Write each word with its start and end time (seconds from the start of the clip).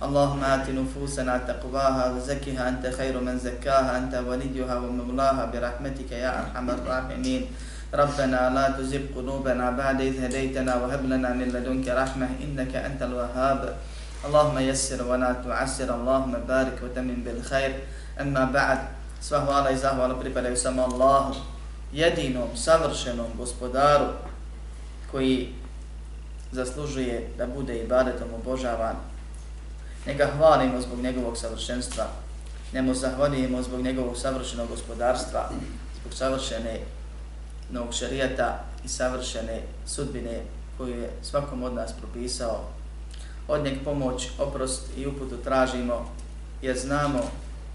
اللهم 0.00 0.44
آت 0.44 0.66
نفوسنا 0.70 1.38
تقواها 1.38 2.16
وزكها 2.16 2.68
أنت 2.68 2.84
خير 2.98 3.20
من 3.20 3.38
زكاها 3.38 3.98
أنت 3.98 4.14
وليها 4.28 4.74
ومولاها 4.78 5.44
برحمتك 5.52 6.12
يا 6.12 6.40
أرحم 6.40 6.70
الراحمين 6.70 7.42
ربنا 7.94 8.40
لا 8.56 8.66
تزغ 8.78 9.02
قلوبنا 9.16 9.70
بعد 9.70 10.00
إذ 10.00 10.24
هديتنا 10.24 10.72
وهب 10.76 11.04
لنا 11.04 11.30
من 11.36 11.48
لدنك 11.52 11.88
رحمة 11.88 12.28
إنك 12.44 12.72
أنت 12.76 13.00
الوهاب 13.02 13.60
اللهم 14.24 14.58
يسر 14.58 15.00
ولا 15.04 15.32
تعسر 15.44 15.88
اللهم 15.94 16.32
بارك 16.48 16.76
وتمن 16.84 17.18
بالخير 17.24 17.72
أما 18.20 18.44
بعد 18.44 18.80
sva 19.20 19.38
hvala 19.44 19.70
i 19.70 19.76
zahvala 19.76 20.16
pripadaju 20.16 20.56
samo 20.56 20.82
Allahu, 20.82 21.34
jedinom, 21.92 22.48
savršenom 22.56 23.26
gospodaru 23.36 24.04
koji 25.10 25.52
zaslužuje 26.52 27.28
da 27.38 27.46
bude 27.46 27.78
ibadetom 27.78 28.28
obožavan 28.34 28.96
Neka 30.05 30.27
hvalimo 30.37 30.81
zbog 30.81 30.99
njegovog 30.99 31.37
savršenstva. 31.37 32.05
Nemo 32.73 32.93
zahvalijemo 32.93 33.63
zbog 33.63 33.81
njegovog 33.81 34.17
savršenog 34.17 34.69
gospodarstva, 34.69 35.49
zbog 36.01 36.13
savršene 36.13 36.79
novog 37.71 37.93
šarijata 37.93 38.63
i 38.83 38.87
savršene 38.87 39.61
sudbine 39.85 40.41
koju 40.77 41.01
je 41.01 41.11
svakom 41.21 41.63
od 41.63 41.73
nas 41.73 41.91
propisao. 41.93 42.61
Od 43.47 43.63
njeg 43.63 43.73
pomoć, 43.83 44.29
oprost 44.39 44.83
i 44.97 45.07
uputu 45.07 45.37
tražimo 45.37 46.09
jer 46.61 46.77
znamo 46.77 47.19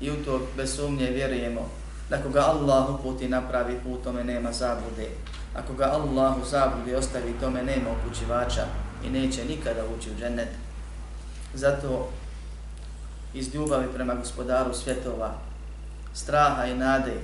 i 0.01 0.11
u 0.11 0.25
to 0.25 0.41
bez 0.57 0.77
sumnje 0.77 1.07
vjerujemo 1.07 1.69
da 2.11 2.17
ako 2.17 2.29
ga 2.29 2.41
Allah 2.41 2.91
uputi 2.91 3.29
napravi 3.29 3.79
put, 3.85 4.05
tome 4.05 4.25
nema 4.25 4.53
zabude. 4.53 5.09
Ako 5.55 5.73
ga 5.75 5.85
Allah 5.85 6.37
u 6.43 6.47
zabudi 6.47 6.95
ostavi, 6.95 7.35
tome 7.41 7.63
nema 7.63 7.91
upućivača 7.91 8.65
i 9.07 9.11
neće 9.11 9.45
nikada 9.45 9.83
ući 9.99 10.11
u 10.11 10.15
džennet. 10.21 10.49
Zato 11.55 12.09
iz 13.35 13.55
ljubavi 13.55 13.87
prema 13.95 14.15
gospodaru 14.15 14.75
svjetova, 14.75 15.35
straha 16.15 16.67
i 16.67 16.75
nade, 16.75 17.15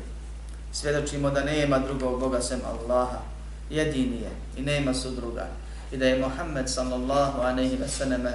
svjedočimo 0.72 1.30
da 1.30 1.44
nema 1.44 1.78
drugog 1.78 2.20
Boga 2.20 2.40
sem 2.40 2.60
Allaha, 2.66 3.18
jedini 3.70 4.16
je 4.16 4.30
i 4.56 4.62
nema 4.62 4.94
sudruga, 4.94 5.46
i 5.92 5.96
da 5.96 6.06
je 6.06 6.22
Muhammed 6.22 6.70
sallallahu 6.70 7.40
aleyhi 7.40 7.80
ve 7.80 7.88
sallame 7.88 8.32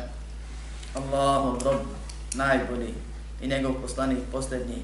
Allahu 0.95 1.59
rob 1.63 1.81
najbolji 2.33 2.93
i 3.41 3.47
njegov 3.47 3.73
poslanik 3.81 4.19
posljednji. 4.31 4.83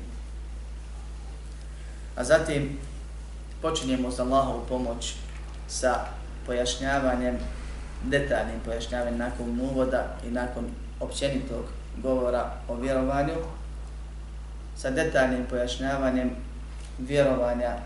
A 2.15 2.23
zatim 2.23 2.77
počinjemo 3.61 4.11
sa 4.11 4.23
Allahovu 4.23 4.65
pomoć 4.69 5.15
sa 5.67 6.05
pojašnjavanjem, 6.45 7.37
detaljnim 8.03 8.59
pojašnjavanjem 8.65 9.17
nakon 9.17 9.59
uvoda 9.61 10.17
i 10.27 10.31
nakon 10.31 10.65
općenitog 10.99 11.65
govora 11.97 12.51
o 12.67 12.75
vjerovanju 12.75 13.35
sa 14.77 14.89
detaljnim 14.89 15.45
pojašnjavanjem 15.49 16.31
vjerovanja 16.97 17.77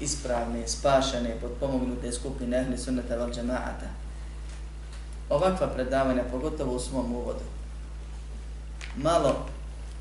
ispravne, 0.00 0.68
spašene, 0.68 1.36
potpomognute 1.40 2.12
skupine 2.12 2.58
ehli 2.58 2.78
sunnata 2.78 3.16
val 3.16 3.30
džemaata. 3.30 3.86
Ovakva 5.30 5.66
predavanja, 5.66 6.22
pogotovo 6.30 6.74
u 6.76 6.80
svom 6.80 7.12
uvodu, 7.12 7.44
malo 8.96 9.46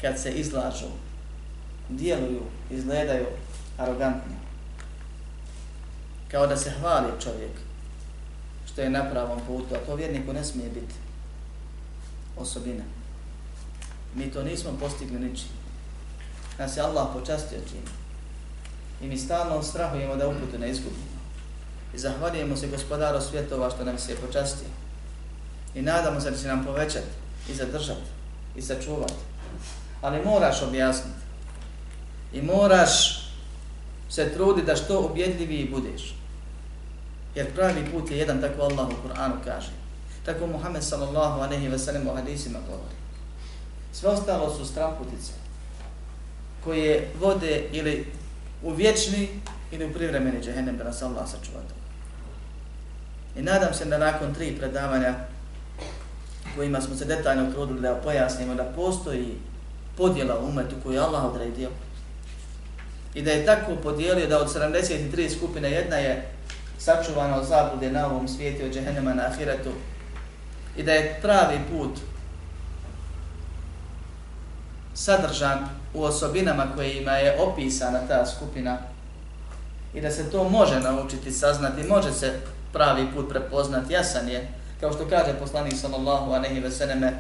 kad 0.02 0.20
se 0.20 0.32
izlažu, 0.32 0.92
djeluju, 1.90 2.42
izgledaju 2.72 3.26
arogantno. 3.78 4.34
Kao 6.32 6.48
da 6.48 6.58
se 6.58 6.72
hvali 6.72 7.22
čovjek 7.24 7.52
što 8.66 8.82
je 8.82 8.90
na 8.90 9.10
pravom 9.12 9.40
putu, 9.48 9.76
a 9.76 9.86
to 9.86 9.96
vjerniku 9.96 10.34
ne 10.34 10.44
smije 10.44 10.70
biti 10.70 11.03
osobina. 12.38 12.84
Mi 14.16 14.32
to 14.32 14.44
nismo 14.44 14.72
postigli 14.80 15.20
ničim. 15.20 15.50
Nas 16.60 16.78
je 16.78 16.82
Allah 16.82 17.08
počastio 17.14 17.60
čim. 17.70 17.82
I 19.02 19.08
mi 19.08 19.18
stalno 19.18 19.64
strahujemo 19.64 20.16
da 20.16 20.28
uputu 20.28 20.60
ne 20.60 20.70
izgubimo. 20.70 21.14
I 21.96 22.00
zahvaljujemo 22.00 22.56
se 22.56 22.68
gospodaru 22.68 23.22
svjetova 23.22 23.70
što 23.70 23.86
nam 23.86 23.98
se 23.98 24.12
je 24.12 24.18
počastio. 24.18 24.68
I 25.76 25.82
nadamo 25.82 26.22
se 26.22 26.32
da 26.32 26.38
će 26.38 26.48
nam 26.48 26.66
povećati 26.66 27.08
i 27.50 27.54
zadržati 27.54 28.10
i 28.56 28.62
sačuvati. 28.62 29.14
Ali 30.02 30.26
moraš 30.26 30.62
objasniti. 30.62 31.18
I 32.34 32.42
moraš 32.42 33.24
se 34.10 34.34
trudi 34.34 34.62
da 34.62 34.76
što 34.76 35.00
objedljiviji 35.00 35.70
budeš. 35.70 36.16
Jer 37.36 37.54
pravi 37.56 37.92
put 37.92 38.12
je 38.12 38.18
jedan, 38.18 38.42
tako 38.42 38.62
Allah 38.62 38.88
u 38.88 39.08
Kur'anu 39.08 39.36
kaže. 39.44 39.83
Tako 40.26 40.48
Muhammed 40.48 40.84
sallallahu 40.84 41.42
aleyhi 41.42 41.72
ve 41.72 41.80
sellem 41.80 42.08
u 42.08 42.16
hadisima 42.16 42.60
govori. 42.70 42.96
Sve 43.94 44.10
ostalo 44.10 44.56
su 44.56 44.66
strahutice 44.66 45.32
koje 46.64 47.12
vode 47.20 47.64
ili 47.72 48.06
u 48.64 48.72
vječni 48.72 49.30
ili 49.72 49.86
u 49.86 49.94
privremeni 49.94 50.44
džehennem 50.44 50.78
da 50.78 50.84
nas 50.84 51.02
Allah 51.02 51.28
sačuva 51.28 51.60
I 53.36 53.42
nadam 53.42 53.74
se 53.74 53.86
da 53.86 53.98
nakon 53.98 54.34
tri 54.34 54.56
predavanja 54.58 55.16
kojima 56.56 56.82
smo 56.82 56.96
se 56.96 57.06
detaljno 57.06 57.52
trudili 57.52 57.82
da 57.82 57.96
pojasnimo 57.96 58.56
da 58.56 58.64
postoji 58.64 59.38
podjela 59.98 60.40
u 60.40 60.46
umetu 60.46 60.76
koju 60.84 60.94
je 60.94 61.00
Allah 61.00 61.24
odredio 61.26 61.70
i 63.14 63.22
da 63.22 63.32
je 63.32 63.46
tako 63.46 63.76
podijelio 63.84 64.28
da 64.28 64.40
od 64.40 64.48
73 64.56 65.38
skupine 65.38 65.72
jedna 65.72 65.96
je 65.96 66.30
sačuvana 66.78 67.38
od 67.38 67.46
zablude 67.46 67.92
na 67.92 68.08
ovom 68.08 68.28
svijetu 68.28 68.66
od 68.66 68.74
džehennema 68.74 69.14
na 69.14 69.24
ahiretu 69.24 69.72
i 70.78 70.84
da 70.84 70.92
je 70.92 71.20
pravi 71.22 71.60
put 71.72 72.00
sadržan 74.94 75.70
u 75.94 76.04
osobinama 76.04 76.68
kojima 76.76 77.12
je 77.12 77.42
opisana 77.42 78.00
ta 78.08 78.26
skupina 78.26 78.78
i 79.94 80.02
da 80.02 80.12
se 80.12 80.32
to 80.32 80.50
može 80.50 80.80
naučiti, 80.80 81.32
saznati, 81.32 81.84
može 81.84 82.12
se 82.12 82.40
pravi 82.74 83.08
put 83.16 83.30
prepoznati, 83.30 83.94
jasan 83.94 84.30
je, 84.30 84.48
kao 84.80 84.94
što 84.94 85.10
kaže 85.10 85.34
poslanik 85.40 85.74
sallallahu 85.78 86.32
anehi 86.32 86.60
ve 86.60 86.72
seneme, 86.72 87.14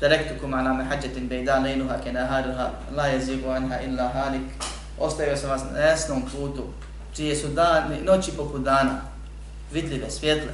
Terektukum 0.00 0.54
ala 0.54 0.72
mehađetin 0.72 1.28
bejda 1.28 1.58
lejnuha 1.58 1.96
kenaharuha, 2.04 2.70
la 2.96 3.06
jezigu 3.06 3.48
anha 3.50 3.80
illa 3.80 4.08
halik, 4.08 4.42
ostavio 4.98 5.36
sam 5.36 5.50
vas 5.50 5.62
na 5.72 5.78
jasnom 5.78 6.22
putu, 6.22 6.64
čije 7.14 7.36
su 7.36 7.48
dani, 7.48 8.00
noći 8.04 8.32
poput 8.36 8.62
dana, 8.62 9.00
vidljive, 9.72 10.10
svjetle, 10.10 10.52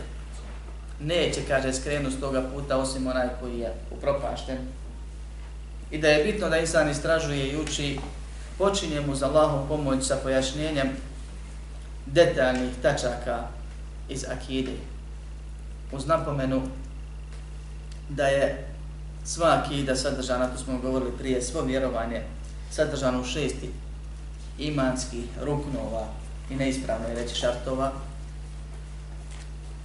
neće, 1.01 1.41
kaže, 1.49 1.73
skrenu 1.73 2.11
s 2.11 2.21
toga 2.21 2.43
puta 2.55 2.77
osim 2.77 3.07
onaj 3.07 3.29
koji 3.41 3.59
je 3.59 3.75
upropašten, 3.91 4.59
i 5.91 5.99
da 5.99 6.09
je 6.09 6.25
bitno 6.25 6.49
da 6.49 6.59
insan 6.59 6.91
istražuje 6.91 7.49
i 7.49 7.57
uči, 7.57 7.99
počinje 8.59 9.01
mu 9.01 9.15
za 9.15 9.27
Allahom 9.27 9.69
pomoć 9.69 10.07
sa 10.07 10.17
pojašnjenjem 10.23 10.89
detaljnih 12.07 12.71
tačaka 12.83 13.49
iz 14.09 14.25
akide. 14.25 14.73
Uz 15.93 16.07
napomenu 16.07 16.63
da 18.09 18.27
je 18.27 18.69
sva 19.25 19.63
akida 19.63 19.97
sadržana, 19.97 20.47
to 20.47 20.59
smo 20.59 20.79
govorili 20.79 21.13
prije, 21.19 21.43
svo 21.43 21.63
vjerovanje 21.63 22.23
sadržano 22.71 23.21
u 23.21 23.25
šesti 23.25 23.71
imanskih 24.59 25.25
ruknova 25.43 26.07
i 26.51 26.57
neispravno 26.57 27.09
je 27.09 27.15
reći 27.15 27.35
šartova. 27.35 27.93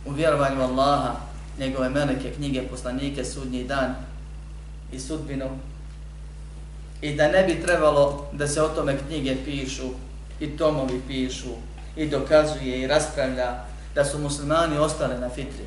U 0.05 0.11
vjerovanju 0.11 0.61
Allaha, 0.61 1.15
njegove 1.59 1.89
meleke, 1.89 2.31
knjige, 2.31 2.61
poslanike, 2.61 3.25
sudnji 3.25 3.63
dan 3.63 3.95
i 4.91 4.99
sudbinu, 4.99 5.49
i 7.01 7.15
da 7.15 7.27
ne 7.27 7.43
bi 7.43 7.61
trebalo 7.61 8.27
da 8.31 8.47
se 8.47 8.61
o 8.61 8.67
tome 8.67 8.97
knjige 9.07 9.35
pišu 9.45 9.89
i 10.39 10.57
tomovi 10.57 11.01
pišu 11.07 11.49
i 11.95 12.07
dokazuje 12.07 12.81
i 12.81 12.87
raspravlja 12.87 13.65
da 13.95 14.05
su 14.05 14.19
muslimani 14.19 14.77
ostali 14.77 15.19
na 15.19 15.29
fitri. 15.29 15.65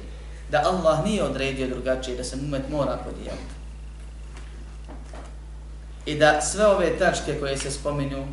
Da 0.50 0.62
Allah 0.65 1.05
nije 1.05 1.23
odredio 1.23 1.69
drugačije 1.69 2.17
da 2.17 2.25
se 2.25 2.37
umet 2.37 2.62
mora 2.71 2.99
podijeliti. 3.05 3.55
I 6.06 6.19
da 6.19 6.41
sve 6.41 6.67
ove 6.67 6.99
tačke 6.99 7.41
koje 7.41 7.59
se 7.59 7.71
spominju, 7.71 8.25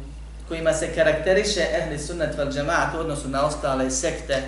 kojima 0.47 0.73
se 0.73 0.95
karakteriše 0.95 1.61
ehli 1.79 1.99
sunnet 1.99 2.37
val 2.37 2.51
džemaat 2.51 2.95
u 2.95 2.99
odnosu 2.99 3.29
na 3.29 3.45
ostale 3.45 3.91
sekte, 3.91 4.43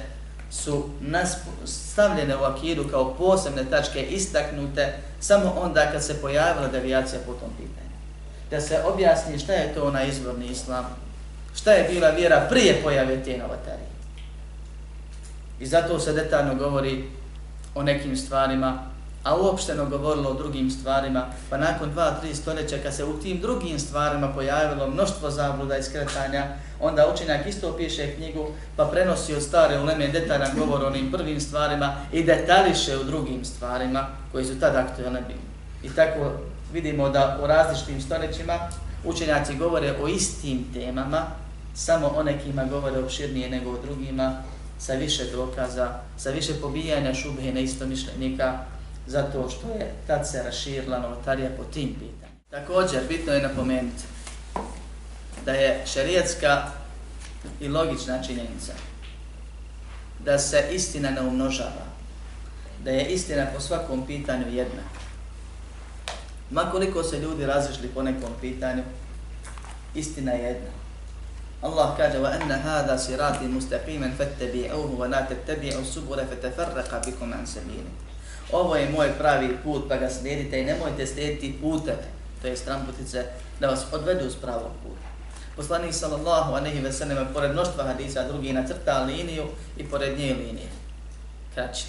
su 0.52 0.90
nas 1.02 1.38
stavljene 1.66 2.36
u 2.36 2.44
akidu 2.44 2.88
kao 2.92 3.14
posebne 3.14 3.66
tačke 3.70 4.02
istaknute 4.02 4.94
samo 5.20 5.54
onda 5.62 5.92
kad 5.92 6.04
se 6.04 6.22
pojavila 6.22 6.68
devijacija 6.68 7.20
po 7.26 7.34
tom 7.34 7.50
pitanju. 7.58 7.96
Da 8.52 8.62
se 8.62 8.82
objasni 8.94 9.40
šta 9.40 9.54
je 9.54 9.74
to 9.74 9.88
ona 9.88 10.04
izvorni 10.04 10.46
islam, 10.46 10.86
šta 11.56 11.72
je 11.72 11.90
bila 11.90 12.10
vjera 12.10 12.48
prije 12.50 12.82
pojave 12.84 13.24
te 13.24 13.38
novotarije. 13.38 13.88
I 15.60 15.66
zato 15.66 16.00
se 16.00 16.14
detaljno 16.14 16.56
govori 16.56 17.06
o 17.76 17.84
nekim 17.84 18.18
stvarima 18.18 18.95
a 19.26 19.36
uopšteno 19.36 19.86
govorilo 19.86 20.30
o 20.30 20.34
drugim 20.34 20.72
stvarima, 20.72 21.26
pa 21.50 21.58
nakon 21.58 21.92
dva, 21.92 22.12
tri 22.12 22.36
stoljeća 22.36 22.78
kad 22.84 22.94
se 22.94 23.06
u 23.06 23.20
tim 23.20 23.42
drugim 23.42 23.80
stvarima 23.80 24.28
pojavilo 24.28 24.88
mnoštvo 24.88 25.32
zabluda 25.32 25.78
i 25.78 25.84
skretanja, 25.84 26.44
onda 26.80 27.14
učenjak 27.14 27.48
isto 27.48 27.78
piše 27.78 28.16
knjigu, 28.16 28.48
pa 28.76 28.86
prenosi 28.86 29.36
od 29.36 29.44
stare 29.44 29.80
uleme 29.80 30.08
detaljan 30.08 30.52
govor 30.58 30.84
o 30.84 30.88
onim 30.88 31.12
prvim 31.12 31.42
stvarima 31.42 31.96
i 32.12 32.24
detališe 32.24 32.98
u 32.98 33.04
drugim 33.04 33.46
stvarima 33.46 34.08
koji 34.32 34.46
su 34.46 34.60
tada 34.60 34.80
aktualne 34.80 35.22
bili. 35.22 35.40
I 35.84 35.96
tako 35.96 36.32
vidimo 36.74 37.10
da 37.10 37.40
u 37.44 37.48
različitim 37.48 38.02
stoljećima 38.02 38.54
učenjaci 39.06 39.56
govore 39.56 39.94
o 40.02 40.08
istim 40.08 40.66
temama, 40.74 41.26
samo 41.76 42.08
o 42.08 42.24
nekima 42.24 42.66
govore 42.66 43.00
opširnije 43.00 43.50
nego 43.50 43.70
o 43.70 43.82
drugima, 43.86 44.42
sa 44.80 44.94
više 44.94 45.24
dokaza, 45.32 45.90
sa 46.18 46.30
više 46.30 46.54
pobijanja 46.62 47.14
šubhe 47.14 47.54
na 47.54 47.60
isto 47.60 47.86
mišljenika, 47.86 48.60
zato 49.08 49.50
što 49.50 49.70
je 49.70 49.94
tad 50.08 50.30
se 50.30 50.44
raširila 50.44 51.00
novotarija 51.00 51.50
po 51.58 51.64
tim 51.64 51.94
pitanjima. 51.94 52.40
Također, 52.50 53.00
bitno 53.08 53.34
je 53.34 53.42
napomenuti 53.42 54.04
da 55.46 55.52
je 55.52 55.84
šerijetska 55.86 56.64
i 57.60 57.68
logična 57.68 58.24
činjenica 58.24 58.74
da 60.20 60.40
se 60.40 60.68
istina 60.72 61.10
ne 61.10 61.22
umnožava, 61.22 61.86
da 62.84 62.92
je 62.92 63.06
istina 63.06 63.46
po 63.54 63.60
svakom 63.60 64.06
pitanju 64.08 64.48
jedna. 64.48 64.82
Makoliko 66.50 67.04
se 67.04 67.20
ljudi 67.20 67.46
razišli 67.46 67.88
po 67.88 68.04
nekom 68.04 68.30
pitanju, 68.42 68.84
istina 69.96 70.32
je 70.32 70.44
jedna. 70.44 70.70
Allah 71.62 71.98
kaže 71.98 72.18
wa 72.18 72.42
anna 72.42 72.58
hadha 72.58 72.98
sirati 72.98 73.46
mustaqiman 73.46 74.12
fattabi'uhu 74.18 74.98
wa 74.98 75.10
la 75.10 75.28
tattabi'u 75.28 75.86
subula 75.86 76.24
fatafarraqa 76.30 77.02
bikum 77.06 77.34
an 77.34 77.48
sabilihi 77.48 78.05
ovo 78.56 78.76
je 78.76 78.90
moj 78.90 79.14
pravi 79.18 79.58
put, 79.64 79.90
pa 79.90 79.98
ga 79.98 80.10
slijedite 80.10 80.60
i 80.60 80.66
nemojte 80.66 81.08
slijediti 81.08 81.58
puteve, 81.62 82.04
to 82.42 82.48
je 82.48 82.58
stramputice, 82.58 83.26
da 83.60 83.68
vas 83.68 83.86
odvedu 83.92 84.30
s 84.30 84.36
pravog 84.36 84.72
puta. 84.84 85.08
Poslanik 85.56 85.94
sallallahu 85.94 86.54
alejhi 86.54 86.80
ve 86.80 86.92
sellem 86.92 87.28
pored 87.34 87.52
mnoštva 87.52 87.84
hadisa, 87.84 88.28
drugi 88.28 88.54
nacrta 88.54 89.04
liniju 89.04 89.44
i 89.78 89.84
pored 89.84 90.20
nje 90.20 90.34
linije. 90.34 90.70
Kraći. 91.54 91.86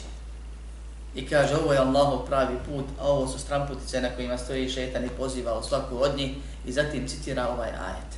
I 1.15 1.29
kaže, 1.29 1.57
ovo 1.57 1.73
je 1.73 1.79
Allahov 1.79 2.27
pravi 2.27 2.57
put, 2.67 2.85
a 3.01 3.09
ovo 3.09 3.29
su 3.29 3.39
stramputice 3.39 4.01
na 4.01 4.11
kojima 4.11 4.39
stoji 4.39 4.69
šetan 4.69 5.05
i 5.05 5.09
poziva 5.09 5.59
u 5.59 5.63
svaku 5.63 5.97
od 5.97 6.17
njih 6.17 6.31
i 6.67 6.73
zatim 6.73 7.09
citira 7.09 7.49
ovaj 7.49 7.69
ajet. 7.69 8.13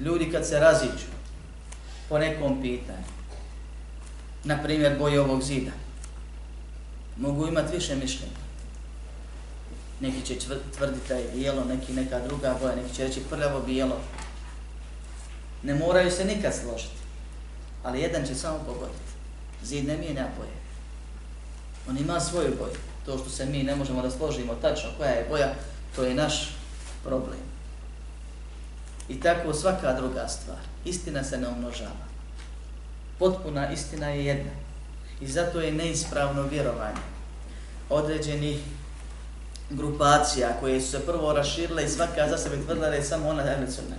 Ljudi 0.00 0.32
kad 0.32 0.46
se 0.46 0.60
raziđu 0.60 1.10
po 2.08 2.18
nekom 2.18 2.62
pitanju, 2.62 3.06
na 4.44 4.62
primjer 4.62 4.98
boje 4.98 5.20
ovog 5.20 5.42
zida, 5.42 5.70
mogu 7.16 7.46
imati 7.46 7.76
više 7.76 7.96
mišljenja. 7.96 8.42
Neki 10.00 10.26
će 10.26 10.38
tvrditi 10.76 11.08
da 11.08 11.14
je 11.14 11.30
bijelo, 11.34 11.64
neki 11.64 11.92
neka 11.92 12.20
druga 12.20 12.56
boja, 12.60 12.76
neki 12.76 12.94
će 12.94 13.04
reći 13.04 13.20
prljavo 13.30 13.60
bijelo. 13.60 14.00
Ne 15.62 15.74
moraju 15.74 16.10
se 16.10 16.24
nikad 16.24 16.54
složiti, 16.54 17.00
ali 17.82 18.00
jedan 18.00 18.26
će 18.26 18.34
samo 18.34 18.58
pogoditi. 18.66 19.12
Zid 19.62 19.86
ne 19.86 19.96
mijenja 19.96 20.28
boje. 20.38 20.62
On 21.88 21.98
ima 21.98 22.20
svoju 22.20 22.56
boju. 22.58 22.76
To 23.06 23.18
što 23.18 23.30
se 23.30 23.46
mi 23.46 23.62
ne 23.62 23.76
možemo 23.76 24.02
da 24.02 24.10
složimo 24.10 24.54
tačno 24.54 24.90
koja 24.98 25.10
je 25.10 25.26
boja, 25.28 25.54
to 25.96 26.04
je 26.04 26.14
naš 26.14 26.54
problem. 27.04 27.38
I 29.08 29.20
tako 29.20 29.54
svaka 29.54 29.94
druga 29.94 30.28
stvar. 30.28 30.58
Istina 30.84 31.24
se 31.24 31.38
ne 31.38 31.48
umnožava. 31.48 32.06
Potpuna 33.18 33.72
istina 33.72 34.08
je 34.08 34.24
jedna. 34.24 34.50
I 35.22 35.26
zato 35.28 35.60
je 35.60 35.72
neispravno 35.72 36.42
vjerovanje 36.42 37.00
određenih 37.90 38.58
grupacija 39.70 40.48
koje 40.60 40.80
su 40.80 40.90
se 40.90 41.06
prvo 41.06 41.32
raširile 41.32 41.84
i 41.84 41.88
svaka 41.88 42.28
za 42.28 42.38
sebe 42.38 42.56
tvrdila 42.64 42.88
da 42.88 42.94
je 42.94 43.02
samo 43.02 43.28
ona 43.28 43.42
ehli 43.52 43.70
sunnet. 43.70 43.98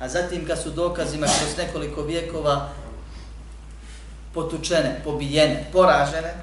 A 0.00 0.08
zatim 0.08 0.46
kad 0.46 0.62
su 0.62 0.70
dokazima 0.70 1.26
kroz 1.26 1.66
nekoliko 1.66 2.02
vijekova 2.02 2.68
potučene, 4.34 5.00
pobijene, 5.04 5.68
poražene, 5.72 6.34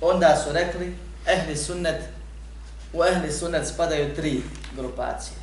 onda 0.00 0.36
su 0.44 0.52
rekli 0.52 0.96
ehli 1.26 1.56
sunnet, 1.56 2.02
u 2.92 3.04
ehli 3.04 3.32
sunnet 3.32 3.68
spadaju 3.68 4.14
tri 4.14 4.42
grupacije. 4.76 5.36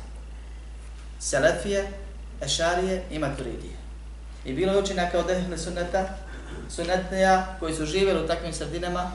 Selefije, 1.20 1.88
Ešarije 2.42 3.02
i 3.10 3.18
Maturidije. 3.18 3.76
I 4.44 4.52
bilo 4.52 4.72
je 4.72 4.78
učinaka 4.78 5.18
od 5.18 5.30
ehli 5.30 5.58
sunneta 5.58 6.08
sunetneja 6.70 7.56
koji 7.60 7.74
su 7.74 7.86
živjeli 7.86 8.24
u 8.24 8.26
takvim 8.26 8.52
sredinama, 8.52 9.10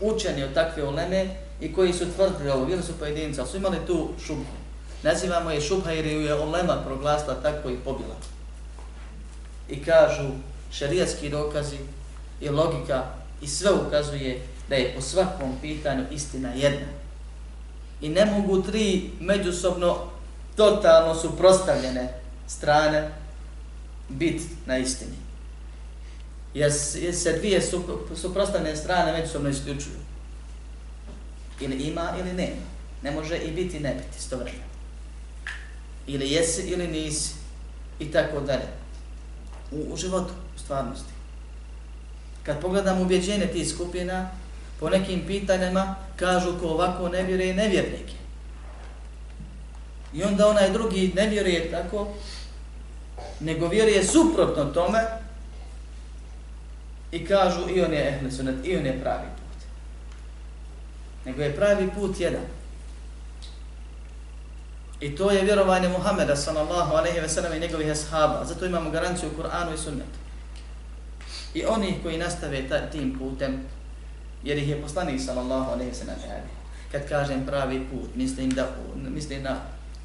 učeni 0.00 0.44
od 0.44 0.54
takve 0.54 0.84
uleme 0.84 1.26
i 1.60 1.72
koji 1.72 1.92
su 1.92 2.12
tvrdili 2.16 2.50
ovo, 2.50 2.66
bili 2.66 2.82
su 2.82 2.98
pojedinci, 2.98 3.40
ali 3.40 3.48
su 3.48 3.56
imali 3.56 3.78
tu 3.86 4.08
šubhu. 4.26 4.56
Nazivamo 5.02 5.50
je 5.50 5.60
šubha 5.60 5.90
jer 5.90 6.06
je 6.06 6.34
ulema 6.34 6.82
proglasila 6.86 7.34
tako 7.34 7.70
i 7.70 7.76
pobila. 7.84 8.16
I 9.68 9.84
kažu 9.84 10.28
šarijatski 10.72 11.28
dokazi 11.28 11.76
i 12.40 12.48
logika 12.48 13.04
i 13.40 13.48
sve 13.48 13.70
ukazuje 13.72 14.42
da 14.68 14.74
je 14.74 14.94
po 14.94 15.00
svakom 15.00 15.52
pitanju 15.62 16.04
istina 16.10 16.52
jedna. 16.54 16.86
I 18.00 18.08
ne 18.08 18.26
mogu 18.26 18.62
tri 18.62 19.10
međusobno 19.20 19.98
totalno 20.56 21.14
suprostavljene 21.14 22.12
strane 22.46 23.10
biti 24.08 24.44
na 24.66 24.78
istini 24.78 25.25
jer 26.54 26.72
se 27.14 27.38
dvije 27.38 27.62
suprostavne 28.14 28.76
strane 28.76 29.12
međusobno 29.12 29.48
isključuju. 29.48 29.96
Ili 31.60 31.76
ima 31.76 32.12
ili 32.20 32.32
nema. 32.32 32.66
Ne 33.02 33.10
može 33.10 33.36
i 33.36 33.50
biti 33.50 33.80
ne 33.80 33.94
biti 33.94 34.18
isto. 34.18 34.38
Ili 36.06 36.30
jesi 36.30 36.62
ili 36.62 36.88
nisi. 36.88 37.34
I 37.98 38.10
tako 38.10 38.40
dalje. 38.40 38.68
U, 39.72 39.92
u 39.92 39.96
životu, 39.96 40.32
u 40.56 40.58
stvarnosti. 40.58 41.12
Kad 42.42 42.60
pogledam 42.60 43.00
ubjeđenje 43.00 43.46
tih 43.46 43.68
skupina, 43.68 44.30
po 44.80 44.90
nekim 44.90 45.26
pitanjima 45.26 45.94
kažu 46.16 46.58
ko 46.60 46.68
ovako 46.68 47.08
ne 47.08 47.22
vjeruje 47.22 47.54
nevjernike. 47.54 48.12
I 50.14 50.22
onda 50.22 50.48
onaj 50.48 50.70
drugi 50.70 51.12
ne 51.16 51.28
vjeruje 51.28 51.70
tako, 51.70 52.08
nego 53.40 53.68
vjeruje 53.68 54.04
suprotno 54.04 54.64
tome, 54.64 54.98
i 57.12 57.26
kažu 57.26 57.70
i 57.70 57.80
on 57.80 57.92
je 57.92 58.08
ehli 58.08 58.32
sunet, 58.32 58.54
i 58.64 58.76
on 58.76 58.86
je 58.86 59.00
pravi 59.00 59.26
put. 59.36 59.66
Nego 61.24 61.42
je 61.42 61.56
pravi 61.56 61.90
put 61.94 62.20
jedan. 62.20 62.42
I 65.00 65.16
to 65.16 65.30
je 65.30 65.44
vjerovanje 65.44 65.88
Muhameda 65.88 66.36
sallallahu 66.36 66.94
alejhi 66.94 67.20
ve 67.20 67.28
sellem 67.28 67.52
i 67.52 67.60
njegovih 67.60 67.90
ashaba. 67.90 68.44
Zato 68.44 68.66
imamo 68.66 68.90
garanciju 68.90 69.28
u 69.28 69.42
Kur'anu 69.42 69.74
i 69.74 69.78
Sunnetu. 69.78 70.18
I 71.54 71.64
oni 71.64 71.98
koji 72.02 72.18
nastave 72.18 72.68
ta, 72.68 72.90
tim 72.90 73.18
putem, 73.18 73.60
jer 74.44 74.58
ih 74.58 74.68
je 74.68 74.82
poslanik 74.82 75.20
sallallahu 75.20 75.70
alejhi 75.70 75.90
ve 75.90 75.96
sellem 75.96 76.16
Kad 76.92 77.08
kažem 77.08 77.46
pravi 77.46 77.86
put, 77.90 78.14
mislim 78.14 78.50
da 78.50 78.68
mislim 78.94 79.42
na 79.42 79.56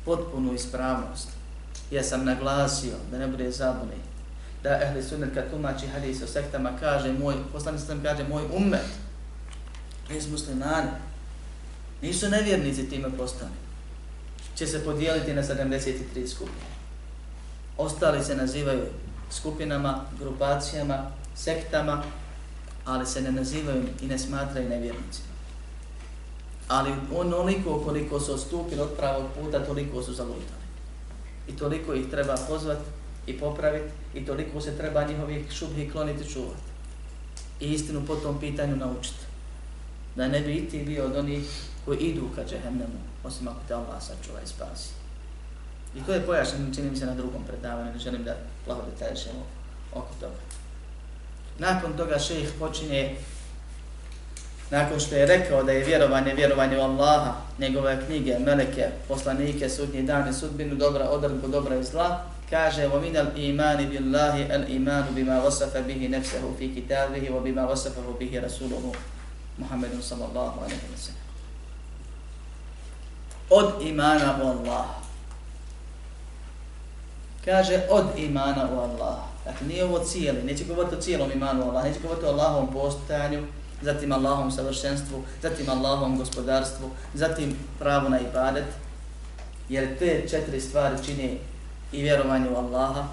potpunu 0.06 0.54
ispravnost. 0.54 1.30
Ja 1.92 2.04
sam 2.04 2.26
naglasio 2.26 2.94
da 3.12 3.18
ne 3.18 3.28
bude 3.28 3.52
zabune 3.52 4.11
da 4.64 4.82
ehli 4.82 5.04
sunnet 5.04 5.34
kad 5.34 5.50
tumači 5.52 5.88
hadis 5.88 6.22
o 6.22 6.28
sektama 6.28 6.72
kaže 6.80 7.14
moj, 7.14 7.36
poslanik 7.52 7.82
sam 7.82 8.04
kaže 8.04 8.24
moj 8.24 8.44
ummet, 8.56 8.86
to 10.08 10.14
muslimani, 10.32 10.90
nisu 12.02 12.30
nevjernici 12.30 12.90
time 12.90 13.10
postali, 13.18 13.52
će 14.56 14.68
se 14.68 14.86
podijeliti 14.86 15.34
na 15.34 15.44
73 15.44 16.28
skupine. 16.28 16.72
Ostali 17.78 18.24
se 18.24 18.36
nazivaju 18.36 18.86
skupinama, 19.32 20.06
grupacijama, 20.20 21.12
sektama, 21.36 22.04
ali 22.86 23.06
se 23.06 23.22
ne 23.22 23.32
nazivaju 23.32 23.84
i 24.02 24.08
ne 24.08 24.20
smatraju 24.20 24.70
nevjernicima. 24.70 25.28
Ali 26.68 26.92
onoliko 27.16 27.80
koliko 27.80 28.20
su 28.20 28.34
odstupili 28.34 28.82
od 28.82 28.90
pravog 28.98 29.26
puta, 29.40 29.66
toliko 29.66 30.04
su 30.04 30.14
zalutali. 30.14 30.62
I 31.48 31.58
toliko 31.58 31.94
ih 31.94 32.10
treba 32.10 32.36
pozvati 32.48 33.01
i 33.28 33.40
popraviti 33.40 33.94
i 34.14 34.26
toliko 34.26 34.62
se 34.62 34.78
treba 34.78 35.08
njihovih 35.08 35.52
šubhi 35.52 35.90
kloniti 35.92 36.34
čuvati. 36.34 36.62
I 37.60 37.74
istinu 37.74 38.02
po 38.08 38.16
tom 38.16 38.40
pitanju 38.40 38.76
naučiti. 38.76 39.26
Da 40.16 40.28
ne 40.28 40.40
bi 40.40 40.68
ti 40.72 40.84
bio 40.84 41.06
od 41.06 41.16
onih 41.16 41.44
koji 41.86 41.98
idu 41.98 42.30
ka 42.36 42.42
džehennemu, 42.44 43.00
osim 43.24 43.48
ako 43.48 43.60
te 43.68 43.74
Allah 43.74 44.04
sačuva 44.04 44.42
i 44.42 44.48
spasi. 44.48 44.90
I 45.96 46.02
to 46.02 46.14
je 46.14 46.26
pojašnjeno, 46.26 46.74
čini 46.76 46.90
mi 46.90 46.98
se 46.98 47.06
na 47.06 47.16
drugom 47.16 47.44
predavanju, 47.44 47.94
ne 47.94 48.00
želim 48.00 48.24
da 48.24 48.36
plaho 48.66 48.82
detaljšemo 48.92 49.46
oko 49.94 50.14
toga. 50.20 50.36
Nakon 51.60 51.98
toga 51.98 52.20
šejh 52.20 52.50
počinje 52.60 53.16
nakon 54.72 55.00
što 55.00 55.16
je 55.16 55.26
rekao 55.26 55.64
da 55.64 55.72
je 55.72 55.86
vjerovanje, 55.86 56.34
vjerovanje 56.34 56.78
u 56.78 56.82
Allaha, 56.82 57.34
njegove 57.60 58.06
knjige, 58.06 58.40
meleke, 58.40 58.88
poslanike, 59.08 59.70
sudnji 59.70 60.04
dan 60.04 60.30
i 60.30 60.34
sudbinu, 60.34 60.76
dobra 60.76 61.10
odredbu, 61.10 61.48
dobra 61.48 61.76
i 61.76 61.84
zla, 61.84 62.31
kaže 62.52 62.84
wa 62.88 63.00
min 63.00 63.16
al-imani 63.16 63.88
billahi 63.88 64.52
al-imanu 64.52 65.16
bima 65.16 65.40
wasafa 65.40 65.82
bihi 65.88 66.12
nafsuhu 66.12 66.52
fi 66.60 66.68
kitabihi 66.76 67.32
wa 67.32 67.40
bima 67.40 67.64
wasafahu 67.64 68.20
bihi 68.20 68.40
rasuluhu 68.40 68.92
Muhammedun 69.58 70.02
sallallahu 70.04 70.60
alaihi 70.60 70.84
wa 70.92 71.00
sallam. 71.00 71.24
Od 73.50 73.82
imana 73.88 74.36
u 74.44 74.48
Allah. 74.48 74.86
Kaže 77.46 77.88
od 77.90 78.06
imana 78.18 78.68
u 78.74 78.80
Allah. 78.80 79.18
Dakle, 79.46 79.68
nije 79.68 79.86
ovo 79.86 80.00
cijeli, 80.00 80.44
neće 80.44 80.64
govoriti 80.66 80.96
o 80.96 81.02
cijelom 81.02 81.32
imanu 81.32 81.66
u 81.66 81.70
Allah, 81.70 81.84
neće 81.84 82.00
govoriti 82.00 82.26
o 82.26 82.30
Allahovom 82.30 82.74
postojanju, 82.74 83.48
zatim 83.82 84.12
Allahovom 84.12 84.52
savršenstvu, 84.52 85.24
zatim 85.42 85.70
Allahovom 85.70 86.18
gospodarstvu, 86.18 86.90
zatim 87.14 87.56
pravo 87.80 88.10
na 88.10 88.20
ibadet, 88.20 88.66
jer 89.70 89.98
te 90.00 90.28
četiri 90.30 90.62
stvari 90.62 90.96
čine 91.06 91.38
i 91.92 92.02
vjerovanje 92.02 92.50
u 92.50 92.56
Allaha. 92.56 93.08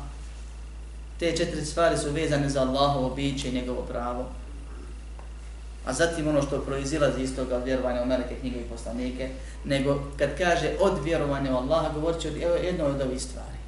Te 1.19 1.37
četiri 1.37 1.65
stvari 1.65 1.99
su 1.99 2.11
vezane 2.11 2.49
za 2.49 2.61
Allahovo 2.61 3.15
biće 3.15 3.49
i 3.49 3.53
njegovo 3.53 3.83
pravo. 3.83 4.27
A 5.87 5.93
zatim 5.93 6.29
ono 6.29 6.43
što 6.43 6.61
proizilazi 6.61 7.23
iz 7.23 7.37
toga 7.37 7.57
vjerovanja 7.57 8.03
u 8.03 8.07
melike 8.07 8.35
knjige 8.41 8.61
i 8.61 8.69
poslanike, 8.71 9.31
nego 9.65 10.03
kad 10.17 10.39
kaže 10.39 10.71
od 10.81 11.05
vjerovanja 11.05 11.53
u 11.53 11.57
Allaha, 11.57 11.93
govorit 11.95 12.21
će 12.21 12.29
o 12.29 12.55
jednoj 12.55 12.87
od 12.87 13.01
ovih 13.01 13.23
stvari. 13.23 13.59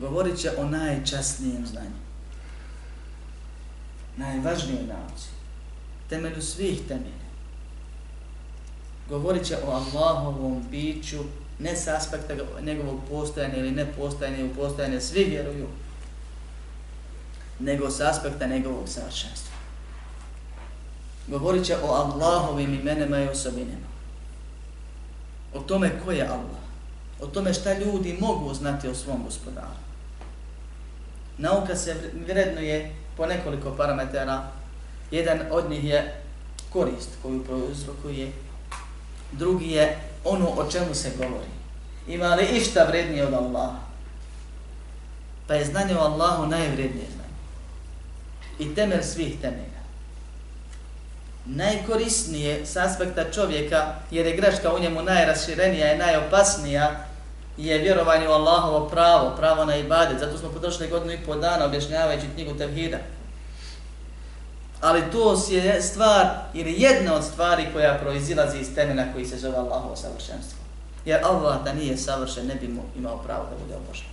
Govorit 0.00 0.38
će 0.38 0.50
o 0.58 0.64
najčasnijem 0.64 1.66
znanju 1.66 2.04
Najvažnijoj 4.16 4.82
nauci, 4.82 5.28
temelju 6.08 6.42
svih 6.42 6.80
temelja. 6.88 7.24
Govorit 9.08 9.46
će 9.46 9.56
o 9.66 9.70
Allahovom 9.70 10.62
biću, 10.70 11.18
ne 11.58 11.76
s 11.76 11.88
aspekta 11.88 12.34
njegovog 12.62 13.00
postojanja 13.10 13.56
ili 13.56 13.70
ne 13.70 13.92
postojanja 14.56 15.00
svi 15.00 15.24
vjeruju, 15.24 15.66
nego 17.58 17.90
s 17.90 18.00
aspekta 18.00 18.46
njegovog 18.46 18.88
savršenstva. 18.88 19.54
Govorit 21.26 21.64
će 21.64 21.76
o 21.76 21.86
Allahovim 21.86 22.74
imenima 22.74 23.20
i 23.20 23.28
osobinima. 23.28 23.88
O 25.54 25.60
tome 25.60 25.90
ko 26.04 26.12
je 26.12 26.22
Allah. 26.22 26.64
O 27.20 27.26
tome 27.26 27.54
šta 27.54 27.78
ljudi 27.78 28.18
mogu 28.20 28.54
znati 28.54 28.88
o 28.88 28.94
svom 28.94 29.24
gospodaru. 29.24 29.84
Nauka 31.38 31.76
se 31.76 31.96
vrednuje 32.26 32.94
po 33.16 33.26
nekoliko 33.26 33.70
parametara. 33.76 34.50
Jedan 35.10 35.40
od 35.50 35.70
njih 35.70 35.84
je 35.84 36.22
korist 36.70 37.10
koju 37.22 37.44
prouzrokuje, 37.44 38.32
drugi 39.32 39.70
je 39.70 39.98
ono 40.24 40.48
o 40.48 40.70
čemu 40.70 40.94
se 40.94 41.10
govori. 41.18 41.50
Ima 42.08 42.34
li 42.34 42.44
išta 42.44 42.84
vrednije 42.84 43.26
od 43.26 43.34
Allaha? 43.34 43.78
Pa 45.46 45.54
je 45.54 45.64
znanje 45.64 45.96
o 45.96 46.00
Allahu 46.00 46.46
najvrednije 46.46 47.06
znanje. 47.14 47.34
I 48.58 48.74
temelj 48.74 49.02
svih 49.02 49.40
temelja. 49.40 49.84
Najkorisnije 51.46 52.66
s 52.66 52.76
aspekta 52.76 53.30
čovjeka, 53.30 53.94
jer 54.10 54.26
je 54.26 54.36
greška 54.36 54.74
u 54.74 54.78
njemu 54.78 55.02
najraširenija 55.02 55.92
i 55.92 55.98
najopasnija, 55.98 57.04
je 57.56 57.78
vjerovanje 57.78 58.28
u 58.28 58.32
Allahovo 58.32 58.88
pravo, 58.88 59.36
pravo 59.36 59.64
na 59.64 59.76
ibadet. 59.76 60.18
Zato 60.18 60.38
smo 60.38 60.48
potrošili 60.48 60.88
godinu 60.88 61.12
i 61.12 61.24
pol 61.26 61.40
dana 61.40 61.64
objašnjavajući 61.64 62.26
knjigu 62.34 62.54
Tevhida. 62.58 62.98
Ali 64.84 65.02
to 65.12 65.42
je 65.50 65.82
stvar, 65.82 66.26
ili 66.54 66.74
jedna 66.82 67.14
od 67.14 67.24
stvari 67.24 67.66
koja 67.72 67.98
proizilazi 67.98 68.58
iz 68.58 68.74
temena 68.74 69.12
koji 69.12 69.26
se 69.26 69.38
zove 69.38 69.56
Allahovo 69.56 69.96
savršenstvo. 69.96 70.58
Jer 71.04 71.20
Allah 71.24 71.64
da 71.64 71.72
nije 71.72 71.96
savršen, 71.96 72.46
ne 72.46 72.54
bi 72.54 72.68
mu 72.68 72.82
imao 72.96 73.18
pravo 73.18 73.44
da 73.50 73.64
bude 73.64 73.76
obožan. 73.76 74.06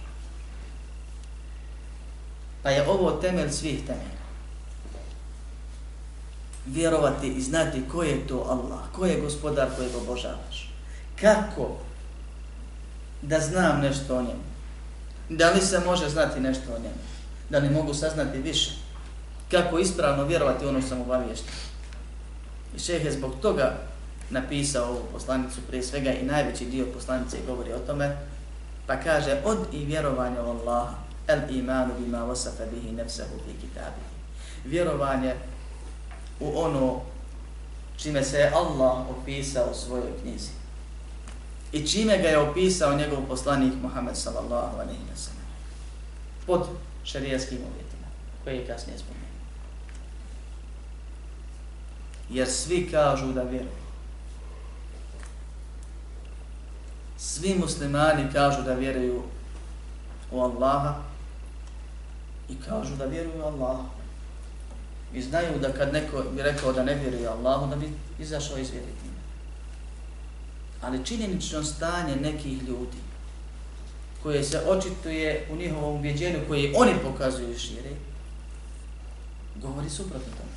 Pa 2.63 2.69
je 2.69 2.89
ovo 2.89 3.11
temelj 3.11 3.49
svih 3.49 3.79
temelja. 3.79 4.21
Vjerovati 6.65 7.27
i 7.27 7.41
znati 7.41 7.83
ko 7.91 8.03
je 8.03 8.27
to 8.27 8.45
Allah, 8.49 8.79
ko 8.95 9.05
je 9.05 9.21
gospodar 9.21 9.69
kojeg 9.75 9.91
obožavaš. 9.95 10.73
Kako 11.21 11.77
da 13.21 13.39
znam 13.39 13.81
nešto 13.81 14.17
o 14.17 14.21
njemu. 14.21 14.43
Da 15.29 15.51
li 15.51 15.61
se 15.61 15.79
može 15.79 16.09
znati 16.09 16.39
nešto 16.39 16.73
o 16.75 16.79
njemu? 16.79 17.01
Da 17.49 17.57
li 17.57 17.69
mogu 17.69 17.93
saznati 17.93 18.37
više? 18.37 18.80
Kako 19.51 19.79
ispravno 19.79 20.23
vjerovati 20.23 20.65
ono 20.65 20.81
sam 20.81 21.01
obaviješten? 21.01 21.53
I 22.75 22.79
šeheh 22.79 23.05
je 23.05 23.11
zbog 23.11 23.31
toga 23.41 23.77
napisao 24.29 24.89
ovu 24.89 25.01
poslanicu 25.11 25.61
prije 25.67 25.83
svega 25.83 26.11
i 26.11 26.25
najveći 26.25 26.65
dio 26.65 26.85
poslanice 26.93 27.37
govori 27.47 27.73
o 27.73 27.79
tome, 27.79 28.17
pa 28.87 28.97
kaže 28.97 29.41
od 29.45 29.57
i 29.73 29.85
vjerovanja 29.85 30.43
u 30.43 30.49
Allaha, 30.49 30.95
el 31.27 31.39
imanu 31.49 31.93
bima 31.99 32.17
wasafa 32.17 32.69
bihi 32.73 32.91
nefsehu 32.91 33.35
fi 33.45 33.67
kitabi. 33.67 34.01
Vjerovanje 34.65 35.35
u 36.39 36.59
ono 36.59 37.01
čime 37.97 38.23
se 38.23 38.51
Allah 38.53 39.09
opisao 39.09 39.71
u 39.71 39.75
svojoj 39.75 40.11
knjizi 40.21 40.49
i 41.71 41.87
čime 41.87 42.17
ga 42.17 42.27
je 42.27 42.37
opisao 42.37 42.95
njegov 42.95 43.27
poslanik 43.27 43.73
Muhammed 43.81 44.17
sallallahu 44.17 44.75
alaihi 44.75 45.01
wa 45.13 45.15
sallam. 45.15 45.47
Pod 46.45 46.67
šarijaskim 47.03 47.57
uvjetima, 47.57 48.07
koje 48.43 48.55
je 48.55 48.67
kasnije 48.67 48.97
spomenuo. 48.97 49.20
Jer 52.31 52.47
svi 52.49 52.89
kažu 52.91 53.33
da 53.33 53.43
vjeruju. 53.43 53.81
Svi 57.17 57.55
muslimani 57.55 58.33
kažu 58.33 58.61
da 58.61 58.73
vjeruju 58.73 59.21
u 60.31 60.41
Allaha 60.41 60.95
i 62.49 62.55
kažu 62.69 62.95
da 62.95 63.05
vjeruju 63.05 63.39
u 63.39 63.45
Allaha. 63.45 63.83
I 65.13 65.21
znaju 65.21 65.59
da 65.59 65.73
kad 65.73 65.93
neko 65.93 66.23
bi 66.35 66.41
rekao 66.41 66.73
da 66.73 66.83
ne 66.83 66.95
vjeruje 66.95 67.27
Allahu, 67.27 67.69
da 67.69 67.75
bi 67.75 67.93
izašao 68.19 68.57
iz 68.57 68.71
vjeriti 68.71 69.11
ali 70.81 71.05
činjenično 71.05 71.63
stanje 71.63 72.15
nekih 72.15 72.63
ljudi 72.63 72.97
koje 74.23 74.43
se 74.43 74.59
očituje 74.67 75.47
u 75.51 75.55
njihovom 75.55 75.95
ubjeđenju 75.95 76.39
koje 76.47 76.73
oni 76.75 76.91
pokazuju 77.03 77.59
šire, 77.59 77.89
govori 79.55 79.89
suprotno 79.89 80.31
tome. 80.37 80.50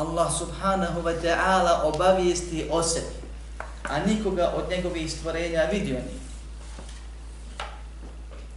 Allah 0.00 0.32
subhanahu 0.38 1.02
wa 1.02 1.14
ta'ala 1.22 1.82
obavijesti 1.84 2.68
o 2.70 2.82
sebi, 2.82 3.20
a 3.82 3.98
nikoga 4.06 4.52
od 4.56 4.70
njegovih 4.70 5.12
stvorenja 5.12 5.68
vidio 5.72 5.94
nije. 5.94 6.20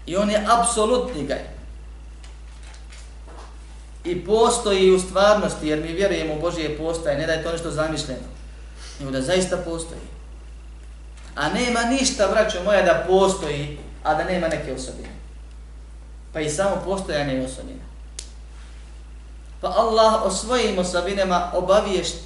I 0.05 0.15
on 0.15 0.29
je 0.29 0.45
apsolutni 0.47 1.27
gaj. 1.27 1.43
I 4.03 4.25
postoji 4.25 4.91
u 4.91 4.99
stvarnosti, 4.99 5.67
jer 5.67 5.81
mi 5.81 5.93
vjerujemo 5.93 6.33
u 6.33 6.41
Božije 6.41 6.77
postaje, 6.77 7.17
ne 7.17 7.25
da 7.25 7.33
je 7.33 7.43
to 7.43 7.51
nešto 7.51 7.71
zamišljeno 7.71 8.33
nego 8.99 9.11
da 9.11 9.21
zaista 9.21 9.57
postoji. 9.57 10.01
A 11.35 11.49
nema 11.49 11.81
ništa, 11.83 12.27
braćo 12.27 12.63
moja, 12.63 12.81
da 12.81 13.03
postoji, 13.07 13.77
a 14.03 14.13
da 14.13 14.23
nema 14.23 14.47
neke 14.47 14.73
osobine. 14.73 15.09
Pa 16.33 16.39
i 16.39 16.49
samo 16.49 16.81
postojanje 16.85 17.33
je 17.33 17.45
osobina. 17.45 17.92
Pa 19.63 19.71
Allah 19.71 20.25
o 20.25 20.31
svojim 20.31 20.79
osobinama 20.79 21.51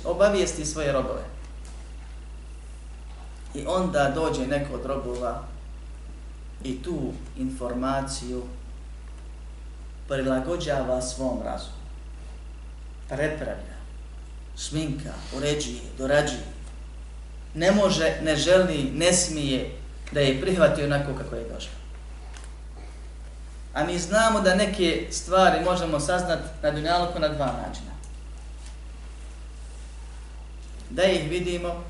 obavijesti 0.06 0.66
svoje 0.66 0.92
robove. 0.92 1.24
I 3.54 3.66
onda 3.68 4.12
dođe 4.16 4.48
neko 4.48 4.74
od 4.74 4.86
robova 4.86 5.44
i 6.64 6.84
tu 6.84 7.14
informaciju 7.38 8.44
prilagođava 10.08 11.02
svom 11.02 11.40
razumu. 11.46 11.78
Prepravlja, 13.08 13.78
šminka, 14.58 15.14
uređuje, 15.38 15.82
dorađuje 15.98 16.58
ne 17.58 17.72
može, 17.72 18.20
ne 18.24 18.36
želi, 18.36 18.92
ne 18.96 19.14
smije 19.14 19.72
da 20.12 20.20
je 20.20 20.42
prihvati 20.42 20.84
onako 20.84 21.14
kako 21.14 21.36
je 21.36 21.50
došlo. 21.54 21.72
A 23.78 23.84
mi 23.84 24.00
znamo 24.00 24.42
da 24.42 24.56
neke 24.56 25.08
stvari 25.12 25.66
možemo 25.66 26.00
saznat 26.00 26.40
na 26.64 26.72
dunjalku 26.72 27.20
na 27.20 27.28
dva 27.28 27.46
načina. 27.46 27.92
Da 30.90 31.04
ih 31.04 31.30
vidimo 31.30 31.84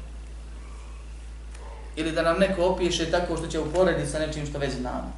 ili 1.96 2.12
da 2.12 2.22
nam 2.22 2.39
neko 2.39 2.65
opiše 2.65 3.12
tako 3.12 3.38
što 3.38 3.48
će 3.48 3.60
uporediti 3.60 4.10
sa 4.10 4.20
nečim 4.20 4.46
što 4.46 4.60
već 4.60 4.74
znamo. 4.74 5.13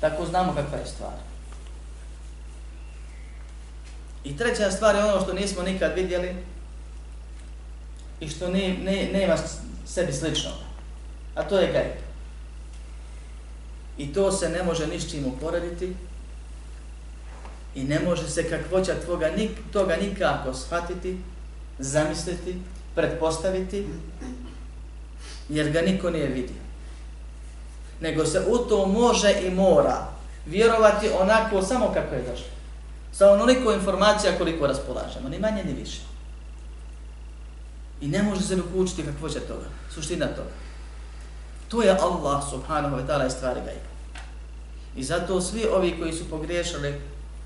Tako 0.00 0.26
znamo 0.26 0.54
kakva 0.54 0.78
je 0.78 0.86
stvar. 0.86 1.16
I 4.24 4.36
treća 4.36 4.70
stvar 4.70 4.94
je 4.94 5.04
ono 5.04 5.20
što 5.20 5.32
nismo 5.32 5.62
nikad 5.62 5.92
vidjeli, 5.94 6.36
i 8.20 8.28
što 8.28 8.48
ne, 8.48 8.76
ne, 8.82 9.08
nema 9.12 9.34
sebi 9.86 10.12
sličnog. 10.12 10.54
A 11.34 11.42
to 11.42 11.58
je 11.58 11.72
gajb. 11.72 12.07
I 13.98 14.12
to 14.12 14.32
se 14.32 14.48
ne 14.48 14.62
može 14.62 14.86
niš 14.86 15.10
čim 15.10 15.26
uporediti 15.26 15.94
I 17.74 17.84
ne 17.84 18.00
može 18.00 18.28
se 18.28 18.50
kakvoća 18.50 18.94
tvoga, 19.04 19.30
nik, 19.36 19.50
toga 19.72 19.96
nikako 19.96 20.54
shvatiti, 20.54 21.18
zamisliti, 21.78 22.56
pretpostaviti, 22.94 23.86
jer 25.48 25.70
ga 25.70 25.80
niko 25.80 26.10
nije 26.10 26.26
vidio. 26.26 26.62
Nego 28.00 28.26
se 28.26 28.40
u 28.48 28.58
to 28.58 28.86
može 28.86 29.34
i 29.42 29.50
mora 29.50 30.06
vjerovati 30.46 31.10
onako 31.20 31.62
samo 31.62 31.92
kako 31.94 32.14
je 32.14 32.22
došlo. 32.22 32.46
Sa 33.12 33.30
onoliko 33.30 33.72
informacija 33.72 34.38
koliko 34.38 34.66
raspolažemo, 34.66 35.28
ni 35.28 35.38
manje 35.38 35.64
ni 35.64 35.72
više. 35.72 36.00
I 38.00 38.08
ne 38.08 38.22
može 38.22 38.42
se 38.42 38.56
dokučiti 38.56 39.02
kakvoća 39.02 39.40
toga, 39.40 39.66
suština 39.94 40.26
toga. 40.26 40.50
To 41.68 41.82
je 41.82 41.90
Allah 41.90 42.50
subhanahu 42.50 42.96
wa 42.96 43.06
ta'ala 43.06 43.26
i 43.26 43.30
stvari 43.30 43.60
gajba. 43.60 43.88
I 44.96 45.04
zato 45.04 45.40
svi 45.40 45.66
ovi 45.66 45.98
koji 45.98 46.12
su 46.12 46.30
pogriješili 46.30 47.00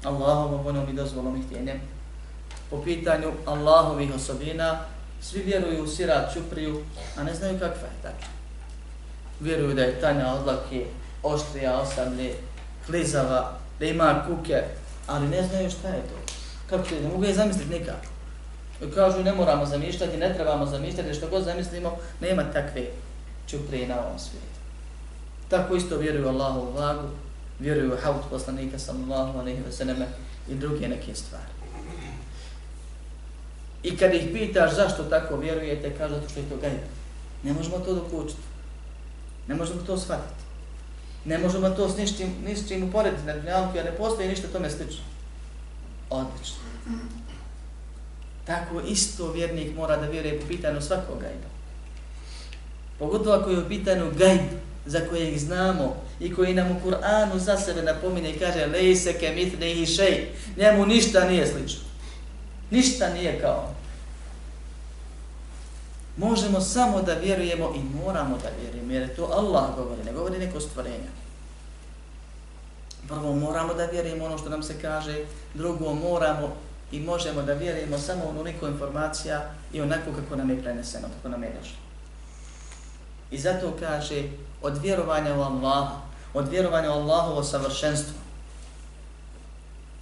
Allahom 0.05 0.63
voljom 0.63 0.89
i 0.89 0.93
dozvolom 0.93 1.37
i 1.37 1.43
htjenjem 1.43 1.81
po 2.73 2.83
pitanju 2.83 3.33
Allahovih 3.47 4.15
osobina, 4.15 4.79
svi 5.21 5.43
vjeruju 5.43 5.85
u 5.85 5.87
sirat 5.87 6.35
čupriju, 6.35 6.85
a 7.17 7.23
ne 7.23 7.35
znaju 7.35 7.59
kakva 7.59 7.89
je 7.89 8.03
tako. 8.03 8.25
Vjeruju 9.41 9.75
da 9.75 9.83
je 9.83 10.01
tanja 10.01 10.33
odlake, 10.33 10.87
oštrija, 11.23 11.81
osamlje, 11.81 12.35
klizava, 12.87 13.59
da 13.81 13.87
ima 13.87 14.25
kuke, 14.27 14.63
ali 15.07 15.29
ne 15.29 15.43
znaju 15.43 15.71
šta 15.71 15.89
je 15.89 16.03
to. 16.03 16.33
Kako 16.71 16.89
se 16.89 17.01
ne 17.01 17.09
mogu 17.09 17.25
je 17.25 17.35
zamisliti 17.35 17.79
nikako. 17.79 18.07
Kažu 18.95 19.23
ne 19.23 19.33
moramo 19.33 19.67
zamišljati, 19.67 20.17
ne 20.17 20.35
trebamo 20.35 20.67
zamišljati, 20.67 21.15
što 21.15 21.29
god 21.29 21.45
zamislimo, 21.45 21.97
nema 22.21 22.43
takve 22.53 22.87
čuprije 23.47 23.89
na 23.89 24.01
ovom 24.07 24.19
svijetu. 24.19 24.47
Tako 25.49 25.77
isto 25.77 25.99
vjeruju 25.99 26.29
Allahu 26.29 26.61
u 26.61 26.75
vjeruju 27.59 27.93
u 27.93 27.97
haut 28.03 28.23
poslanika 28.31 28.79
sallallahu 28.79 29.39
alaihi 29.39 29.63
wa 29.69 29.73
sallam 29.73 29.97
i 30.49 30.55
druge 30.55 30.89
neke 30.89 31.15
stvari. 31.15 31.53
I 33.83 33.97
kad 33.97 34.15
ih 34.15 34.29
pitaš 34.33 34.75
zašto 34.75 35.03
tako 35.03 35.37
vjerujete, 35.37 35.95
kaže 35.99 36.15
zato 36.15 36.29
što 36.29 36.41
je 36.41 36.49
to 36.49 36.57
gajba. 36.57 36.87
Ne 37.43 37.53
možemo 37.53 37.79
to 37.79 37.95
dokučiti. 37.95 38.43
Ne 39.49 39.55
možemo 39.55 39.83
to 39.83 39.99
shvatiti. 39.99 40.43
Ne 41.25 41.39
možemo 41.39 41.71
to 41.71 41.89
s 41.89 41.97
nišćim, 41.97 42.35
nišćim 42.47 42.89
uporediti 42.89 43.27
na 43.27 43.35
dunjalku, 43.35 43.77
jer 43.77 43.85
ne 43.85 43.97
postoji 43.97 44.29
ništa 44.29 44.49
tome 44.49 44.71
slično. 44.71 45.05
Odlično. 46.11 46.63
Tako 48.45 48.81
isto 48.81 49.33
vjernik 49.33 49.77
mora 49.77 49.97
da 49.97 50.07
vjeruje 50.07 50.41
po 50.41 50.47
pitanju 50.47 50.81
svakog 50.81 51.21
gajba. 51.21 51.49
Pogotovo 52.99 53.37
ako 53.37 53.51
je 53.51 53.59
u 53.59 53.69
pitanju 53.69 54.11
gajb 54.19 54.41
za 54.87 55.01
kojeg 55.11 55.39
znamo 55.39 55.97
i 56.21 56.35
koji 56.35 56.55
nam 56.55 56.71
u 56.71 56.89
Kur'anu 56.89 57.39
za 57.39 57.57
sebe 57.57 57.83
napomine 57.83 58.31
i 58.31 58.39
kaže 58.39 58.67
lejse 58.67 59.13
ke 59.13 59.33
mitne 59.35 59.73
i 59.73 59.87
šej, 59.87 60.29
njemu 60.57 60.87
ništa 60.87 61.25
nije 61.25 61.47
slično. 61.47 61.83
Ništa 62.71 63.09
nije 63.15 63.41
kao 63.41 63.65
on. 63.69 63.75
Možemo 66.17 66.61
samo 66.61 67.03
da 67.03 67.15
vjerujemo 67.15 67.75
i 67.77 68.05
moramo 68.05 68.39
da 68.43 68.49
vjerujemo, 68.63 68.93
jer 68.93 69.17
to 69.17 69.25
Allah 69.33 69.77
govori, 69.77 70.05
ne 70.05 70.13
govori 70.13 70.39
neko 70.39 70.61
stvorenje. 70.61 71.09
Prvo 73.09 73.35
moramo 73.35 73.75
da 73.75 73.87
vjerujemo 73.87 74.25
ono 74.25 74.39
što 74.39 74.49
nam 74.49 74.63
se 74.63 74.75
kaže, 74.83 75.25
drugo 75.55 75.95
moramo 75.95 76.57
i 76.93 77.01
možemo 77.01 77.43
da 77.43 77.55
vjerujemo 77.55 77.99
samo 77.99 78.25
onoliko 78.25 78.67
informacija 78.67 79.51
i 79.73 79.81
onako 79.81 80.13
kako 80.13 80.37
nam 80.37 80.51
je 80.51 80.63
preneseno, 80.63 81.09
kako 81.17 81.29
nam 81.29 81.43
je 81.43 81.53
došlo. 81.61 81.77
I 83.33 83.39
zato 83.39 83.77
kaže, 83.81 84.23
od 84.63 84.79
vjerovanja 84.79 85.35
u 85.35 85.41
Allaha, 85.41 86.01
od 86.35 86.49
vjerovanja 86.49 86.91
u 86.91 86.93
Allahovo 86.93 87.43
savršenstvo, 87.43 88.15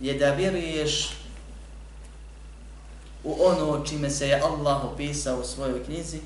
je 0.00 0.14
da 0.14 0.34
vjeruješ 0.34 1.10
u 3.24 3.36
ono 3.40 3.84
čime 3.84 4.10
se 4.10 4.28
je 4.28 4.40
Allah 4.42 4.84
opisao 4.84 5.40
u 5.40 5.44
svojoj 5.44 5.84
knjizi 5.84 6.20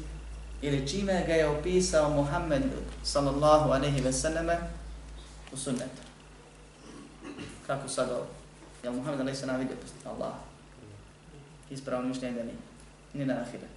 ili 0.62 0.88
čime 0.88 1.24
ga 1.26 1.34
je 1.34 1.48
opisao 1.48 2.10
Muhammed 2.10 2.62
sallallahu 3.02 3.70
aleyhi 3.70 4.04
ve 4.04 4.12
selleme 4.12 4.58
u 5.52 5.56
sunnetu. 5.56 6.02
Kako 7.66 7.88
sad 7.88 8.10
ovo? 8.10 8.26
Je 8.82 8.90
li 8.90 8.96
Muhammed 8.96 9.20
aleyhi 9.20 9.34
sallam 9.34 9.60
vidio 9.60 9.76
Allah? 10.04 10.32
Ispravno 11.70 12.08
mišljenje 12.08 12.36
da 12.36 12.42
nije. 12.42 12.56
Ni 13.14 13.24
na 13.24 13.34
ahiret. 13.34 13.73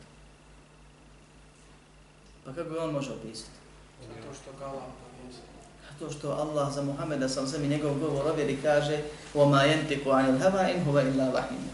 Pa 2.46 2.52
kako 2.52 2.78
on 2.78 2.90
može 2.90 3.10
opisati? 3.12 3.50
Zato 4.08 4.34
što 4.42 4.58
ga 4.58 4.64
Allah 4.64 4.82
Zato 5.92 6.12
što 6.12 6.30
Allah 6.30 6.74
za 6.74 6.82
Muhammeda 6.82 7.28
sam 7.28 7.46
sve 7.46 7.58
mi 7.58 7.68
njegov 7.68 7.98
govor 7.98 8.26
ovjeri 8.26 8.58
kaže 8.62 9.02
وَمَا 9.34 9.62
يَنْتِكُ 9.64 10.04
عَنِ 10.06 10.38
الْهَوَا 10.38 10.74
إِنْ 10.74 10.84
هُوَ 10.86 11.00
إِلَّا 11.00 11.32
وَحِيمُ 11.34 11.72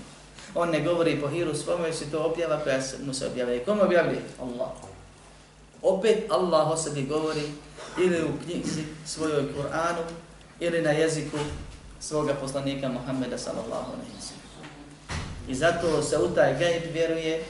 On 0.54 0.70
ne 0.70 0.81
govori 0.81 1.20
po 1.20 1.28
hiru 1.28 1.54
svome, 1.54 1.92
se 1.92 2.11
to 2.11 2.22
objava 2.22 2.59
koja 2.64 2.81
mu 3.07 3.14
se 3.14 3.26
objavlja. 3.26 3.64
Kome 3.64 3.83
objavlja? 3.83 4.18
Allah. 4.40 4.70
Opet 5.83 6.31
Allah 6.31 6.70
o 6.70 6.76
sebi 6.76 7.02
govori 7.02 7.42
ili 7.98 8.22
u 8.22 8.28
knjizi 8.44 8.83
svojoj 9.07 9.42
Kur'anu 9.42 10.02
ili 10.61 10.83
na 10.83 10.90
jeziku 10.90 11.38
svoga 12.00 12.35
poslanika 12.35 12.88
Muhammeda 12.88 13.38
sallallahu 13.38 13.92
alaihi 13.92 14.12
wa 14.12 14.38
I 15.48 15.54
zato 15.54 16.02
se 16.02 16.18
u 16.18 16.28
taj 16.35 16.59
gajb 16.59 16.83
vjeruje 16.92 17.44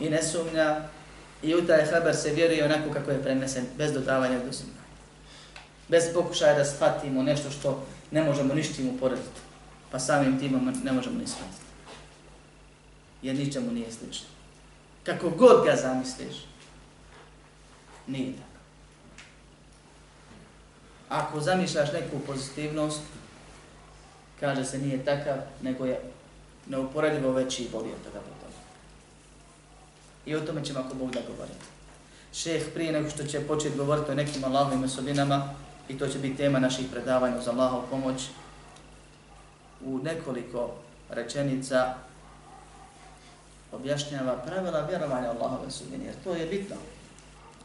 i 0.00 0.10
ne 0.10 0.22
sumnja 0.22 0.88
i 1.43 1.55
u 1.55 1.67
taj 1.67 1.85
haber 1.85 2.15
se 2.15 2.33
vjeruje 2.33 2.65
onako 2.65 2.93
kako 2.93 3.11
je 3.11 3.21
prenesen, 3.21 3.65
bez 3.77 3.93
dodavanja 3.93 4.39
do 4.45 4.53
sunna. 4.53 4.85
Bez 5.87 6.03
pokušaja 6.13 6.57
da 6.57 6.65
shvatimo 6.65 7.23
nešto 7.23 7.49
što 7.51 7.85
ne 8.11 8.23
možemo 8.23 8.53
ništim 8.53 8.89
uporediti, 8.89 9.39
pa 9.91 9.99
samim 9.99 10.39
timom 10.39 10.73
ne 10.83 10.91
možemo 10.91 11.19
ni 11.19 11.27
shvatiti. 11.27 11.65
Jer 13.21 13.35
ničemu 13.35 13.71
nije 13.71 13.91
slično. 13.91 14.27
Kako 15.03 15.29
god 15.29 15.65
ga 15.65 15.75
zamisliš, 15.75 16.45
nije 18.07 18.33
tako. 18.33 18.45
Ako 21.09 21.39
zamišljaš 21.39 21.91
neku 21.91 22.19
pozitivnost, 22.27 23.01
kaže 24.39 24.65
se 24.65 24.77
nije 24.77 25.05
takav, 25.05 25.37
nego 25.61 25.85
je 25.85 26.01
neuporedivo 26.67 27.31
veći 27.31 27.63
i 27.63 27.69
bolji 27.69 27.91
od 27.91 28.03
toga 28.03 28.34
I 30.25 30.35
o 30.35 30.41
tome 30.41 30.65
ćemo 30.65 30.79
ako 30.79 30.95
Bog 30.95 31.11
da 31.11 31.19
govoriti. 31.27 31.65
Šeh 32.33 32.63
prije 32.73 32.91
nego 32.91 33.09
što 33.09 33.23
će 33.23 33.47
početi 33.47 33.77
govoriti 33.77 34.11
o 34.11 34.15
nekim 34.15 34.43
Allahovim 34.43 34.83
osobinama, 34.83 35.53
i 35.89 35.97
to 35.97 36.07
će 36.07 36.19
biti 36.19 36.37
tema 36.37 36.59
naših 36.59 36.85
predavanja 36.91 37.37
uz 37.37 37.47
Allahov 37.47 37.81
pomoć, 37.89 38.21
u 39.85 39.97
nekoliko 39.97 40.73
rečenica 41.09 41.93
objašnjava 43.71 44.37
pravila 44.37 44.85
vjerovanja 44.89 45.29
Allahove 45.29 45.67
osobine, 45.67 46.05
jer 46.05 46.15
to 46.23 46.33
je 46.33 46.45
bitno 46.45 46.75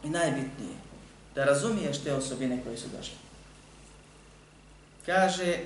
i 0.04 0.10
najbitnije, 0.10 0.74
da 1.34 1.44
razumiješ 1.44 1.98
te 1.98 2.14
osobine 2.14 2.62
koje 2.64 2.76
su 2.76 2.88
došle. 2.96 3.16
Kaže, 5.06 5.58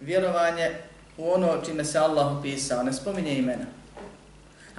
vjerovanje 0.00 0.70
u 1.18 1.30
ono 1.30 1.62
čime 1.64 1.84
se 1.84 1.98
Allah 1.98 2.38
opisao, 2.38 2.82
ne 2.82 2.92
spominje 2.92 3.38
imena, 3.38 3.64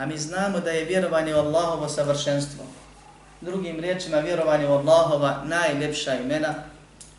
A 0.01 0.05
mi 0.05 0.17
znamo 0.17 0.59
da 0.59 0.71
je 0.71 0.85
vjerovanje 0.85 1.35
u 1.35 1.37
Allahovo 1.37 1.89
savršenstvo. 1.89 2.63
Drugim 3.41 3.79
riječima, 3.79 4.19
vjerovanje 4.19 4.67
u 4.67 4.71
Allahova 4.71 5.43
najljepša 5.45 6.13
imena 6.13 6.53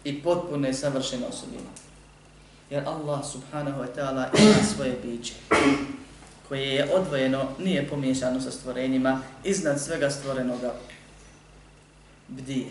i 0.05 0.23
potpune 0.23 0.75
savršene 0.75 1.27
osobine. 1.27 1.71
Jer 2.71 2.83
Allah 2.87 3.21
subhanahu 3.33 3.83
wa 3.83 3.87
ta'ala 3.97 4.27
ima 4.39 4.55
svoje 4.75 4.97
biće 5.05 5.33
koje 6.49 6.75
je 6.75 6.95
odvojeno, 6.95 7.49
nije 7.59 7.89
pomiješano 7.89 8.41
sa 8.41 8.51
stvorenjima, 8.51 9.21
iznad 9.45 9.81
svega 9.81 10.11
stvorenoga 10.11 10.73
bdije. 12.29 12.71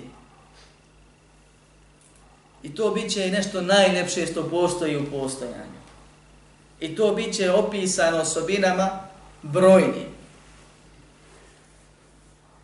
I 2.63 2.76
to 2.76 2.91
biće 2.91 3.21
je 3.21 3.32
nešto 3.32 3.62
najljepše 3.62 4.26
što 4.26 4.50
postoji 4.50 4.97
u 4.97 5.12
postojanju. 5.12 5.82
I 6.80 6.95
to 6.95 7.13
biće 7.13 7.52
opisano 7.52 8.17
osobinama 8.17 9.11
brojni. 9.42 10.06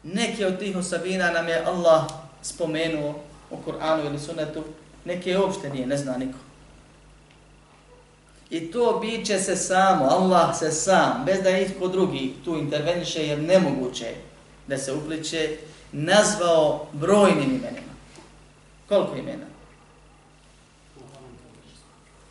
Neke 0.03 0.45
od 0.47 0.59
tih 0.59 0.77
osobina 0.77 1.31
nam 1.31 1.47
je 1.47 1.65
Allah 1.65 2.05
spomenuo 2.41 3.15
u 3.51 3.57
Kur'anu 3.65 4.05
ili 4.05 4.19
sunetu, 4.19 4.63
neke 5.05 5.37
uopšte 5.37 5.69
nije, 5.69 5.87
ne 5.87 5.97
zna 5.97 6.17
niko. 6.17 6.37
I 8.49 8.71
to 8.71 8.99
biće 9.01 9.39
se 9.39 9.55
samo, 9.55 10.05
Allah 10.05 10.57
se 10.57 10.71
sam, 10.71 11.23
bez 11.25 11.41
da 11.43 11.57
itko 11.57 11.87
drugi 11.87 12.33
tu 12.45 12.57
interveniše, 12.57 13.27
jer 13.27 13.39
nemoguće 13.39 14.15
da 14.67 14.77
se 14.77 14.93
upliče, 14.93 15.57
nazvao 15.91 16.87
brojnim 16.93 17.49
imenima. 17.49 17.93
Koliko 18.87 19.15
imena? 19.15 19.45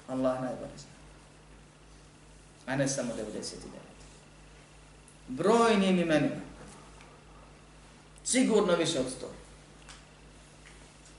Allah 0.09 0.41
najbolje 0.41 0.79
zna. 0.79 0.91
A 2.67 2.77
ne 2.77 2.89
samo 2.89 3.13
99 3.13 3.76
brojnim 5.29 5.99
imenima. 5.99 6.47
Sigurno 8.25 8.77
više 8.77 9.01
od 9.01 9.07
sto. 9.17 9.27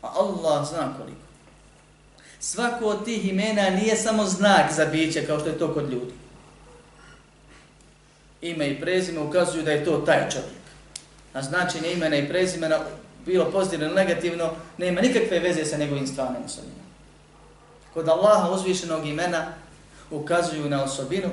A 0.01 0.07
Allah 0.15 0.67
zna 0.69 0.93
koliko. 0.97 1.27
Svako 2.39 2.85
od 2.85 3.05
tih 3.05 3.29
imena 3.29 3.69
nije 3.69 3.95
samo 3.95 4.25
znak 4.25 4.73
za 4.73 4.85
biće 4.85 5.25
kao 5.25 5.39
što 5.39 5.49
je 5.49 5.57
to 5.57 5.73
kod 5.73 5.91
ljudi. 5.91 6.13
Ime 8.41 8.69
i 8.69 8.81
prezime 8.81 9.19
ukazuju 9.19 9.63
da 9.63 9.71
je 9.71 9.85
to 9.85 9.97
taj 9.97 10.29
čovjek. 10.29 10.57
A 11.33 11.41
značenje 11.41 11.91
imena 11.91 12.15
i 12.15 12.29
prezimena, 12.29 12.79
bilo 13.25 13.51
pozitivno 13.51 13.85
ili 13.85 13.95
negativno, 13.95 14.51
nema 14.77 15.01
nikakve 15.01 15.39
veze 15.39 15.65
sa 15.65 15.77
njegovim 15.77 16.07
stvarnim 16.07 16.43
osobinama. 16.45 16.87
Kod 17.93 18.07
Allaha 18.07 18.51
uzvišenog 18.51 19.07
imena 19.07 19.53
ukazuju 20.11 20.69
na 20.69 20.83
osobinu 20.83 21.29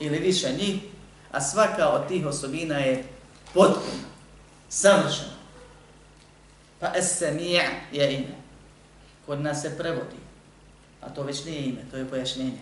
ili 0.00 0.18
više 0.18 0.52
njih, 0.52 0.80
a 1.32 1.40
svaka 1.40 1.88
od 1.88 2.08
tih 2.08 2.26
osobina 2.26 2.78
je 2.78 3.04
potpuna, 3.54 4.08
savršena. 4.68 5.40
Pa 6.80 6.92
Es-Sami' 6.96 7.60
je 7.92 8.14
ime. 8.14 8.34
Kod 9.26 9.40
nas 9.40 9.62
se 9.62 9.78
prevodi, 9.78 10.20
a 11.00 11.08
to 11.08 11.22
već 11.22 11.44
nije 11.44 11.64
ime, 11.64 11.80
to 11.90 11.96
je 11.96 12.08
pojašnjenje. 12.08 12.58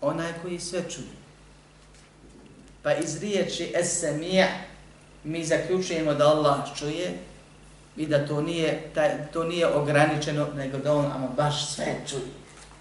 Onaj 0.00 0.32
koji 0.42 0.60
sve 0.60 0.90
čuje. 0.90 1.22
Pa 2.82 2.94
iz 2.94 3.20
riječi 3.20 3.72
Es-Sami' 3.76 4.46
mi 5.24 5.44
zaključujemo 5.44 6.14
da 6.14 6.28
Allah 6.28 6.58
čuje 6.78 7.18
i 7.96 8.06
da 8.06 8.26
to 8.26 8.40
nije, 8.40 8.90
taj, 8.94 9.26
to 9.32 9.44
nije 9.44 9.66
ograničeno, 9.66 10.46
nego 10.54 10.78
da 10.78 10.94
on 10.94 11.04
ama 11.04 11.28
baš 11.36 11.74
sve 11.74 11.96
čuje. 12.08 12.32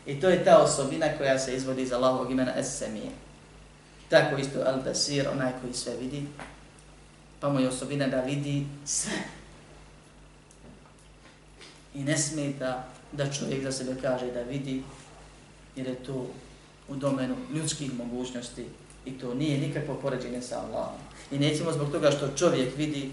I 0.06 0.22
to 0.22 0.30
je 0.30 0.44
ta 0.44 0.58
osobina 0.58 1.08
koja 1.18 1.40
se 1.40 1.56
izvodi 1.56 1.82
iz 1.82 1.94
Allahovog 1.94 2.32
imena 2.32 2.54
Es-Sami' 2.58 3.31
Tako 4.12 4.38
isto 4.38 4.60
Al-Basir, 4.60 5.28
onaj 5.32 5.52
koji 5.62 5.74
sve 5.74 5.96
vidi, 5.96 6.28
pa 7.40 7.50
mu 7.50 7.60
je 7.60 7.68
osobina 7.68 8.08
da 8.08 8.22
vidi 8.22 8.66
sve. 8.86 9.24
I 11.94 12.04
ne 12.04 12.18
smeta 12.18 12.88
da 13.12 13.32
čovjek 13.32 13.64
za 13.64 13.72
sebe 13.72 13.96
kaže 14.02 14.32
da 14.32 14.42
vidi, 14.42 14.84
jer 15.76 15.88
je 15.88 16.04
to 16.04 16.28
u 16.88 16.96
domenu 16.96 17.36
ljudskih 17.54 17.94
mogućnosti 17.94 18.66
i 19.06 19.12
to 19.12 19.34
nije 19.34 19.58
nikakvo 19.58 19.96
poređenje 19.96 20.42
sa 20.42 20.60
Allahom. 20.60 21.00
I 21.32 21.40
nećemo 21.40 21.72
zbog 21.72 21.92
toga 21.92 22.12
što 22.12 22.38
čovjek 22.38 22.78
vidi 22.78 23.12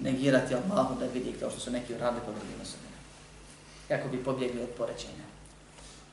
negirati 0.00 0.54
Allahu 0.54 1.00
da 1.00 1.06
vidi 1.06 1.34
kao 1.40 1.50
što 1.50 1.60
su 1.60 1.70
neki 1.70 1.94
uradili 1.94 2.22
po 2.26 2.32
drugim 2.32 2.60
osobina. 2.62 2.98
Kako 3.88 4.08
bi 4.08 4.24
pobjegli 4.24 4.62
od 4.62 4.68
poređenja. 4.68 5.26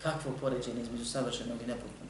Kakvo 0.03 0.31
poređenje 0.41 0.81
između 0.81 1.05
savršenog 1.05 1.61
i 1.61 1.67
nepotpunog? 1.67 2.04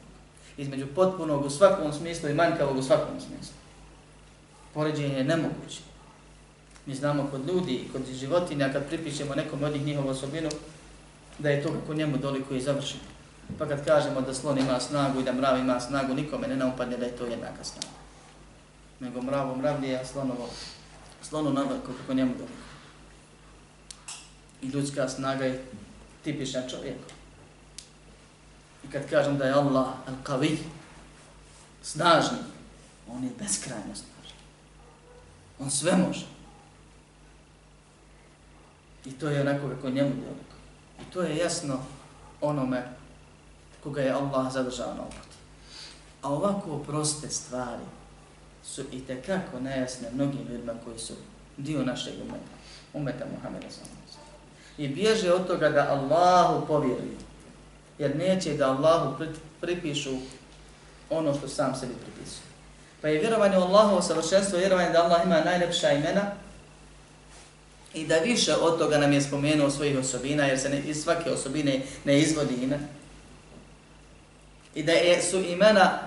Između 0.56 0.86
potpunog 0.94 1.44
u 1.44 1.50
svakom 1.50 1.92
smislu 1.92 2.28
i 2.28 2.34
manjkavog 2.34 2.76
u 2.76 2.82
svakom 2.82 3.20
smislu. 3.20 3.54
Poređenje 4.74 5.14
je 5.14 5.24
nemoguće. 5.24 5.80
Mi 6.86 6.94
znamo 6.94 7.28
kod 7.30 7.48
ljudi 7.48 7.74
i 7.74 7.88
kod 7.92 8.02
životinja 8.12 8.72
kad 8.72 8.88
pripišemo 8.88 9.34
nekom 9.34 9.62
od 9.62 9.72
njih 9.72 9.84
njihovu 9.86 10.08
osobinu, 10.08 10.48
da 11.38 11.50
je 11.50 11.62
to 11.62 11.72
kako 11.72 11.94
njemu 11.94 12.16
doliko 12.16 12.54
i 12.54 12.60
završeno. 12.60 13.02
Pa 13.58 13.66
kad 13.66 13.84
kažemo 13.84 14.20
da 14.20 14.34
slon 14.34 14.58
ima 14.58 14.80
snagu 14.80 15.20
i 15.20 15.24
da 15.24 15.32
mrav 15.32 15.58
ima 15.58 15.80
snagu, 15.80 16.14
nikome 16.14 16.48
ne 16.48 16.56
naupadne 16.56 16.96
da 16.96 17.04
je 17.04 17.16
to 17.16 17.26
jednaka 17.26 17.64
snaga. 17.64 17.96
Nego 19.00 19.22
mravo 19.22 19.56
mravlije, 19.56 20.00
a 20.00 20.04
slonovo, 20.04 20.48
slonu 21.22 21.52
navrko 21.52 21.92
kako 22.00 22.14
njemu 22.14 22.32
doliko. 22.34 22.66
I 24.62 24.66
ljudska 24.66 25.08
snaga 25.08 25.44
je 25.44 25.64
tipična 26.24 26.68
čovjeka. 26.68 27.15
I 28.86 28.92
kad 28.92 29.10
kažem 29.10 29.38
da 29.38 29.44
je 29.44 29.52
Allah 29.52 29.86
al-Qawi, 30.06 30.56
snažni, 31.82 32.38
on 33.08 33.24
je 33.24 33.30
beskrajno 33.38 33.94
snažan. 33.94 34.38
On 35.58 35.70
sve 35.70 35.96
može. 35.96 36.26
I 39.04 39.12
to 39.12 39.28
je 39.28 39.40
onako 39.40 39.68
kako 39.68 39.90
njemu 39.90 40.10
djeliko. 40.10 40.56
I 41.00 41.12
to 41.12 41.22
je 41.22 41.36
jasno 41.36 41.78
onome 42.40 42.88
koga 43.82 44.00
je 44.00 44.12
Allah 44.12 44.52
zadržao 44.52 44.94
na 44.94 45.02
uputi. 45.02 45.36
A 46.22 46.32
ovako 46.32 46.78
proste 46.78 47.28
stvari 47.28 47.84
su 48.64 48.82
i 48.92 49.00
tekako 49.00 49.60
nejasne 49.60 50.08
mnogim 50.12 50.46
ljudima 50.48 50.72
koji 50.84 50.98
su 50.98 51.14
dio 51.56 51.84
našeg 51.84 52.14
umeta, 52.22 52.56
umeta 52.94 53.24
Muhammeda 53.34 53.66
sallallahu 53.70 53.96
I 54.78 54.88
bježe 54.88 55.32
od 55.32 55.46
toga 55.46 55.68
da 55.68 55.88
Allahu 55.90 56.66
povjeruju 56.66 57.16
jer 57.98 58.16
neće 58.16 58.54
da 58.54 58.70
Allahu 58.70 59.24
pripišu 59.60 60.16
ono 61.10 61.34
što 61.34 61.48
sam 61.48 61.74
sebi 61.74 61.94
pripisuje. 62.02 62.46
Pa 63.02 63.08
je 63.08 63.18
vjerovanje 63.18 63.58
u 63.58 63.60
Allahovo 63.60 64.02
savršenstvo, 64.02 64.58
vjerovanje 64.58 64.90
da 64.90 65.04
Allah 65.04 65.20
ima 65.24 65.40
najlepša 65.40 65.92
imena 65.92 66.22
i 67.94 68.06
da 68.06 68.16
više 68.16 68.54
od 68.54 68.78
toga 68.78 68.98
nam 68.98 69.12
je 69.12 69.20
spomenuo 69.20 69.70
svojih 69.70 69.98
osobina, 69.98 70.44
jer 70.44 70.60
se 70.60 70.68
ne, 70.68 70.80
iz 70.80 71.02
svake 71.02 71.30
osobine 71.30 71.82
ne 72.04 72.20
izvodi 72.20 72.54
ime. 72.54 72.78
I 74.74 74.82
da 74.82 74.92
je, 74.92 75.22
su 75.22 75.40
imena 75.40 75.98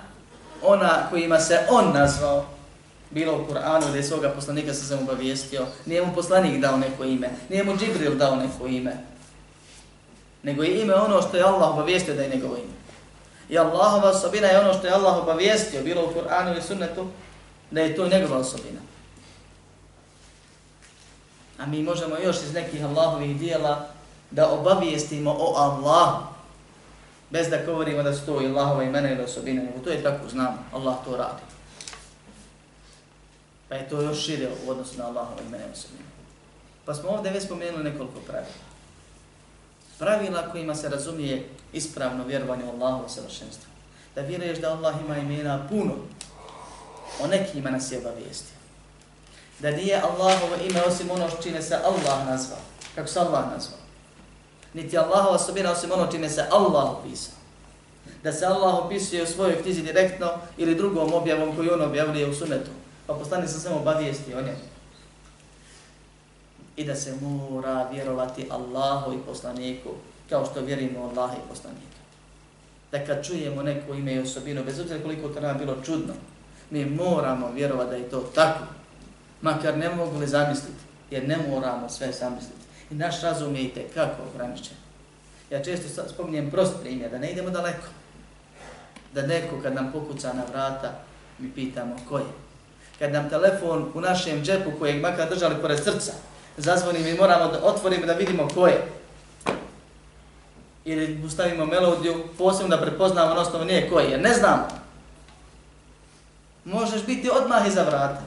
ona 0.63 1.10
kojima 1.10 1.39
se 1.39 1.60
on 1.69 1.93
nazvao, 1.93 2.45
bilo 3.12 3.38
u 3.38 3.54
Kur'anu, 3.54 3.91
da 3.91 3.97
je 3.97 4.04
svoga 4.04 4.30
poslanika 4.30 4.73
sa 4.73 4.86
sam 4.86 4.99
obavijestio, 4.99 5.65
nije 5.86 6.06
mu 6.06 6.15
poslanik 6.15 6.62
dao 6.62 6.78
neko 6.78 7.04
ime, 7.04 7.30
nije 7.49 7.63
mu 7.63 7.78
Džibril 7.78 8.15
dao 8.15 8.36
neko 8.36 8.67
ime, 8.67 8.97
nego 10.43 10.63
je 10.63 10.82
ime 10.82 10.95
ono 10.95 11.21
što 11.21 11.38
je 11.38 11.43
Allah 11.43 11.69
obavijestio 11.69 12.15
da 12.15 12.21
je 12.21 12.30
njegovo 12.30 12.56
ime. 12.56 12.80
I 13.49 13.58
Allahova 13.58 14.10
osobina 14.10 14.47
je 14.47 14.60
ono 14.60 14.73
što 14.73 14.88
je 14.88 14.93
Allah 14.93 15.17
obavijestio, 15.17 15.84
bilo 15.84 16.06
u 16.06 16.13
Kur'anu 16.13 16.58
i 16.58 16.62
sunnetu, 16.62 17.08
da 17.71 17.82
je 17.82 17.95
to 17.95 18.08
njegova 18.08 18.38
osobina. 18.38 18.80
A 21.58 21.65
mi 21.65 21.84
možemo 21.84 22.17
još 22.17 22.36
iz 22.36 22.54
nekih 22.54 22.86
Allahovih 22.86 23.39
dijela 23.39 23.88
da 24.32 24.49
obavijestimo 24.49 25.36
o 25.39 25.56
Allahu, 25.56 26.23
bez 27.30 27.49
da 27.49 27.65
govorimo 27.65 28.04
da 28.04 28.13
su 28.13 28.25
to 28.25 28.34
Allahova 28.34 28.84
imena 28.84 29.12
ili 29.12 29.23
osobina, 29.23 29.63
nego 29.63 29.80
to 29.80 29.89
je 29.89 30.04
tako, 30.04 30.30
znam, 30.30 30.65
Allah 30.73 30.95
to 31.06 31.17
radi. 31.17 31.41
Pa 33.69 33.75
je 33.75 33.89
to 33.89 34.02
još 34.02 34.25
šire 34.25 34.49
u 34.65 34.71
odnosu 34.71 34.97
na 34.97 35.06
Allahova 35.06 35.41
imena 35.47 35.63
i 35.65 35.71
osobina. 35.71 36.10
Pa 36.86 36.93
smo 36.93 37.10
ovdje 37.10 37.32
već 37.32 37.43
spomenuli 37.43 37.84
nekoliko 37.84 38.19
pravila 38.28 38.68
pravila 40.00 40.52
kojima 40.52 40.76
se 40.76 40.90
razumije 40.90 41.50
ispravno 41.74 42.24
vjerovanje 42.26 42.64
u 42.66 42.70
Allahovo 42.70 43.10
savršenstvo. 43.10 43.70
Da 44.16 44.22
vjeruješ 44.22 44.58
da 44.58 44.72
Allah 44.72 44.96
ima 45.06 45.18
imena 45.18 45.68
puno, 45.70 45.94
o 47.22 47.28
nekima 47.28 47.70
nas 47.70 47.92
je 47.92 47.98
obavijestio. 47.98 48.56
Da 49.60 49.72
nije 49.72 50.02
Allahovo 50.02 50.56
ime 50.70 50.84
osim 50.84 51.12
ono 51.12 51.28
čime 51.44 51.62
se 51.62 51.76
Allah 51.76 52.28
nazvao, 52.28 52.60
kako 52.96 53.08
se 53.08 53.20
Allah 53.20 53.44
nazvao. 53.52 53.80
Niti 54.74 54.98
Allahova 54.98 55.30
osobina 55.30 55.72
osim 55.72 55.92
ono 55.92 56.12
čime 56.12 56.30
se 56.30 56.46
Allah 56.52 56.90
opisao. 56.92 57.34
Da 58.24 58.34
se 58.34 58.46
Allah 58.46 58.76
opisuje 58.76 59.24
u 59.24 59.28
svojoj 59.28 59.62
knjizi 59.62 59.82
direktno 59.82 60.32
ili 60.58 60.76
drugom 60.76 61.14
objavom 61.14 61.56
koju 61.56 61.74
on 61.74 61.82
objavljuje 61.82 62.30
u 62.30 62.36
sunetu. 62.36 62.72
Pa 63.08 63.14
postani 63.14 63.48
se 63.48 63.60
samo 63.60 63.76
obavijesti 63.76 64.34
o 64.34 64.42
njemu 64.42 64.79
i 66.80 66.86
da 66.86 66.96
se 66.96 67.15
mora 67.22 67.89
vjerovati 67.92 68.48
Allahu 68.50 69.13
i 69.13 69.18
poslaniku, 69.26 69.89
kao 70.30 70.46
što 70.46 70.62
vjerimo 70.62 71.00
Allahu 71.00 71.36
i 71.36 71.50
poslanika. 71.50 72.00
Da 72.92 73.06
kad 73.06 73.26
čujemo 73.26 73.63
neko 73.63 73.94
ime 73.94 74.13
i 74.13 74.20
osobinu, 74.20 74.63
bez 74.63 74.80
obzira 74.80 75.02
koliko 75.02 75.28
to 75.28 75.42
nam 75.42 75.58
bilo 75.58 75.76
čudno, 75.86 76.13
mi 76.70 76.86
moramo 76.86 77.52
vjerovati 77.52 77.89
da 77.89 77.96
je 77.96 78.10
to 78.10 78.20
tako, 78.20 78.63
makar 79.42 79.78
ne 79.78 79.89
mogu 79.89 80.20
li 80.20 80.28
zamisliti, 80.28 80.84
jer 81.12 81.28
ne 81.28 81.38
moramo 81.50 81.89
sve 81.89 82.12
zamisliti. 82.12 82.62
I 82.92 82.96
naš 82.96 83.22
razum 83.22 83.56
je 83.56 83.63
i 83.63 83.70
tekako 83.70 84.24
ograničen. 84.34 84.78
Ja 85.50 85.63
često 85.63 86.10
spominjem 86.10 86.52
prost 86.52 86.74
primjer, 86.82 87.12
da 87.12 87.18
ne 87.18 87.32
idemo 87.32 87.50
daleko. 87.50 87.88
Da 89.13 89.22
neko 89.22 89.62
kad 89.63 89.76
nam 89.76 89.92
pokuca 89.92 90.34
na 90.34 90.44
vrata, 90.52 90.92
mi 91.39 91.52
pitamo 91.52 91.96
ko 92.10 92.18
je. 92.18 92.26
Kad 93.00 93.12
nam 93.12 93.30
telefon 93.30 93.92
u 93.94 94.02
našem 94.02 94.44
džepu 94.44 94.72
kojeg 94.80 95.02
makar 95.02 95.30
držali 95.30 95.56
pored 95.62 95.84
srca, 95.84 96.13
zazvoni 96.60 97.00
mi 97.00 97.13
moramo 97.13 97.52
da 97.52 97.60
otvorimo 97.63 98.06
da 98.06 98.13
vidimo 98.13 98.48
ko 98.48 98.67
je. 98.67 98.91
Ili 100.86 101.26
ustavimo 101.26 101.65
melodiju, 101.65 102.24
posebno 102.38 102.76
da 102.76 102.82
prepoznamo 102.82 103.34
na 103.34 103.41
osnovu 103.41 103.65
nije 103.65 103.89
ko 103.89 104.00
je, 104.00 104.10
jer 104.10 104.22
ne 104.22 104.34
znamo. 104.34 104.67
Možeš 106.65 107.06
biti 107.06 107.30
odmah 107.30 107.67
iza 107.67 107.84
vrata, 107.84 108.22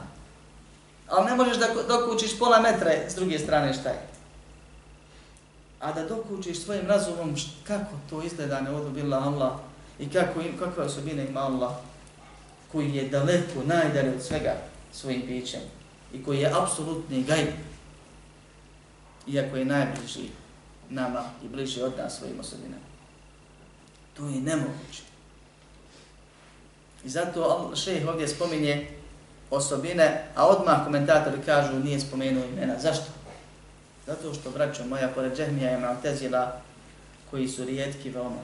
ali 1.09 1.25
ne 1.25 1.35
možeš 1.35 1.57
da 1.57 1.67
dok 1.87 2.13
učiš 2.15 2.39
pola 2.39 2.59
metra 2.59 2.91
s 3.09 3.15
druge 3.15 3.39
strane 3.39 3.73
šta 3.73 3.89
je. 3.89 4.07
A 5.79 5.91
da 5.91 6.05
dok 6.05 6.31
učiš 6.31 6.59
svojim 6.59 6.87
razumom 6.87 7.35
kako 7.67 7.95
to 8.09 8.21
izgleda 8.23 8.61
ne 8.61 8.71
odobila 8.71 9.17
Allah 9.17 9.51
i 9.99 10.09
kako, 10.09 10.39
kakve 10.59 10.83
osobine 10.83 11.25
ima 11.25 11.39
Allah 11.39 11.71
koji 12.71 12.95
je 12.95 13.09
daleko, 13.09 13.63
najdalje 13.65 14.15
od 14.15 14.23
svega 14.23 14.53
svojim 14.93 15.21
pićem 15.27 15.61
i 16.13 16.23
koji 16.23 16.39
je 16.39 16.53
apsolutni 16.61 17.23
gajb 17.23 17.47
iako 19.27 19.57
je 19.57 19.65
najbliži 19.65 20.29
nama 20.89 21.23
i 21.43 21.47
bliži 21.47 21.81
od 21.81 21.97
nas 21.97 22.17
svojim 22.17 22.39
osobinama. 22.39 22.83
To 24.13 24.25
je 24.25 24.41
nemoguće. 24.41 25.03
I 27.05 27.09
zato 27.09 27.71
šejh 27.75 28.07
ovdje 28.07 28.27
spominje 28.27 28.87
osobine, 29.51 30.27
a 30.35 30.47
odmah 30.47 30.83
komentatori 30.83 31.37
kažu 31.45 31.79
nije 31.79 31.99
spomenuo 31.99 32.43
imena. 32.45 32.73
Zašto? 32.79 33.05
Zato 34.07 34.33
što, 34.33 34.51
braćo 34.51 34.85
moja, 34.85 35.07
pored 35.07 35.37
Džehmija 35.37 35.69
je 35.69 35.79
Maltezila, 35.79 36.61
koji 37.31 37.47
su 37.47 37.65
rijetki 37.65 38.09
veoma, 38.09 38.41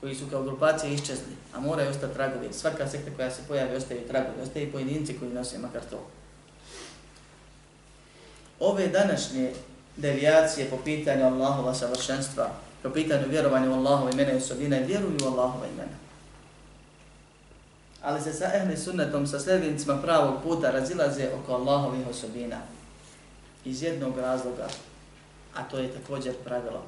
koji 0.00 0.14
su 0.14 0.24
kao 0.30 0.42
grupacije 0.42 0.94
iščezli, 0.94 1.34
a 1.54 1.60
moraju 1.60 1.90
ostati 1.90 2.14
tragovi. 2.14 2.52
Svaka 2.52 2.88
sekta 2.88 3.10
koja 3.16 3.30
se 3.30 3.42
pojavi 3.48 3.76
ostaje 3.76 4.08
tragovi, 4.08 4.42
ostaje 4.42 4.72
pojedinci 4.72 5.18
koji 5.18 5.32
nose 5.32 5.58
makar 5.58 5.82
to. 5.90 6.06
Ove 8.64 8.88
današnje 8.88 9.52
devijacije 9.96 10.70
po 10.70 10.76
pitanju 10.84 11.24
Allahova 11.24 11.74
savršenstva, 11.74 12.50
po 12.82 12.90
pitanju 12.90 13.28
vjerovanja 13.28 13.70
u 13.70 13.74
Allahova 13.74 14.10
imena 14.10 14.32
i 14.32 14.36
osobina, 14.36 14.78
vjeruju 14.78 15.18
u 15.22 15.26
Allahova 15.26 15.66
imena. 15.66 15.96
Ali 18.02 18.20
se 18.20 18.32
sa 18.32 18.50
ehli 18.54 18.76
sunnetom, 18.76 19.26
sa 19.26 19.40
sljedbenicima 19.40 20.02
pravog 20.02 20.42
puta 20.42 20.70
razilaze 20.70 21.28
oko 21.42 21.52
Allahovih 21.52 22.06
osobina. 22.10 22.56
Iz 23.64 23.82
jednog 23.82 24.18
razloga, 24.18 24.68
a 25.54 25.62
to 25.62 25.78
je 25.78 25.92
također 25.92 26.34
pravilo. 26.44 26.82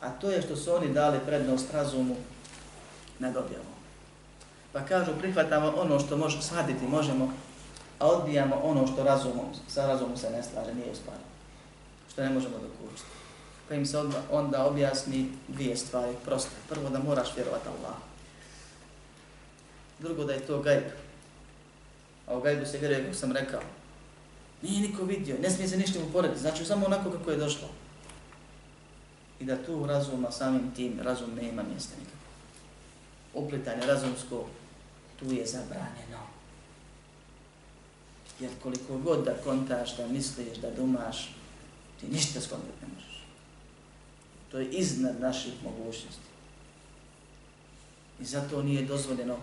A 0.00 0.10
to 0.10 0.30
je 0.30 0.42
što 0.42 0.56
su 0.56 0.74
oni 0.74 0.92
dali 0.92 1.18
prednost 1.26 1.72
razumu 1.72 2.16
nad 3.18 3.36
objavom. 3.36 3.74
Pa 4.72 4.80
kažu, 4.80 5.12
prihvatamo 5.18 5.72
ono 5.76 6.00
što 6.00 6.16
možemo 6.16 6.42
shvatiti, 6.42 6.86
možemo, 6.86 7.32
a 8.04 8.08
odbijamo 8.08 8.60
ono 8.62 8.86
što 8.86 9.04
razumom, 9.04 9.46
sa 9.68 9.86
razumom 9.86 10.16
se 10.16 10.30
ne 10.30 10.42
slaže, 10.42 10.74
nije 10.74 10.92
usparno. 10.92 11.24
Što 12.12 12.22
ne 12.22 12.30
možemo 12.30 12.54
dokučiti. 12.58 13.08
Pa 13.68 13.74
im 13.74 13.86
se 13.86 13.98
onda 14.30 14.66
objasni 14.66 15.28
dvije 15.48 15.76
stvari, 15.76 16.12
prosto. 16.24 16.50
Prvo 16.68 16.88
da 16.88 16.98
moraš 16.98 17.36
vjerovati 17.36 17.68
Allah. 17.68 17.96
Drugo 19.98 20.24
da 20.24 20.32
je 20.32 20.46
to 20.46 20.62
gajb. 20.62 20.82
A 22.26 22.36
u 22.36 22.40
gajbu 22.40 22.66
se 22.66 22.78
vjeruje, 22.78 23.04
kako 23.04 23.14
sam 23.14 23.32
rekao, 23.32 23.60
nije 24.62 24.88
niko 24.88 25.04
vidio, 25.04 25.36
ne 25.42 25.50
smije 25.50 25.68
se 25.68 25.76
ništa 25.76 25.98
uporediti, 26.08 26.40
znači 26.40 26.64
samo 26.64 26.86
onako 26.86 27.10
kako 27.10 27.30
je 27.30 27.36
došlo. 27.36 27.68
I 29.40 29.44
da 29.44 29.64
tu 29.64 29.86
razuma 29.86 30.30
samim 30.30 30.72
tim, 30.76 31.00
razum 31.02 31.34
nema 31.34 31.62
mjesta 31.62 31.94
nikako. 31.98 32.24
Uplitanje 33.34 33.86
razumsko, 33.86 34.46
tu 35.18 35.32
je 35.32 35.46
zabranjeno. 35.46 36.13
Jer 38.44 38.52
koliko 38.62 38.98
god 38.98 39.24
da 39.24 39.34
kontaš, 39.44 39.96
da 39.96 40.06
misliš, 40.06 40.58
da 40.62 40.70
dumaš, 40.70 41.34
ti 42.00 42.06
ništa 42.06 42.40
skontati 42.40 42.82
ne 42.82 42.88
možeš. 42.94 43.24
To 44.50 44.58
je 44.58 44.68
iznad 44.68 45.20
naših 45.20 45.52
mogućnosti. 45.64 46.28
I 48.20 48.24
zato 48.24 48.62
nije 48.62 48.82
dozvoljeno 48.82 49.36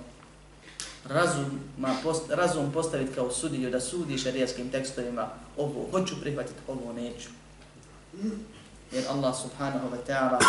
razum, 1.06 1.60
ma 1.78 1.96
post, 2.04 2.30
razum 2.30 2.72
postaviti 2.72 3.14
kao 3.14 3.32
sudiju 3.32 3.72
da 3.72 3.80
sudi 3.80 4.18
šarijaskim 4.18 4.70
tekstovima 4.70 5.30
ovo 5.58 5.88
hoću 5.92 6.22
prihvatiti, 6.22 6.60
ovo 6.68 6.94
neću. 6.94 7.30
Jer 8.92 9.04
Allah 9.10 9.36
subhanahu 9.42 9.88
wa 9.90 9.98
ta'ala 10.08 10.40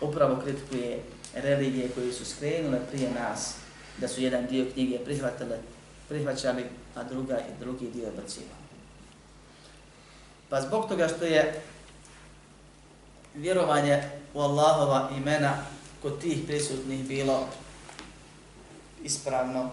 upravo 0.00 0.40
kritikuje 0.44 1.02
religije 1.34 1.88
koje 1.94 2.12
su 2.12 2.24
skrenule 2.24 2.80
prije 2.90 3.10
nas 3.10 3.54
da 3.98 4.08
su 4.08 4.20
jedan 4.20 4.46
dio 4.46 4.66
knjige 4.74 4.98
prihvatile, 4.98 5.58
prihvaćali, 6.10 6.64
a 6.94 7.04
druga 7.04 7.38
i 7.38 7.60
drugi 7.60 7.90
dio 7.90 8.08
bacivali. 8.16 8.66
Pa 10.48 10.60
zbog 10.60 10.88
toga 10.88 11.08
što 11.08 11.24
je 11.24 11.62
vjerovanje 13.34 14.02
u 14.34 14.40
Allahova 14.40 15.10
imena 15.16 15.56
kod 16.02 16.20
tih 16.20 16.38
prisutnih 16.46 17.08
bilo 17.08 17.46
ispravno, 19.02 19.70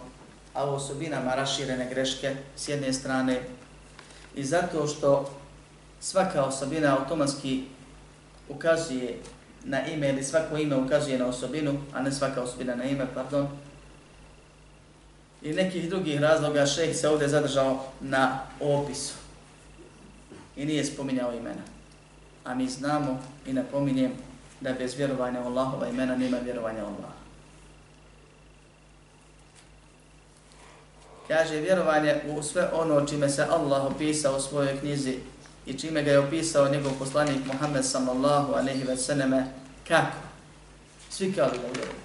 a 0.53 0.65
u 0.65 0.73
osobinama 0.73 1.35
raširene 1.35 1.89
greške 1.89 2.35
s 2.55 2.67
jedne 2.67 2.93
strane 2.93 3.41
i 4.35 4.43
zato 4.43 4.87
što 4.87 5.29
svaka 5.99 6.43
osobina 6.43 6.97
automatski 6.99 7.63
ukazuje 8.49 9.19
na 9.63 9.87
ime 9.87 10.09
ili 10.09 10.23
svako 10.23 10.57
ime 10.57 10.75
ukazuje 10.75 11.19
na 11.19 11.27
osobinu, 11.27 11.79
a 11.93 12.01
ne 12.01 12.11
svaka 12.11 12.41
osobina 12.41 12.75
na 12.75 12.83
ime, 12.83 13.07
pardon. 13.13 13.47
I 15.41 15.53
nekih 15.53 15.89
drugih 15.89 16.21
razloga 16.21 16.65
šejh 16.65 16.95
se 16.95 17.09
ovdje 17.09 17.27
zadržao 17.27 17.85
na 18.01 18.39
opisu 18.59 19.13
i 20.55 20.65
nije 20.65 20.85
spominjao 20.85 21.33
imena. 21.33 21.61
A 22.43 22.55
mi 22.55 22.69
znamo 22.69 23.19
i 23.45 23.53
napominjem 23.53 24.11
da 24.61 24.73
bez 24.73 24.95
vjerovanja 24.95 25.41
u 25.41 25.45
Allahova 25.45 25.87
imena 25.87 26.15
nema 26.15 26.37
vjerovanja 26.37 26.83
u 26.83 26.87
Allah. 26.87 27.11
Kaže 31.27 31.59
vjerovanje 31.59 32.21
u 32.37 32.43
sve 32.43 32.69
ono 32.73 33.05
čime 33.05 33.29
se 33.29 33.45
Allah 33.49 33.85
opisao 33.85 34.37
u 34.37 34.41
svojoj 34.41 34.79
knjizi 34.79 35.17
i 35.65 35.79
čime 35.79 36.03
ga 36.03 36.11
je 36.11 36.19
opisao 36.19 36.69
njegov 36.69 36.91
poslanik 36.99 37.45
Muhammed 37.45 37.85
sallallahu 37.85 38.53
alaihi 38.53 38.83
ve 38.83 38.97
selleme 38.97 39.47
kako? 39.87 40.17
Svi 41.09 41.33
kao 41.33 41.47
da 41.49 41.53
vjeruju. 41.53 41.95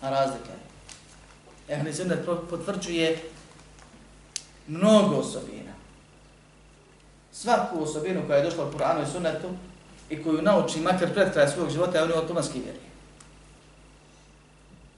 A 0.00 0.10
razlika 0.10 0.50
je. 0.50 0.65
Ehli 1.68 1.94
sunnet 1.94 2.18
potvrđuje 2.50 3.22
mnogo 4.66 5.16
osobina. 5.16 5.72
Svaku 7.32 7.82
osobinu 7.82 8.22
koja 8.26 8.38
je 8.38 8.44
došla 8.44 8.64
u 8.64 8.72
Kur'anu 8.72 9.02
i 9.02 9.12
sunnetu 9.12 9.48
i 10.10 10.22
koju 10.22 10.42
nauči 10.42 10.80
makar 10.80 11.12
pred 11.14 11.32
kraj 11.32 11.48
svog 11.48 11.70
života, 11.70 12.02
oni 12.02 12.12
automatski 12.12 12.58
vjeruju. 12.58 12.86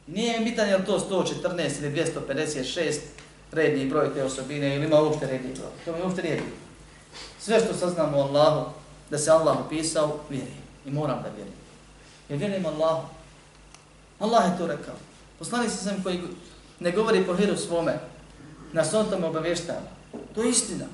Nije 0.06 0.44
pitanje 0.44 0.72
je 0.72 0.84
to 0.84 0.98
114 0.98 1.82
ili 1.82 2.04
256 2.28 2.98
redni 3.52 3.86
broj 3.86 4.14
te 4.14 4.24
osobine 4.24 4.76
ili 4.76 4.86
ima 4.86 5.00
uopšte 5.00 5.26
redni 5.26 5.54
broj. 5.54 5.70
To 5.84 5.92
mi 5.92 6.02
uopšte 6.02 6.22
nije 6.22 6.42
Sve 7.40 7.60
što 7.60 7.74
saznamo 7.74 8.18
o 8.18 8.22
Allahu, 8.22 8.70
da 9.10 9.18
se 9.18 9.30
Allah 9.30 9.66
opisao, 9.66 10.20
vjerujem. 10.30 10.62
I 10.86 10.90
moram 10.90 11.22
da 11.22 11.28
vjerujem. 11.28 11.58
Jer 12.28 12.38
vjerujem 12.38 12.66
Allahu. 12.66 13.08
Allah 14.18 14.44
je 14.44 14.58
to 14.58 14.66
rekao. 14.66 14.94
Poslani 15.38 15.68
se 15.68 15.76
sam 15.76 16.02
koji 16.02 16.20
ne 16.80 16.90
govori 16.90 17.26
po 17.26 17.34
hiru 17.34 17.56
svome, 17.56 17.98
nas 18.72 18.94
on 18.94 19.10
tome 19.10 19.26
obavještava. 19.26 19.80
To 20.34 20.42
je 20.42 20.50
istina. 20.50 20.84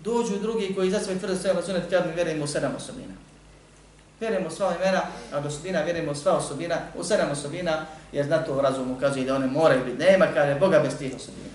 Dođu 0.00 0.38
drugi 0.38 0.74
koji 0.74 0.90
za 0.90 1.00
sve 1.00 1.18
tvrde 1.18 1.36
sve 1.36 1.62
sunet, 1.66 1.90
kad 1.90 2.06
mi 2.06 2.12
vjerujemo 2.12 2.44
u 2.44 2.46
sedam 2.46 2.74
osobina. 2.76 3.14
Vjerujemo 4.20 4.50
sva 4.50 4.76
imena, 4.76 5.02
a 5.32 5.40
do 5.40 5.48
osobina 5.48 5.82
vjerujemo 5.82 6.14
sva 6.14 6.32
osobina, 6.32 6.76
u 6.96 7.04
sedam 7.04 7.30
osobina, 7.30 7.86
jer 8.12 8.28
na 8.28 8.44
to 8.44 8.60
razum 8.60 8.90
ukazuje 8.90 9.24
da 9.24 9.34
one 9.34 9.46
moraju 9.46 9.84
biti. 9.84 9.98
Nema 9.98 10.26
kaže, 10.34 10.60
Boga 10.60 10.78
bez 10.78 10.98
tih 10.98 11.14
osobina. 11.16 11.54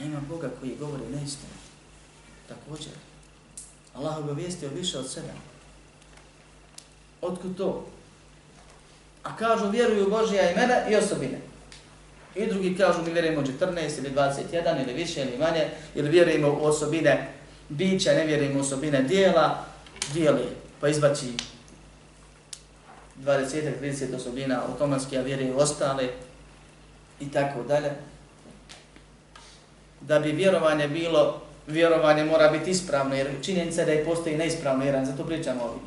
Nema 0.00 0.20
Boga 0.28 0.50
koji 0.60 0.76
govori 0.80 1.02
neistinu. 1.14 1.52
Također. 2.48 2.92
Allah 3.94 4.18
obavijestio 4.18 4.68
više 4.68 4.98
od 4.98 5.10
sedam. 5.10 5.42
Otkud 7.20 7.56
to? 7.56 7.86
A 9.22 9.36
kažu 9.36 9.70
vjeruju 9.70 10.10
Božija 10.10 10.50
imena 10.50 10.88
i 10.88 10.96
osobine. 10.96 11.38
I 12.34 12.46
drugi 12.46 12.76
kažu 12.76 13.02
mi 13.02 13.12
vjerujemo 13.12 13.42
14 13.60 13.98
ili 13.98 14.10
21 14.10 14.82
ili 14.82 14.92
više 14.92 15.20
ili 15.20 15.38
manje, 15.38 15.64
ili 15.94 16.08
vjerujemo 16.08 16.48
u 16.48 16.64
osobine 16.64 17.28
bića, 17.68 18.12
ne 18.12 18.26
vjerujemo 18.26 18.58
u 18.58 18.62
osobine 18.62 19.02
dijela, 19.02 19.64
dijeli, 20.12 20.44
pa 20.80 20.88
izbaci 20.88 21.26
20-30 23.24 24.16
osobina 24.16 24.62
automatski, 24.68 25.18
a 25.18 25.22
vjeruju 25.22 25.58
ostale 25.58 26.08
i 27.20 27.30
tako 27.30 27.62
dalje. 27.62 27.90
Da 30.00 30.18
bi 30.18 30.32
vjerovanje 30.32 30.88
bilo, 30.88 31.42
vjerovanje 31.66 32.24
mora 32.24 32.48
biti 32.48 32.70
ispravno, 32.70 33.14
jer 33.14 33.30
činjenica 33.42 33.80
je 33.80 33.86
da 33.86 33.92
je 33.92 34.04
postoji 34.04 34.36
neispravno 34.36 34.82
vjeran, 34.82 35.06
zato 35.06 35.24
pričamo 35.24 35.64
ovim. 35.64 35.80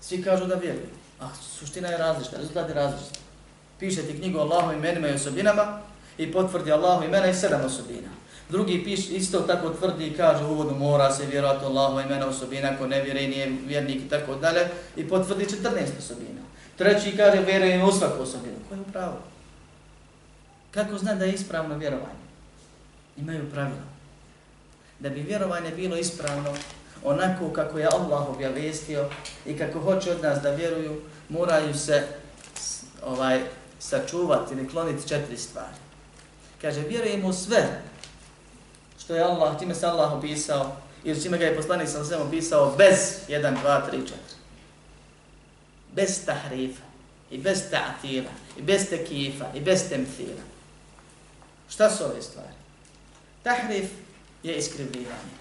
Svi 0.00 0.22
kažu 0.22 0.46
da 0.46 0.54
vjeruju, 0.54 0.97
a 1.20 1.28
suština 1.58 1.88
je 1.88 1.98
različita, 1.98 2.36
rezultat 2.36 2.68
je 2.68 2.74
različit. 2.74 3.18
Piše 3.78 4.02
ti 4.02 4.18
knjigu 4.18 4.38
Allahu 4.38 4.72
imenima 4.72 5.08
i 5.08 5.14
osobinama 5.14 5.80
i 6.18 6.32
potvrdi 6.32 6.72
Allahu 6.72 7.04
imena 7.04 7.26
i 7.26 7.34
sedam 7.34 7.64
osobina. 7.64 8.08
Drugi 8.48 8.84
piš 8.84 9.08
isto 9.08 9.40
tako 9.40 9.70
tvrdi 9.70 10.06
i 10.06 10.16
kaže 10.16 10.44
u 10.44 10.50
uvodu 10.50 10.74
mora 10.74 11.12
se 11.12 11.26
vjerovati 11.26 11.64
Allahu 11.64 12.00
imena 12.00 12.26
osobina 12.26 12.76
ko 12.78 12.86
ne 12.86 13.02
vjeruje 13.02 13.28
nije 13.28 13.56
vjernik 13.66 13.96
i 13.96 14.08
tako 14.08 14.34
dalje 14.34 14.68
i 14.96 15.08
potvrdi 15.08 15.44
14 15.44 15.98
osobina. 15.98 16.40
Treći 16.76 17.16
kaže 17.16 17.42
vjeruje 17.42 17.84
u 17.84 17.92
svaku 17.92 18.22
osobinu. 18.22 18.56
Ko 18.68 18.74
je 18.74 18.80
upravo? 18.80 19.18
Kako 20.70 20.98
zna 20.98 21.14
da 21.14 21.24
je 21.24 21.32
ispravno 21.32 21.76
vjerovanje? 21.76 22.28
Imaju 23.16 23.50
pravila. 23.50 23.88
Da 24.98 25.08
bi 25.08 25.20
vjerovanje 25.20 25.70
bilo 25.70 25.96
ispravno 25.96 26.54
onako 27.04 27.52
kako 27.52 27.78
je 27.78 27.88
Allah 27.92 28.28
objavestio 28.28 29.08
i 29.46 29.58
kako 29.58 29.80
hoće 29.80 30.10
od 30.10 30.22
nas 30.22 30.42
da 30.42 30.50
vjeruju, 30.50 31.00
moraju 31.28 31.74
se 31.74 32.06
ovaj 33.04 33.40
sačuvati 33.78 34.54
ili 34.54 34.68
kloniti 34.68 35.08
četiri 35.08 35.36
stvari. 35.36 35.76
Kaže, 36.60 36.80
vjerujemo 36.80 37.32
sve 37.32 37.82
što 38.98 39.14
je 39.14 39.22
Allah, 39.22 39.58
time 39.58 39.74
se 39.74 39.86
Allah 39.86 40.12
opisao, 40.12 40.76
ili 41.04 41.22
čime 41.22 41.38
ga 41.38 41.44
je 41.44 41.56
poslanik 41.56 41.88
sam 41.88 42.04
svem 42.04 42.20
opisao, 42.20 42.74
bez 42.78 42.96
1, 43.28 43.56
2, 43.64 43.80
3, 43.92 43.96
4. 43.96 44.02
Bez 45.94 46.24
tahrifa, 46.26 46.82
i 47.30 47.38
bez 47.38 47.58
ta'tira, 47.70 48.30
i 48.58 48.62
bez 48.62 48.88
tekifa, 48.88 49.46
i 49.54 49.60
bez 49.60 49.88
temthira. 49.88 50.42
Šta 51.68 51.90
su 51.90 52.04
ove 52.04 52.22
stvari? 52.22 52.54
Tahrif 53.42 53.90
je 54.42 54.54
iskrivljivanje. 54.54 55.37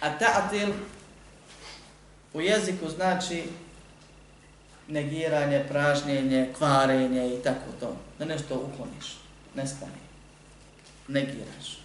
A 0.00 0.18
ta'til 0.18 0.72
u 2.32 2.40
jeziku 2.40 2.88
znači 2.88 3.44
negiranje, 4.88 5.64
pražnjenje, 5.68 6.48
kvarenje 6.58 7.34
i 7.34 7.42
tako 7.42 7.70
to. 7.80 7.96
Da 8.18 8.24
nešto 8.24 8.54
ukloniš, 8.54 9.18
nestane, 9.54 10.00
negiraš. 11.08 11.80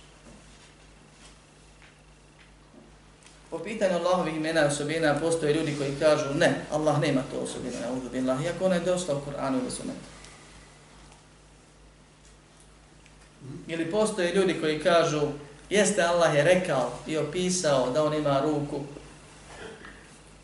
Po 3.49 3.59
pitanju 3.59 3.95
Allahovih 3.95 4.35
imena 4.35 4.61
i 4.61 4.67
osobina 4.67 5.19
postoje 5.19 5.53
ljudi 5.53 5.75
koji 5.77 5.95
kažu 5.99 6.33
ne, 6.33 6.65
Allah 6.71 7.01
nema 7.01 7.21
to 7.31 7.39
osobina, 7.39 7.79
ne 7.79 7.97
uzu 7.97 8.09
billah, 8.09 8.43
iako 8.43 8.65
ona 8.65 8.75
je 8.75 8.81
došla 8.81 9.15
u 9.15 9.21
Koranu 9.21 9.57
ili 9.57 9.71
sunetu. 9.71 9.99
Ili 13.67 13.91
postoje 13.91 14.33
ljudi 14.33 14.57
koji 14.61 14.79
kažu 14.79 15.21
jeste 15.69 16.03
Allah 16.03 16.35
je 16.35 16.43
rekao 16.43 16.91
i 17.07 17.17
opisao 17.17 17.91
da 17.91 18.03
on 18.03 18.13
ima 18.13 18.41
ruku, 18.41 18.79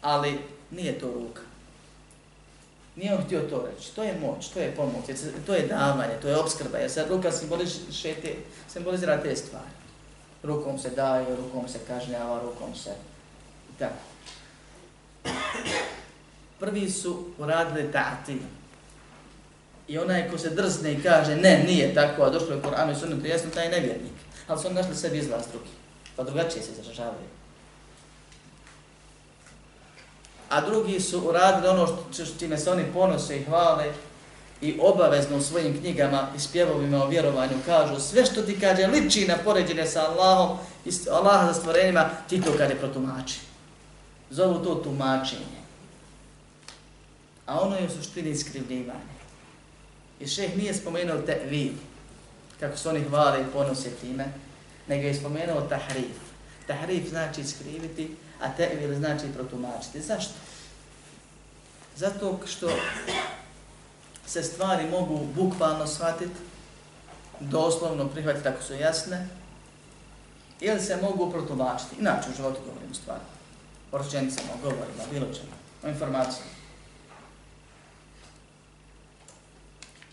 ali 0.01 0.39
nije 0.71 0.99
to 0.99 1.13
ruka. 1.13 1.41
Nije 2.95 3.13
on 3.13 3.23
htio 3.23 3.39
to 3.39 3.67
reći. 3.71 3.95
To 3.95 4.03
je 4.03 4.19
moć, 4.19 4.47
to 4.47 4.59
je 4.59 4.75
pomoć, 4.75 5.05
to 5.45 5.53
je 5.53 5.67
davanje, 5.67 6.13
to 6.21 6.27
je 6.27 6.37
obskrba. 6.37 6.77
Jer 6.77 6.91
sad 6.91 7.09
ruka 7.09 7.31
simbolizira 8.67 9.21
te 9.23 9.35
stvari. 9.35 9.71
Rukom 10.43 10.79
se 10.79 10.89
daje, 10.89 11.35
rukom 11.35 11.67
se 11.69 11.79
kažnjava, 11.87 12.41
rukom 12.43 12.75
se... 12.75 12.91
Tako. 13.79 13.93
Prvi 16.59 16.89
su 16.89 17.25
uradili 17.37 17.91
ta'ati. 17.93 18.37
I 19.87 19.97
onaj 19.97 20.29
ko 20.29 20.37
se 20.37 20.49
drzne 20.49 20.93
i 20.93 21.03
kaže 21.03 21.35
ne, 21.35 21.63
nije 21.67 21.93
tako, 21.93 22.23
a 22.23 22.29
došlo 22.29 22.51
je 22.51 22.57
u 22.57 22.61
Koranu 22.61 22.91
i 22.91 22.95
Sunnetu, 22.95 23.27
jasno 23.27 23.49
taj 23.53 23.69
nevjernik. 23.69 24.13
Ali 24.51 24.59
su 24.59 24.67
oni 24.67 24.75
našli 24.75 24.95
sebi 24.95 25.17
izlaz 25.17 25.43
drugi. 25.51 25.69
Pa 26.15 26.23
drugačije 26.23 26.63
se 26.63 26.71
izražavaju. 26.71 27.29
A 30.49 30.61
drugi 30.61 30.99
su 30.99 31.19
uradili 31.19 31.67
ono 31.67 31.87
što 31.87 32.25
čime 32.39 32.57
se 32.57 32.71
oni 32.71 32.83
ponose 32.93 33.37
i 33.37 33.43
hvale 33.43 33.93
i 34.61 34.79
obavezno 34.81 35.37
u 35.37 35.41
svojim 35.41 35.79
knjigama 35.79 36.27
i 36.35 36.39
spjevovima 36.39 37.03
o 37.03 37.07
vjerovanju 37.07 37.57
kažu 37.65 37.99
sve 37.99 38.25
što 38.25 38.41
ti 38.41 38.59
kaže 38.59 38.87
liči 38.87 39.27
na 39.27 39.37
poređenje 39.37 39.85
sa 39.87 40.09
Allahom 40.09 40.57
i 40.85 40.91
Allaha 41.11 41.53
za 41.53 41.53
stvorenjima, 41.53 42.09
ti 42.29 42.41
to 42.41 42.51
kaže 42.57 42.75
protumači. 42.75 43.39
Zovu 44.29 44.63
to 44.63 44.75
tumačenje. 44.75 45.61
A 47.45 47.59
ono 47.61 47.75
je 47.75 47.87
u 47.87 47.89
suštini 47.89 48.29
iskrivljivanje. 48.29 49.15
I 50.19 50.27
šeh 50.27 50.57
nije 50.57 50.73
spomenuo 50.73 51.17
te 51.17 51.41
vid, 51.49 51.73
kako 52.61 52.77
se 52.77 52.89
oni 52.89 53.03
hvale 53.03 53.41
i 53.41 53.51
ponose 53.53 53.89
time, 53.89 54.25
nego 54.87 55.07
je 55.07 55.13
spomenuo 55.13 55.61
tahrif. 55.61 56.17
Tahrif 56.67 57.09
znači 57.09 57.43
skriviti, 57.43 58.15
a 58.41 58.49
tevil 58.49 58.95
znači 58.95 59.25
protumačiti. 59.33 60.01
Zašto? 60.01 60.33
Zato 61.95 62.39
što 62.45 62.69
se 64.25 64.43
stvari 64.43 64.89
mogu 64.89 65.19
bukvalno 65.35 65.87
shvatiti, 65.87 66.35
doslovno 67.39 68.07
prihvatiti 68.07 68.47
ako 68.47 68.63
su 68.63 68.73
jasne, 68.73 69.27
ili 70.59 70.79
se 70.81 70.97
mogu 71.01 71.31
protumačiti. 71.31 71.95
Inače 71.99 72.29
u 72.29 72.35
životu 72.35 72.59
govorimo 72.65 72.93
stvari. 72.93 73.21
O 73.91 73.97
rečenicama, 73.97 74.49
o 74.53 74.63
govorima, 74.63 75.03
bilo 75.11 75.25
čemu, 75.33 75.51
o 75.83 75.87
informacijama. 75.87 76.60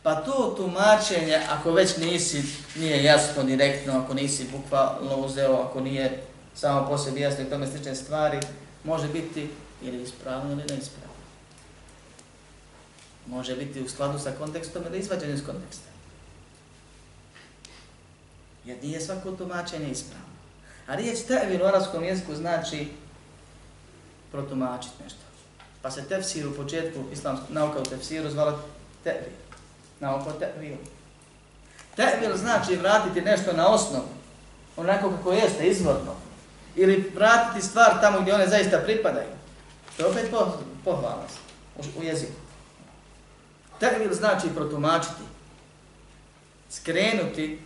Pa 0.03 0.15
to 0.15 0.55
tumačenje, 0.57 1.41
ako 1.49 1.73
već 1.73 1.97
nisi, 1.97 2.43
nije 2.77 3.05
jasno, 3.05 3.43
direktno, 3.43 3.93
ako 3.93 4.15
nisi 4.15 4.47
bukvalno 4.53 5.17
uzeo, 5.17 5.63
ako 5.63 5.81
nije 5.81 6.23
samo 6.55 6.89
po 6.89 6.99
sebi 6.99 7.21
jasno 7.21 7.45
i 7.45 7.51
tome 7.51 7.67
slične 7.67 7.95
stvari, 7.95 8.41
može 8.85 9.09
biti 9.09 9.49
ili 9.83 10.03
ispravno 10.03 10.53
ili 10.53 10.65
neispravno. 10.71 11.15
Može 13.27 13.57
biti 13.57 13.83
u 13.83 13.89
skladu 13.89 14.19
sa 14.19 14.33
kontekstom 14.39 14.83
ili 14.87 14.99
izvađen 14.99 15.35
iz 15.35 15.45
konteksta. 15.47 15.89
Jer 18.65 18.79
nije 18.83 19.01
svako 19.01 19.33
tumačenje 19.33 19.91
ispravno. 19.91 20.29
A 20.87 20.95
riječ 20.95 21.19
tevil 21.27 21.63
u 21.63 21.67
arabskom 21.67 22.05
jeziku 22.05 22.35
znači 22.35 22.89
protumačiti 24.33 25.03
nešto. 25.05 25.21
Pa 25.83 25.91
se 25.91 26.05
tefsir 26.05 26.47
u 26.47 26.55
početku 26.57 27.05
islamska 27.13 27.47
nauka 27.49 27.81
u 27.81 27.85
tefsiru 27.85 28.31
zvala 28.31 28.63
tevil. 29.05 29.48
Nauka 30.01 30.31
tevil. 30.33 30.77
Tevil 31.97 32.37
znači 32.37 32.77
vratiti 32.77 33.21
nešto 33.21 33.53
na 33.53 33.69
osnovu. 33.69 34.09
Onako 34.77 35.11
kako 35.11 35.33
jeste, 35.33 35.69
izvorno. 35.69 36.15
Ili 36.77 37.13
vratiti 37.15 37.67
stvar 37.67 38.01
tamo 38.01 38.21
gdje 38.21 38.35
one 38.35 38.47
zaista 38.47 38.79
pripadaju. 38.79 39.29
To 39.97 40.03
je 40.03 40.11
opet 40.11 40.31
pohvalno 40.85 41.25
u, 41.77 42.01
u 42.01 42.03
jeziku. 42.03 42.33
Tevil 43.81 44.15
znači 44.15 44.49
protumačiti. 44.55 45.23
Skrenuti 46.71 47.61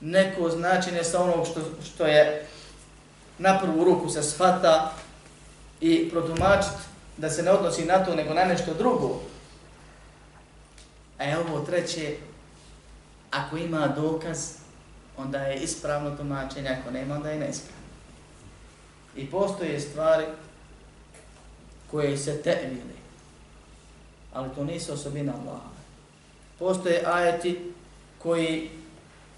neko 0.00 0.50
značenje 0.50 1.04
sa 1.04 1.22
onog 1.22 1.46
što, 1.46 1.60
što 1.84 2.06
je 2.06 2.46
na 3.38 3.58
prvu 3.58 3.84
ruku 3.84 4.08
se 4.08 4.22
shvata 4.22 4.92
i 5.80 6.10
protumačiti 6.10 6.82
da 7.16 7.30
se 7.30 7.42
ne 7.42 7.50
odnosi 7.50 7.84
na 7.84 8.04
to 8.04 8.14
nego 8.14 8.34
na 8.34 8.44
nešto 8.44 8.74
drugo. 8.74 9.20
A 11.18 11.24
je 11.24 11.38
ovo 11.38 11.60
treće, 11.60 12.16
ako 13.30 13.56
ima 13.56 13.88
dokaz, 13.88 14.52
onda 15.16 15.38
je 15.38 15.62
ispravno 15.62 16.16
tumačenje, 16.16 16.68
ako 16.68 16.90
nema, 16.90 17.14
onda 17.14 17.30
je 17.30 17.38
neispravno. 17.38 17.86
I 19.16 19.30
postoje 19.30 19.80
stvari 19.80 20.24
koje 21.90 22.16
se 22.16 22.42
tevili, 22.42 22.96
ali 24.32 24.54
to 24.54 24.64
nisu 24.64 24.92
osobina 24.92 25.32
Allaha. 25.32 25.68
Postoje 26.58 27.02
ajeti 27.06 27.72
koji 28.18 28.70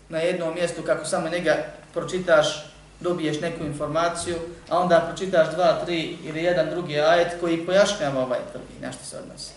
na 0.09 0.19
jednom 0.19 0.55
mjestu, 0.55 0.83
kako 0.83 1.05
samo 1.05 1.29
njega 1.29 1.65
pročitaš, 1.95 2.73
dobiješ 3.01 3.41
neku 3.41 3.65
informaciju, 3.65 4.37
a 4.69 4.79
onda 4.79 5.07
pročitaš 5.09 5.55
dva, 5.55 5.85
tri 5.85 6.17
ili 6.25 6.43
jedan 6.43 6.71
drugi 6.71 7.01
ajet 7.01 7.41
koji 7.41 7.67
pojašnjava 7.67 8.23
ovaj 8.23 8.39
prvi, 8.53 8.81
na 8.81 8.93
što 8.93 9.05
se 9.05 9.19
odnosi. 9.19 9.53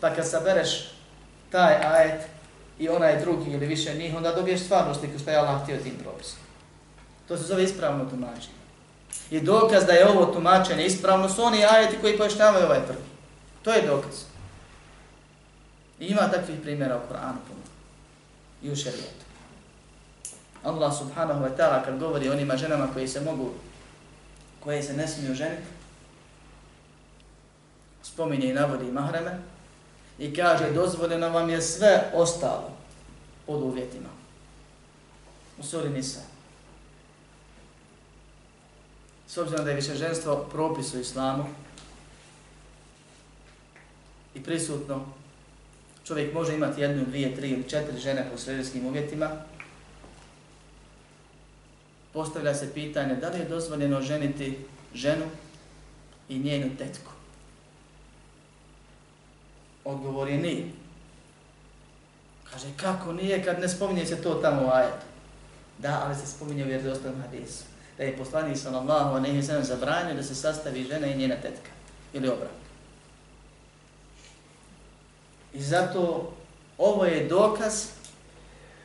Pa 0.00 0.14
kad 0.14 0.30
sabereš 0.30 0.94
taj 1.54 1.74
ajet 1.74 2.22
i 2.78 2.88
onaj 2.88 3.20
drugi 3.20 3.50
ili 3.50 3.66
više 3.66 3.94
njih, 3.94 4.14
onda 4.16 4.32
dobiješ 4.32 4.60
stvarnu 4.60 4.94
sliku 4.94 5.18
što 5.18 5.30
je 5.30 5.36
Allah 5.36 5.62
htio 5.62 5.76
tim 5.76 5.94
propisom. 6.02 6.38
To 7.28 7.36
se 7.36 7.42
zove 7.42 7.64
ispravno 7.64 8.04
tumačenje. 8.04 8.58
I 9.30 9.40
dokaz 9.40 9.84
da 9.84 9.92
je 9.92 10.08
ovo 10.08 10.26
tumačenje 10.26 10.86
ispravno 10.86 11.28
su 11.28 11.42
oni 11.42 11.64
ajeti 11.64 11.98
koji 12.00 12.18
pojašnjavaju 12.18 12.64
ovaj 12.64 12.80
prvi. 12.86 13.04
To 13.62 13.72
je 13.72 13.86
dokaz. 13.86 14.14
I 16.00 16.06
ima 16.06 16.30
takvih 16.30 16.60
primjera 16.62 16.96
u 16.96 17.08
Koranu 17.08 17.38
puno. 17.48 17.62
I 18.62 18.72
u 18.72 18.76
šerijetu. 18.76 19.24
Allah 20.64 20.98
subhanahu 20.98 21.44
wa 21.44 21.56
ta'ala 21.56 21.84
kad 21.84 21.98
govori 21.98 22.28
onima 22.28 22.56
ženama 22.56 22.88
koji 22.92 23.08
se 23.08 23.20
mogu, 23.20 23.50
koje 24.60 24.82
se 24.82 24.92
ne 24.92 25.08
smiju 25.08 25.34
ženiti, 25.34 25.68
spominje 28.02 28.46
i 28.50 28.54
navodi 28.54 28.92
mahreme 28.92 29.53
i 30.18 30.34
kaže 30.34 30.70
dozvoljeno 30.70 31.28
vam 31.28 31.50
je 31.50 31.62
sve 31.62 32.10
ostalo 32.14 32.70
pod 33.46 33.62
uvjetima. 33.62 34.08
U 35.58 35.62
suri 35.62 35.88
Nisa. 35.88 36.20
S 39.28 39.38
obzirom 39.38 39.64
da 39.64 39.70
je 39.70 39.76
višeženstvo 39.76 40.36
propis 40.50 40.94
u 40.94 41.00
islamu 41.00 41.44
i 44.34 44.42
prisutno, 44.42 45.06
čovjek 46.04 46.34
može 46.34 46.54
imati 46.54 46.80
jednu, 46.80 47.04
dvije, 47.04 47.36
tri 47.36 47.50
ili 47.50 47.68
četiri 47.68 47.98
žene 47.98 48.28
po 48.32 48.38
sredijskim 48.38 48.86
uvjetima, 48.86 49.30
postavlja 52.12 52.54
se 52.54 52.74
pitanje 52.74 53.14
da 53.14 53.28
li 53.28 53.38
je 53.38 53.48
dozvoljeno 53.48 54.02
ženiti 54.02 54.58
ženu 54.94 55.24
i 56.28 56.38
njenu 56.38 56.70
tetku. 56.78 57.13
Odgovor 59.84 60.28
je 60.28 60.38
nije. 60.38 60.64
Kaže, 62.52 62.66
kako 62.76 63.12
nije 63.12 63.44
kad 63.44 63.60
ne 63.60 63.68
spominje 63.68 64.06
se 64.06 64.22
to 64.22 64.34
tamo 64.34 64.66
u 64.66 64.70
ajetu? 64.70 65.06
Da, 65.78 66.02
ali 66.04 66.14
se 66.14 66.26
spominje 66.26 66.64
u 66.64 66.66
vjerozostavnom 66.66 67.22
hadisu. 67.22 67.64
Da 67.98 68.04
je 68.04 68.16
poslanik 68.16 68.58
sallallahu 68.58 69.16
a 69.16 69.20
nehi 69.20 69.42
sallam 69.42 69.64
zabranio 69.64 70.14
da 70.14 70.22
se 70.22 70.34
sastavi 70.34 70.84
žena 70.84 71.06
i 71.06 71.16
njena 71.16 71.34
tetka. 71.34 71.70
Ili 72.12 72.28
obratno. 72.28 72.64
I 75.54 75.62
zato 75.62 76.32
ovo 76.78 77.04
je 77.04 77.28
dokaz 77.28 77.86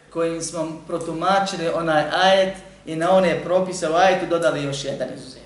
kojim 0.10 0.41
smo 0.41 0.82
protumačili 0.88 1.68
onaj 1.68 2.04
ajet 2.12 2.58
i 2.86 2.95
na 2.95 3.12
one 3.12 3.43
propise 3.43 3.89
u 3.89 3.93
ajetu 3.93 4.26
dodali 4.26 4.64
još 4.64 4.86
jedan 4.86 5.08
izuzetak. 5.16 5.39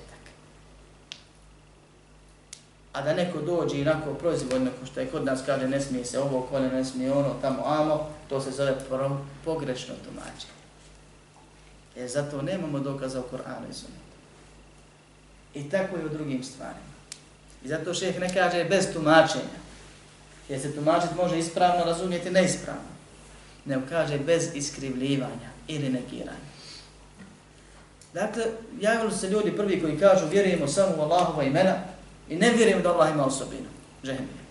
A 2.94 3.02
da 3.02 3.14
neko 3.14 3.40
dođe 3.40 3.76
i 3.76 3.80
inako 3.80 4.14
proizvodno, 4.14 4.70
ko 4.80 4.86
što 4.86 5.00
je 5.00 5.06
kod 5.06 5.24
nas 5.24 5.40
kaže 5.46 5.68
ne 5.68 5.80
smije 5.80 6.04
se 6.04 6.20
ovo, 6.20 6.40
kolje, 6.40 6.68
ne 6.68 6.84
smije 6.84 7.12
ono, 7.12 7.34
tamo 7.42 7.62
amo, 7.66 8.10
to 8.28 8.40
se 8.40 8.50
zove 8.50 8.74
pogrešno 9.44 9.94
tumačenje. 10.04 10.54
Jer 11.96 12.08
zato 12.08 12.42
nemamo 12.42 12.78
dokaza 12.78 13.20
u 13.20 13.22
Koranu 13.22 13.66
i 13.70 13.74
Sunnetu. 13.74 14.04
I 15.54 15.70
tako 15.70 15.96
je 15.96 16.04
u 16.04 16.08
drugim 16.08 16.44
stvarima. 16.44 16.94
I 17.64 17.68
zato 17.68 17.94
šeheh 17.94 18.20
ne 18.20 18.34
kaže 18.34 18.64
bez 18.64 18.92
tumačenja. 18.92 19.58
Jer 20.48 20.60
se 20.60 20.74
tumačiti 20.74 21.14
može 21.14 21.38
ispravno 21.38 21.84
razumjeti 21.84 22.30
neispravno. 22.30 22.94
Ne 23.64 23.78
kaže 23.88 24.18
bez 24.18 24.48
iskrivljivanja 24.54 25.50
ili 25.68 25.88
negiranja. 25.88 26.54
Dakle, 28.12 28.44
javili 28.80 29.12
se 29.12 29.28
ljudi 29.28 29.56
prvi 29.56 29.80
koji 29.80 29.98
kažu 29.98 30.26
vjerujemo 30.28 30.68
samo 30.68 30.96
u 30.96 31.00
Allahova 31.00 31.42
imena 31.42 31.93
i 32.28 32.36
ne 32.36 32.50
vjerujem 32.50 32.82
da 32.82 32.92
Allah 32.92 33.14
ima 33.14 33.26
osobinu. 33.26 33.68
Žehmije. 34.02 34.44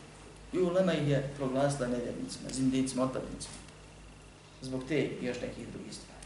I 0.54 0.60
ulema 0.60 0.94
ih 0.94 1.10
je 1.10 1.34
proglasila 1.38 1.88
nevjernicima, 1.88 2.50
zindicima, 2.52 3.04
otpadnicima. 3.04 3.56
Zbog 4.62 4.84
te 4.88 5.00
i 5.00 5.26
još 5.26 5.42
nekih 5.42 5.68
drugih 5.68 5.94
stvari. 5.94 6.26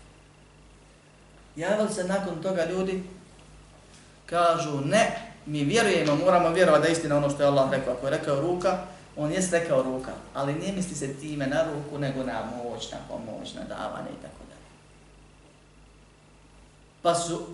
Javili 1.56 1.94
se 1.94 2.04
nakon 2.04 2.42
toga 2.42 2.66
ljudi, 2.66 3.04
kažu 4.26 4.82
ne, 4.82 5.34
mi 5.46 5.64
vjerujemo, 5.64 6.16
moramo 6.16 6.50
vjerovati 6.50 6.82
da 6.82 6.88
je 6.88 6.94
istina 6.94 7.18
ono 7.18 7.30
što 7.30 7.44
je 7.44 7.48
Allah 7.48 7.72
rekao. 7.72 7.94
Ako 7.94 8.08
je 8.08 8.12
rekao 8.12 8.42
ruka, 8.42 8.78
on 9.16 9.32
je 9.32 9.48
rekao 9.52 9.84
ruka, 9.84 10.12
ali 10.34 10.54
ne 10.54 10.72
misli 10.72 10.96
se 10.96 11.14
time 11.14 11.48
na 11.48 11.64
ruku, 11.64 12.00
nego 12.00 12.24
na 12.24 12.52
moć, 12.64 12.92
na 12.92 12.98
pomoć, 13.10 13.54
na 13.54 13.64
davanje 13.64 14.10
i 14.10 14.22
tako 14.22 14.44
dalje. 14.50 14.68
Pa 17.02 17.16
su 17.16 17.48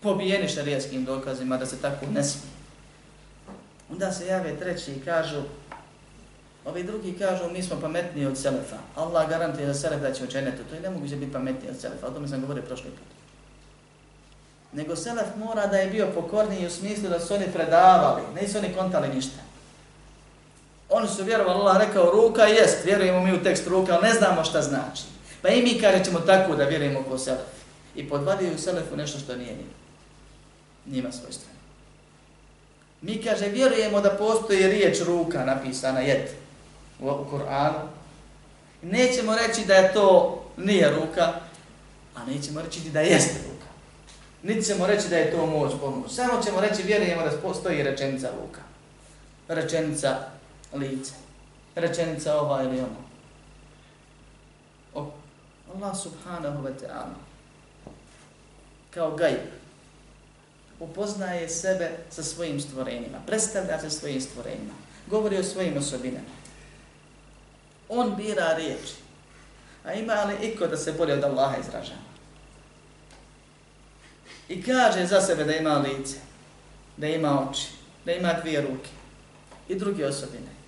pobijeni 0.00 0.48
šarijaskim 0.48 1.04
dokazima 1.04 1.56
da 1.56 1.66
se 1.66 1.80
tako 1.82 2.06
ne 2.06 2.24
smije. 2.24 2.57
Onda 3.92 4.12
se 4.12 4.26
jave 4.26 4.56
treći 4.56 4.92
i 4.92 5.00
kažu, 5.00 5.42
ovi 6.64 6.82
drugi 6.82 7.18
kažu, 7.18 7.50
mi 7.52 7.62
smo 7.62 7.80
pametniji 7.80 8.26
od 8.26 8.38
Selefa. 8.38 8.76
Allah 8.94 9.28
garantuje 9.28 9.66
da 9.66 9.74
Selef 9.74 10.00
da 10.00 10.12
će 10.12 10.24
učeneti, 10.24 10.64
to 10.64 10.74
je 10.74 10.80
ne 10.80 11.16
biti 11.16 11.32
pametniji 11.32 11.70
od 11.70 11.80
Selefa, 11.80 12.06
o 12.06 12.10
tome 12.10 12.28
sam 12.28 12.40
govorio 12.40 12.62
prošli 12.62 12.90
put 12.90 13.18
nego 14.72 14.96
Selef 14.96 15.26
mora 15.36 15.66
da 15.66 15.76
je 15.76 15.90
bio 15.90 16.12
pokorniji 16.14 16.66
u 16.66 16.70
smislu 16.70 17.08
da 17.08 17.20
su 17.20 17.34
oni 17.34 17.52
predavali, 17.54 18.22
ne 18.34 18.48
su 18.48 18.58
oni 18.58 18.74
kontali 18.76 19.08
ništa. 19.14 19.38
Oni 20.88 21.08
su 21.08 21.24
vjerovali, 21.24 21.60
Allah 21.60 21.86
rekao 21.86 22.10
ruka, 22.10 22.42
jest, 22.42 22.84
vjerujemo 22.84 23.20
mi 23.20 23.34
u 23.34 23.42
tekst 23.42 23.66
ruka, 23.66 23.92
ali 23.94 24.08
ne 24.08 24.14
znamo 24.14 24.44
šta 24.44 24.62
znači. 24.62 25.02
Pa 25.42 25.48
i 25.48 25.62
mi 25.62 25.80
kada 25.80 26.04
ćemo 26.04 26.20
tako 26.20 26.56
da 26.56 26.64
vjerujemo 26.64 27.02
ko 27.02 27.18
Selef. 27.18 27.40
I 27.94 28.08
podvadio 28.08 28.54
u 28.54 28.58
Selefu 28.58 28.96
nešto 28.96 29.18
što 29.18 29.36
nije 29.36 29.50
njima. 29.50 29.72
njima 30.86 31.12
svojstveno. 31.12 31.57
Mi 33.02 33.22
kaže, 33.22 33.48
vjerujemo 33.48 34.00
da 34.00 34.10
postoji 34.10 34.66
riječ 34.66 34.98
ruka 35.00 35.44
napisana, 35.44 36.00
jed, 36.00 36.28
u, 37.00 37.08
u 37.08 37.26
Kur'anu. 37.32 37.86
Nećemo 38.82 39.36
reći 39.36 39.64
da 39.66 39.74
je 39.74 39.92
to 39.92 40.40
nije 40.56 40.90
ruka, 40.90 41.32
a 42.14 42.24
nećemo 42.24 42.62
reći 42.62 42.90
da 42.90 43.00
jeste 43.00 43.38
ruka. 43.50 43.66
Niti 44.42 44.66
ćemo 44.66 44.86
reći 44.86 45.08
da 45.08 45.16
je 45.16 45.30
to 45.30 45.46
moć 45.46 45.72
pomoć. 45.80 46.12
Samo 46.12 46.42
ćemo 46.42 46.60
reći, 46.60 46.82
vjerujemo 46.82 47.22
da 47.22 47.40
postoji 47.42 47.82
rečenica 47.82 48.30
ruka. 48.40 48.60
Rečenica 49.48 50.16
lice. 50.74 51.12
Rečenica 51.74 52.40
ova 52.40 52.62
ili 52.62 52.78
ona. 52.78 53.08
O, 54.94 55.10
Allah 55.74 55.96
subhanahu 55.96 56.62
wa 56.62 56.72
ta'ala 56.82 57.28
kao 58.90 59.16
gajb 59.16 59.57
upoznaje 60.80 61.48
sebe 61.48 61.90
sa 62.10 62.22
svojim 62.22 62.60
stvorenjima, 62.60 63.18
predstavlja 63.26 63.80
se 63.80 63.90
svojim 63.90 64.20
stvorenjima, 64.20 64.74
govori 65.06 65.38
o 65.38 65.44
svojim 65.44 65.76
osobinama. 65.76 66.38
On 67.88 68.16
bira 68.16 68.54
riječi. 68.56 68.94
A 69.84 69.92
ima 69.92 70.24
li 70.24 70.48
iko 70.48 70.66
da 70.66 70.76
se 70.76 70.92
bolje 70.92 71.14
od 71.14 71.24
Allaha 71.24 71.56
izražava? 71.56 72.08
i 74.48 74.62
kaže 74.62 75.06
za 75.06 75.20
sebe 75.20 75.44
da 75.44 75.54
ima 75.56 75.78
lice, 75.78 76.16
da 76.96 77.06
ima 77.06 77.48
oči, 77.50 77.66
da 78.04 78.12
ima 78.12 78.32
dvije 78.32 78.60
ruke 78.60 78.90
i 79.68 79.74
druge 79.74 80.06
osobine. 80.06 80.58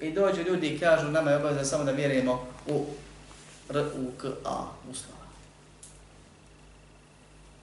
I 0.00 0.12
dođu 0.12 0.42
ljudi 0.42 0.66
i 0.66 0.78
kažu 0.78 1.10
nama 1.10 1.30
je 1.30 1.36
obavezno 1.36 1.64
samo 1.64 1.84
da 1.84 1.92
vjerujemo 1.92 2.46
u 2.66 2.86
R, 3.70 3.78
U, 3.78 4.10
K, 4.20 4.26
A, 4.44 4.66
uslova. 4.90 5.19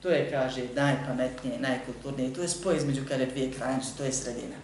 To 0.02 0.08
je, 0.08 0.30
kaže, 0.30 0.62
najpametnije, 0.74 1.58
najkulturnije. 1.60 2.34
To 2.34 2.42
je 2.42 2.48
spoj 2.48 2.76
između 2.76 3.02
kada 3.08 3.24
dvije 3.24 3.52
krajnosti, 3.52 3.98
to 3.98 4.04
je 4.04 4.12
sredina. 4.12 4.56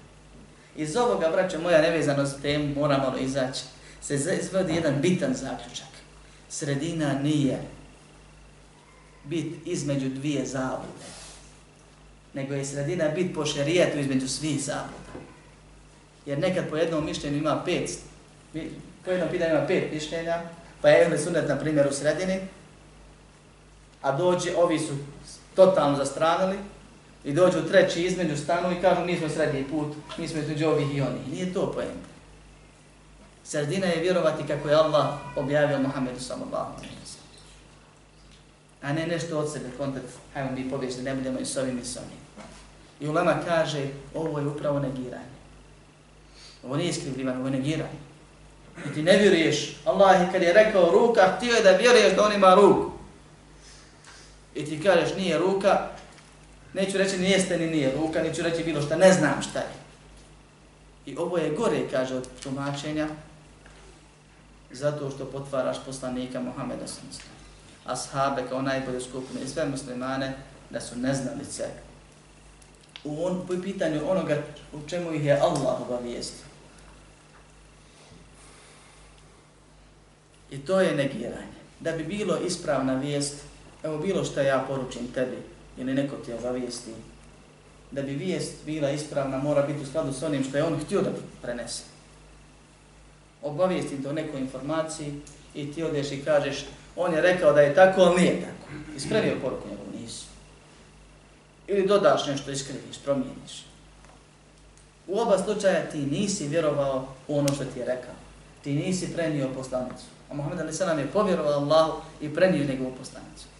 Iz 0.76 0.96
ovoga, 0.96 1.30
braćo, 1.30 1.60
moja, 1.60 1.82
nevezano 1.82 2.24
za 2.24 2.36
mora 2.44 2.58
moramo 2.74 3.06
ono 3.06 3.18
izaći, 3.18 3.62
se 4.00 4.14
izvodi 4.14 4.74
jedan 4.74 4.94
bitan 5.00 5.34
zaključak. 5.34 5.88
Sredina 6.48 7.18
nije 7.22 7.58
bit 9.24 9.66
između 9.66 10.08
dvije 10.08 10.46
zablude, 10.46 11.04
nego 12.34 12.54
je 12.54 12.64
sredina 12.64 13.08
bit 13.08 13.34
po 13.34 13.46
šerijetu 13.46 13.98
između 13.98 14.28
svih 14.28 14.64
zabluda. 14.64 15.14
Jer 16.26 16.38
nekad 16.38 16.68
po 16.70 16.76
jednom 16.76 17.04
mišljenju 17.04 17.36
ima 17.36 17.62
pet, 17.64 17.90
po 19.04 19.10
jednom 19.10 19.28
pitanju 19.30 19.54
ima 19.54 19.66
pet 19.66 19.92
mišljenja, 19.92 20.42
pa 20.82 20.88
je 20.88 21.02
Ehle 21.02 21.18
Sunnet, 21.18 21.48
na 21.48 21.58
primjer 21.58 21.86
u 21.86 21.92
sredini, 21.92 22.40
a 24.02 24.16
dođe, 24.16 24.56
ovi 24.56 24.78
su 24.78 24.96
totalno 25.54 25.96
zastranili, 25.96 26.58
i 27.24 27.32
dođu 27.32 27.68
treći 27.68 28.02
između 28.02 28.36
stanu 28.36 28.72
i 28.72 28.80
kažu 28.80 29.04
mi 29.04 29.16
smo 29.16 29.28
srednji 29.28 29.64
put, 29.70 29.94
mi 30.18 30.28
smo 30.28 30.40
između 30.40 30.66
ovih 30.66 30.96
i 30.96 31.00
onih. 31.00 31.28
Nije 31.30 31.52
to 31.52 31.72
pojem. 31.72 31.98
Sredina 33.44 33.86
je 33.86 34.00
vjerovati 34.00 34.46
kako 34.46 34.68
je 34.68 34.74
Allah 34.74 35.06
objavio 35.36 35.78
Muhammedu 35.78 36.20
sallallahu 36.20 36.72
alaihi 36.76 36.94
a 38.84 38.92
ne 38.92 39.06
nešto 39.06 39.38
od 39.38 39.52
sebe, 39.52 39.64
kontakt, 39.78 40.06
hajmo 40.34 40.50
mi 40.50 40.70
pobjeći, 40.70 41.02
ne 41.02 41.14
budemo 41.14 41.38
i 41.38 41.44
s 41.44 41.56
ovim 41.56 41.78
i 41.78 41.84
s 41.84 41.96
ovim. 41.96 42.18
I 43.00 43.08
Ulema 43.08 43.34
kaže, 43.46 43.86
ovo 44.14 44.38
je 44.38 44.46
upravo 44.46 44.78
negiranje. 44.78 45.34
Ovo 46.64 46.76
nije 46.76 46.90
iskrivljivanje, 46.90 47.38
ovo 47.38 47.46
je 47.48 47.52
negiranje. 47.52 47.98
I 48.86 48.94
ti 48.94 49.02
ne 49.02 49.16
vjeruješ, 49.16 49.76
Allah 49.84 50.20
je 50.20 50.28
kad 50.32 50.42
je 50.42 50.52
rekao 50.52 50.90
ruka, 50.90 51.38
ti 51.40 51.46
je 51.46 51.62
da 51.62 51.70
vjeruješ 51.70 52.16
da 52.16 52.24
on 52.24 52.32
ima 52.32 52.54
ruku. 52.54 52.93
I 54.54 54.64
ti 54.64 54.82
kažeš 54.82 55.16
nije 55.16 55.38
ruka, 55.38 55.88
neću 56.74 56.98
reći 56.98 57.18
ni 57.18 57.30
jeste 57.30 57.58
ni 57.58 57.66
nije 57.66 57.92
ruka, 57.92 58.22
neću 58.22 58.42
reći 58.42 58.64
bilo 58.64 58.82
šta, 58.82 58.96
ne 58.96 59.12
znam 59.12 59.42
šta 59.42 59.58
je. 59.58 59.74
I 61.06 61.16
ovo 61.16 61.38
je 61.38 61.50
gore, 61.50 61.88
kaže 61.90 62.16
od 62.16 62.28
tumačenja, 62.42 63.08
zato 64.72 65.10
što 65.10 65.24
potvaraš 65.24 65.76
poslanika 65.86 66.40
Muhammeda 66.40 66.86
sallallahu 66.86 67.34
ashabe 67.84 68.42
kao 68.48 68.62
najbolje 68.62 69.00
skupine 69.00 69.40
i 69.44 69.48
sve 69.48 69.68
muslimane 69.68 70.36
da 70.70 70.80
su 70.80 70.96
neznalice 70.96 71.64
u 73.04 73.24
on, 73.24 73.46
po 73.46 73.54
pitanju 73.62 74.10
onoga 74.10 74.42
u 74.72 74.88
čemu 74.88 75.12
ih 75.12 75.24
je 75.24 75.40
Allah 75.40 75.80
obavijestio. 75.80 76.46
I 80.50 80.58
to 80.58 80.80
je 80.80 80.94
negiranje. 80.94 81.54
Da 81.80 81.92
bi 81.92 82.04
bilo 82.04 82.38
ispravna 82.38 82.94
vijest, 82.94 83.34
evo 83.84 83.98
bilo 83.98 84.24
što 84.24 84.40
ja 84.40 84.64
poručim 84.68 85.12
tebi 85.14 85.36
ili 85.78 85.94
neko 85.94 86.16
ti 86.16 86.32
obavijesti, 86.32 86.90
da 87.90 88.02
bi 88.02 88.14
vijest 88.14 88.52
bila 88.66 88.90
ispravna, 88.90 89.38
mora 89.38 89.62
biti 89.62 89.82
u 89.82 89.86
skladu 89.86 90.12
s 90.12 90.22
onim 90.22 90.44
što 90.44 90.56
je 90.56 90.64
on 90.64 90.80
htio 90.84 91.02
da 91.02 91.10
prenese. 91.42 91.82
Obavijestim 93.42 94.02
to 94.02 94.12
nekoj 94.12 94.40
informaciji 94.40 95.20
i 95.54 95.72
ti 95.72 95.82
odeš 95.82 96.12
i 96.12 96.24
kažeš 96.24 96.64
on 96.96 97.14
je 97.14 97.20
rekao 97.20 97.52
da 97.52 97.60
je 97.60 97.74
tako, 97.74 98.00
ali 98.00 98.20
nije 98.20 98.40
tako. 98.40 98.72
Ispravio 98.96 99.40
poruku 99.42 99.68
njegovu, 99.68 100.00
nisi. 100.00 100.24
Ili 101.66 101.86
dodaš 101.86 102.26
nešto, 102.26 102.50
iskriviš, 102.50 102.98
promijeniš. 103.04 103.64
U 105.06 105.18
oba 105.18 105.38
slučaja 105.38 105.90
ti 105.90 105.98
nisi 105.98 106.48
vjerovao 106.48 107.08
u 107.28 107.38
ono 107.38 107.48
što 107.54 107.64
ti 107.64 107.78
je 107.78 107.84
rekao. 107.86 108.14
Ti 108.62 108.72
nisi 108.72 109.12
prenio 109.14 109.48
poslanicu. 109.56 110.04
A 110.30 110.34
Muhammed 110.34 110.60
Ali 110.60 110.72
Salam 110.72 110.98
je 110.98 111.12
povjerovao 111.12 111.52
Allahu 111.52 112.02
i 112.20 112.34
prenio 112.34 112.64
njegovu 112.64 112.92
poslanicu. 112.98 113.53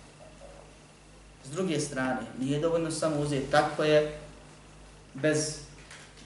S 1.44 1.50
druge 1.50 1.80
strane, 1.80 2.20
nije 2.40 2.60
dovoljno 2.60 2.90
samo 2.90 3.20
uzeti 3.20 3.50
tako 3.50 3.84
je, 3.84 4.18
bez 5.14 5.58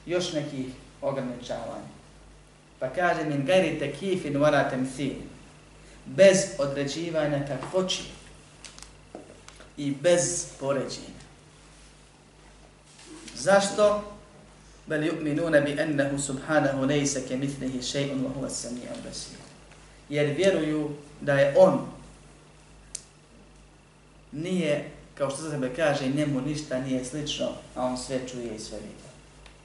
još 0.06 0.32
nekih 0.32 0.66
ograničavanja. 1.02 1.88
Pa 2.78 2.88
kaže 2.88 3.24
min 3.24 3.46
gajri 3.46 3.78
tekifin 3.78 4.36
varatem 4.36 4.90
thinin 4.94 5.28
bez 6.06 6.36
određivanja 6.58 7.46
kakvoći 7.48 8.02
i 9.76 9.90
bez 9.90 10.46
poređenja. 10.60 11.18
Zašto? 13.34 14.12
Bel 14.86 15.02
yu'minuna 15.02 15.64
bi 15.64 15.80
ennehu 15.80 16.18
subhanahu 16.18 16.86
laysa 16.86 17.20
kamithlihi 17.28 17.78
shay'un 17.78 18.24
wa 18.24 18.30
huwa 18.34 18.46
as-sami'ul 18.46 19.02
basir. 19.04 19.38
Jer 20.08 20.34
vjeruju 20.36 20.90
da 21.20 21.32
je 21.32 21.54
on 21.58 21.86
nije, 24.32 24.90
kao 25.18 25.30
što 25.30 25.42
se 25.42 25.50
sebe 25.50 25.70
kaže, 25.76 26.08
njemu 26.08 26.40
ništa 26.40 26.80
nije 26.80 27.04
slično, 27.04 27.46
a 27.76 27.84
on 27.84 27.98
sve 27.98 28.20
čuje 28.28 28.54
i 28.56 28.58
sve 28.58 28.78
vidi. 28.78 29.08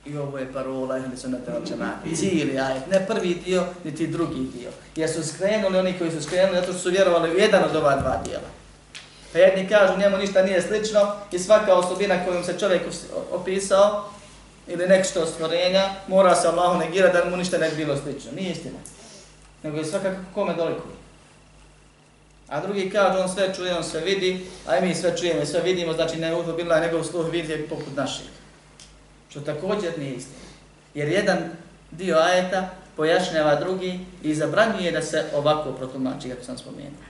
I 0.05 0.17
ovo 0.17 0.37
je 0.37 0.53
parola 0.53 0.97
ili 0.97 1.17
su 1.17 1.29
na 1.29 1.37
teočemati. 1.37 2.15
Cijeli 2.15 2.59
ajet, 2.59 2.87
ne 2.91 3.05
prvi 3.07 3.35
dio, 3.45 3.63
niti 3.83 4.07
drugi 4.07 4.47
dio. 4.53 4.69
Jer 4.95 5.09
su 5.09 5.23
skrenuli 5.23 5.77
oni 5.77 5.97
koji 5.97 6.11
su 6.11 6.23
skrenuli, 6.23 6.59
zato 6.59 6.71
što 6.71 6.81
su 6.81 6.89
vjerovali 6.89 7.31
u 7.31 7.39
jedan 7.39 7.63
od 7.63 7.75
ova 7.75 7.95
dva 7.95 8.21
dijela. 8.25 8.49
Pa 9.33 9.39
jedni 9.39 9.69
kažu 9.69 9.99
njemu 9.99 10.17
ništa 10.17 10.43
nije 10.43 10.61
slično 10.61 11.11
i 11.31 11.39
svaka 11.39 11.75
osobina 11.75 12.25
kojom 12.25 12.43
se 12.43 12.59
čovjek 12.59 12.81
opisao 13.31 14.09
ili 14.67 14.87
nešto 14.87 15.25
stvorenja 15.25 15.89
mora 16.07 16.35
se 16.35 16.47
Allahu 16.47 16.79
negirati 16.79 17.17
da 17.17 17.29
mu 17.29 17.37
ništa 17.37 17.57
ne 17.57 17.69
bi 17.69 17.75
bilo 17.75 17.97
slično. 17.97 18.31
Nije 18.31 18.51
istina. 18.51 18.79
Nego 19.63 19.77
je 19.77 19.85
svakako 19.85 20.21
kome 20.33 20.53
dolikuje. 20.53 21.02
A 22.47 22.61
drugi 22.61 22.89
kaže 22.89 23.19
on 23.19 23.29
sve 23.29 23.53
čuje, 23.55 23.77
on 23.77 23.83
sve 23.83 24.01
vidi, 24.01 24.45
a 24.67 24.77
i 24.77 24.87
mi 24.87 24.95
sve 24.95 25.17
čujemo 25.17 25.41
i 25.41 25.45
sve 25.45 25.61
vidimo, 25.61 25.93
znači 25.93 26.17
ne 26.17 26.35
uvo 26.35 26.53
bila 26.53 26.79
njegov 26.79 27.03
sluh 27.03 27.31
vidi 27.31 27.65
poput 27.69 27.95
naših. 27.95 28.25
Što 29.29 29.41
također 29.41 29.99
nije 29.99 30.13
istina. 30.13 30.43
Jer 30.93 31.07
jedan 31.07 31.37
dio 31.91 32.17
ajeta 32.17 32.69
pojašnjava 32.95 33.55
drugi 33.55 33.99
i 34.23 34.35
zabranjuje 34.35 34.91
da 34.91 35.01
se 35.01 35.25
ovako 35.35 35.71
protumači, 35.71 36.29
kako 36.29 36.43
sam 36.43 36.57
spomenuo. 36.57 37.01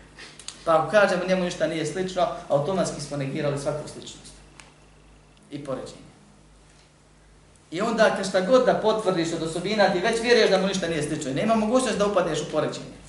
Pa 0.65 0.77
ako 0.77 0.91
kažemo 0.91 1.25
njemu 1.27 1.43
ništa 1.43 1.67
nije 1.67 1.85
slično, 1.85 2.27
automatski 2.49 3.01
smo 3.01 3.17
negirali 3.17 3.59
svaku 3.59 3.87
sličnost. 3.87 4.33
I 5.51 5.65
poređenje. 5.65 6.13
I 7.71 7.81
onda 7.81 8.15
kad 8.15 8.29
šta 8.29 8.41
god 8.41 8.65
da 8.65 8.73
potvrdiš 8.73 9.33
od 9.33 9.43
osobina, 9.43 9.89
ti 9.93 9.99
već 9.99 10.21
vjeruješ 10.21 10.49
da 10.49 10.57
mu 10.57 10.67
ništa 10.67 10.87
nije 10.87 11.03
slično. 11.03 11.31
I 11.31 11.33
nema 11.33 11.55
mogućnost 11.55 11.97
da 11.97 12.07
upadneš 12.07 12.41
u 12.41 12.51
poređenje. 12.51 13.02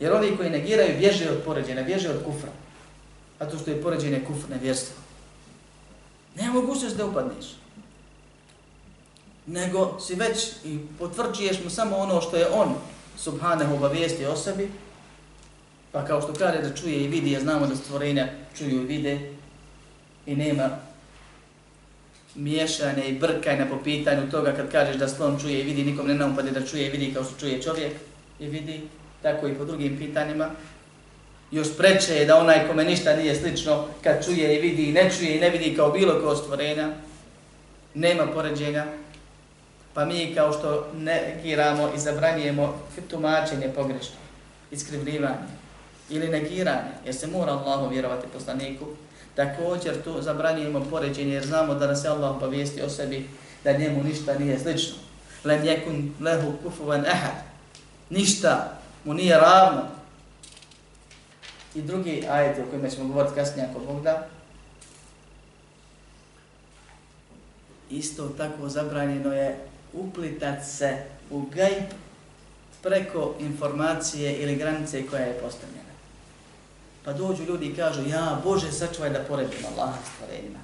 Jer 0.00 0.12
oni 0.12 0.36
koji 0.36 0.50
negiraju 0.50 0.98
bježe 0.98 1.30
od 1.30 1.42
poređenja, 1.44 1.82
bježe 1.82 2.10
od 2.10 2.24
kufra. 2.24 2.50
Zato 3.40 3.58
što 3.58 3.70
je 3.70 3.82
poređenje 3.82 4.24
kufr, 4.26 4.50
nevjerstvo. 4.50 4.96
Nema 6.36 6.52
mogućnost 6.52 6.96
da 6.96 7.06
upadneš. 7.06 7.46
Nego 9.46 10.00
si 10.00 10.14
već 10.14 10.48
i 10.64 10.78
potvrđuješ 10.98 11.64
mu 11.64 11.70
samo 11.70 11.96
ono 11.96 12.20
što 12.20 12.36
je 12.36 12.48
on, 12.48 12.74
subhanahu, 13.16 13.74
obavijesti 13.74 14.26
o 14.26 14.36
sebi, 14.36 14.70
pa 15.92 16.04
kao 16.04 16.22
što 16.22 16.34
kaže 16.34 16.62
da 16.62 16.74
čuje 16.74 17.04
i 17.04 17.08
vidi, 17.08 17.32
ja 17.32 17.40
znamo 17.40 17.66
da 17.66 17.76
stvorenja 17.76 18.28
čuju 18.58 18.82
i 18.82 18.86
vide, 18.86 19.30
i 20.26 20.36
nema 20.36 20.70
miješanja 22.34 23.04
i 23.04 23.18
brkanja 23.18 23.66
po 23.70 23.78
pitanju 23.84 24.30
toga 24.30 24.52
kad 24.52 24.70
kažeš 24.72 24.96
da 24.96 25.08
slon 25.08 25.40
čuje 25.40 25.60
i 25.60 25.62
vidi, 25.62 25.84
nikom 25.84 26.06
ne 26.06 26.14
naupade 26.14 26.50
da 26.50 26.66
čuje 26.66 26.86
i 26.86 26.90
vidi 26.90 27.14
kao 27.14 27.24
što 27.24 27.40
čuje 27.40 27.62
čovjek 27.62 27.92
i 28.40 28.48
vidi, 28.48 28.80
tako 29.22 29.48
i 29.48 29.54
po 29.54 29.64
drugim 29.64 29.98
pitanjima. 29.98 30.50
Još 31.50 31.76
preče 31.76 32.14
je 32.14 32.24
da 32.24 32.36
onaj 32.36 32.68
kome 32.68 32.84
ništa 32.84 33.16
nije 33.16 33.34
slično, 33.34 33.84
kad 34.02 34.24
čuje 34.24 34.56
i 34.56 34.60
vidi 34.60 34.88
i 34.88 34.92
ne 34.92 35.10
čuje 35.10 35.36
i 35.36 35.40
ne 35.40 35.50
vidi 35.50 35.76
kao 35.76 35.90
bilo 35.90 36.20
ko 36.20 36.36
stvorenja, 36.36 36.88
nema 37.94 38.26
poređenja, 38.26 38.84
pa 39.94 40.04
mi 40.04 40.32
kao 40.34 40.52
što 40.52 40.88
negiramo 40.94 41.90
i 41.96 41.98
zabranjujemo 41.98 42.80
tumačenje 43.10 43.68
pogrešno, 43.74 44.16
iskrivljivanje 44.70 45.48
ili 46.10 46.28
negiranje, 46.28 46.92
jer 47.04 47.14
se 47.14 47.26
mora 47.26 47.52
Allahu 47.52 47.88
vjerovati 47.88 48.26
poslaniku, 48.32 48.84
također 49.34 50.02
tu 50.04 50.22
zabranjujemo 50.22 50.86
poređenje 50.90 51.34
jer 51.34 51.46
znamo 51.46 51.74
da 51.74 51.86
nas 51.86 52.04
je 52.04 52.10
Allah 52.10 52.36
obavijesti 52.36 52.82
o 52.82 52.88
sebi 52.88 53.26
da 53.64 53.72
njemu 53.72 54.04
ništa 54.04 54.38
nije 54.38 54.58
slično. 54.58 54.96
Lem 55.44 55.64
jekun 55.64 56.14
lehu 56.20 56.52
kufuvan 56.62 57.00
ahad. 57.06 57.34
Ništa 58.10 58.77
mu 59.04 59.14
nije 59.14 59.36
ravno. 59.36 59.82
I 61.74 61.82
drugi 61.82 62.26
ajet 62.30 62.58
o 62.58 62.70
kojima 62.70 62.88
ćemo 62.88 63.08
govoriti 63.08 63.34
kasnije 63.34 63.68
ako 63.70 63.80
Bog 63.80 64.02
da. 64.02 64.26
Isto 67.90 68.28
tako 68.28 68.68
zabranjeno 68.68 69.32
je 69.32 69.58
uplitat 69.92 70.64
se 70.66 70.96
u 71.30 71.40
gajb 71.40 71.84
preko 72.82 73.34
informacije 73.40 74.36
ili 74.36 74.56
granice 74.56 75.06
koja 75.06 75.22
je 75.22 75.40
postavljena. 75.40 75.88
Pa 77.04 77.12
dođu 77.12 77.44
ljudi 77.44 77.66
i 77.66 77.76
kažu, 77.76 78.08
ja 78.08 78.40
Bože 78.44 78.72
sačuvaj 78.72 79.10
da 79.10 79.24
poredim 79.28 79.58
Allah 79.72 79.94
stvorenjima. 80.14 80.58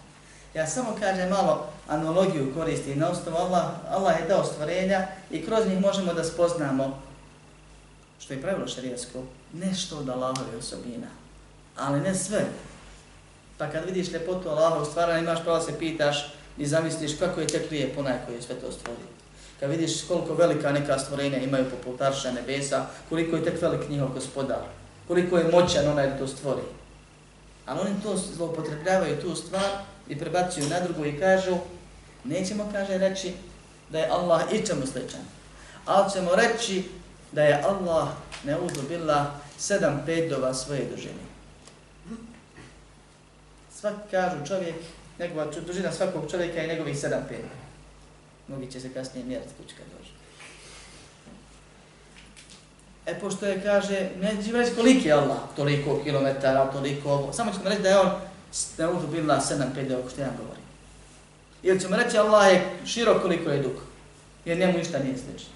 Ja 0.54 0.66
samo 0.66 0.96
kažem 1.00 1.28
malo 1.28 1.66
analogiju 1.88 2.54
koristi 2.54 2.94
na 2.94 3.08
osnovu 3.08 3.36
Allah, 3.36 3.64
Allah 3.90 4.20
je 4.20 4.28
dao 4.28 4.44
stvorenja 4.44 5.06
i 5.30 5.46
kroz 5.46 5.66
njih 5.66 5.80
možemo 5.80 6.14
da 6.14 6.24
spoznamo 6.24 7.02
što 8.24 8.34
je 8.34 8.42
pravilo 8.42 8.68
šarijasko, 8.68 9.22
nešto 9.52 9.98
od 9.98 10.08
Allahove 10.08 10.56
osobina, 10.58 11.06
ali 11.76 12.00
ne 12.00 12.14
sve. 12.14 12.44
Pa 13.58 13.70
kad 13.70 13.84
vidiš 13.84 14.12
ljepotu 14.12 14.48
Allaha 14.48 14.82
u 14.82 14.84
stvaranju, 14.84 15.22
imaš 15.22 15.42
pravo 15.42 15.60
se 15.60 15.78
pitaš 15.78 16.34
i 16.58 16.66
zamisliš 16.66 17.18
kako 17.18 17.40
je 17.40 17.46
tek 17.46 17.70
lijepo 17.70 18.00
onaj 18.00 18.18
koji 18.26 18.36
je 18.36 18.42
sve 18.42 18.54
to 18.54 18.72
stvorio. 18.72 19.06
Kad 19.60 19.70
vidiš 19.70 20.02
koliko 20.08 20.34
velika 20.34 20.72
neka 20.72 20.98
stvorenja 20.98 21.38
imaju 21.38 21.64
poput 21.70 22.00
Arša 22.00 22.32
nebesa, 22.32 22.86
koliko 23.08 23.36
je 23.36 23.44
tek 23.44 23.62
velik 23.62 23.88
njihov 23.88 24.08
gospodar, 24.08 24.62
koliko 25.08 25.38
je 25.38 25.50
moćan 25.52 25.88
onaj 25.88 26.10
da 26.10 26.18
to 26.18 26.26
stvori. 26.26 26.62
Ali 27.66 27.80
oni 27.80 28.02
to 28.02 28.16
zloupotrebljavaju 28.16 29.20
tu 29.20 29.36
stvar 29.36 29.70
i 30.08 30.18
prebacuju 30.18 30.68
na 30.68 30.80
drugu 30.80 31.04
i 31.04 31.18
kažu, 31.18 31.56
nećemo, 32.24 32.68
kaže, 32.72 32.98
reći 32.98 33.32
da 33.90 33.98
je 33.98 34.08
Allah 34.08 34.42
ičemu 34.52 34.86
sličan. 34.86 35.20
Ali 35.86 36.10
ćemo 36.12 36.30
reći 36.34 36.84
da 37.34 37.42
je 37.42 37.62
Allah 37.62 38.08
ne 38.44 38.58
uzubila 38.58 39.34
sedam 39.58 40.02
pedova 40.06 40.54
svoje 40.54 40.86
dužine. 40.90 41.24
Svak 43.74 43.94
kažu 44.10 44.46
čovjek, 44.46 44.74
njegova 45.18 45.46
dužina 45.66 45.92
svakog 45.92 46.30
čovjeka 46.30 46.60
je 46.60 46.68
njegovih 46.68 46.98
sedam 46.98 47.22
pedova. 47.28 47.64
Mnogi 48.48 48.72
će 48.72 48.80
se 48.80 48.92
kasnije 48.94 49.26
mjeriti 49.26 49.50
kući 49.58 49.74
kad 49.74 49.86
dođe. 49.98 50.10
E, 53.06 53.20
pošto 53.20 53.46
je, 53.46 53.62
kaže, 53.62 54.10
ne 54.20 54.36
reći 54.52 54.74
koliki 54.74 55.08
je 55.08 55.12
Allah, 55.12 55.38
toliko 55.56 56.00
kilometara, 56.04 56.72
toliko 56.72 57.10
ovo, 57.10 57.32
samo 57.32 57.52
ćemo 57.52 57.68
reći 57.68 57.82
da 57.82 57.88
je 57.88 57.98
on 57.98 58.12
ne 58.78 58.88
uzubila 58.88 59.40
sedam 59.40 59.72
pedova, 59.74 60.00
ako 60.00 60.10
što 60.10 60.20
ja 60.20 60.30
govorim. 60.38 60.64
Ili 61.62 61.80
ćemo 61.80 61.96
reći 61.96 62.18
Allah 62.18 62.52
je 62.52 62.70
širok 62.86 63.22
koliko 63.22 63.50
je 63.50 63.62
dug, 63.62 63.76
jer 64.44 64.58
njemu 64.58 64.78
ništa 64.78 64.98
nije 64.98 65.18
slično 65.18 65.54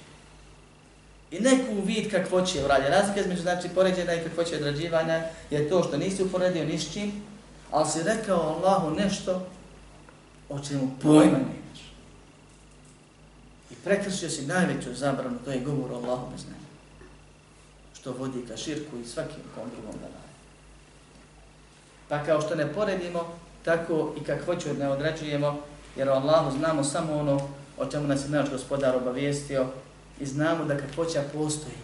i 1.31 1.41
neku 1.41 1.83
vid 1.85 2.11
kakvoće 2.11 2.64
uradi. 2.64 2.89
Razlika 2.89 3.20
između 3.20 3.43
znači 3.43 3.68
poređena 3.68 4.14
i 4.14 4.24
kakvoće 4.24 4.57
odrađivanja 4.57 5.22
je 5.51 5.68
to 5.68 5.83
što 5.83 5.97
nisi 5.97 6.22
uporedio 6.22 6.64
ni 6.64 6.79
s 6.79 6.93
čim, 6.93 7.12
ali 7.70 7.91
si 7.91 8.03
rekao 8.03 8.41
Allahu 8.41 8.91
nešto 8.91 9.47
o 10.49 10.59
čemu 10.68 10.91
pojma 11.03 11.39
nemaš. 11.39 11.93
I 13.70 13.74
prekršio 13.85 14.31
si 14.31 14.47
najveću 14.47 14.95
zabranu, 14.95 15.39
to 15.45 15.51
je 15.51 15.61
govor 15.61 15.91
Allahu 15.91 16.31
bez 16.33 16.45
nema. 16.45 16.68
Što 18.01 18.12
vodi 18.12 18.47
ka 18.49 18.57
širku 18.57 18.97
i 18.97 19.09
svakim 19.09 19.43
kom 19.55 19.70
drugom 19.70 20.01
da. 20.01 20.09
Pa 22.09 22.24
kao 22.24 22.41
što 22.41 22.55
ne 22.55 22.72
poredimo, 22.72 23.39
tako 23.64 24.14
i 24.20 24.24
kakvoću 24.24 24.74
ne 24.74 24.89
odrađujemo, 24.89 25.61
jer 25.97 26.09
Allahu 26.09 26.59
znamo 26.59 26.85
samo 26.85 27.18
ono 27.18 27.49
o 27.79 27.87
čemu 27.87 28.09
nas 28.09 28.24
je 28.24 28.29
naš 28.29 28.51
gospodar 28.51 28.97
obavijestio, 28.97 29.66
i 30.20 30.26
znamo 30.26 30.64
da 30.64 30.76
kakvoća 30.76 31.22
postoji, 31.32 31.76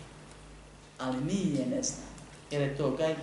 ali 0.98 1.16
mi 1.24 1.58
je 1.58 1.66
ne 1.66 1.82
znamo, 1.82 2.14
jer 2.50 2.62
je 2.62 2.76
to 2.76 2.90
gaj, 2.90 3.14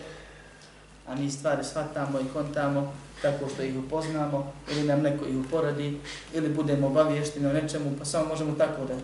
a 1.08 1.16
mi 1.16 1.32
stvari 1.32 1.64
shvatamo 1.64 2.20
i 2.20 2.34
kontamo 2.34 2.94
tako 3.22 3.50
što 3.54 3.64
ih 3.64 3.78
upoznamo, 3.78 4.54
ili 4.72 4.84
nam 4.84 5.02
neko 5.02 5.26
ih 5.26 5.38
uporadi, 5.38 5.98
ili 6.34 6.50
budemo 6.50 6.88
obavješteni 6.88 7.46
o 7.46 7.54
nečemu, 7.54 7.96
pa 8.00 8.06
samo 8.06 8.26
možemo 8.26 8.56
tako 8.56 8.86
da, 8.86 8.96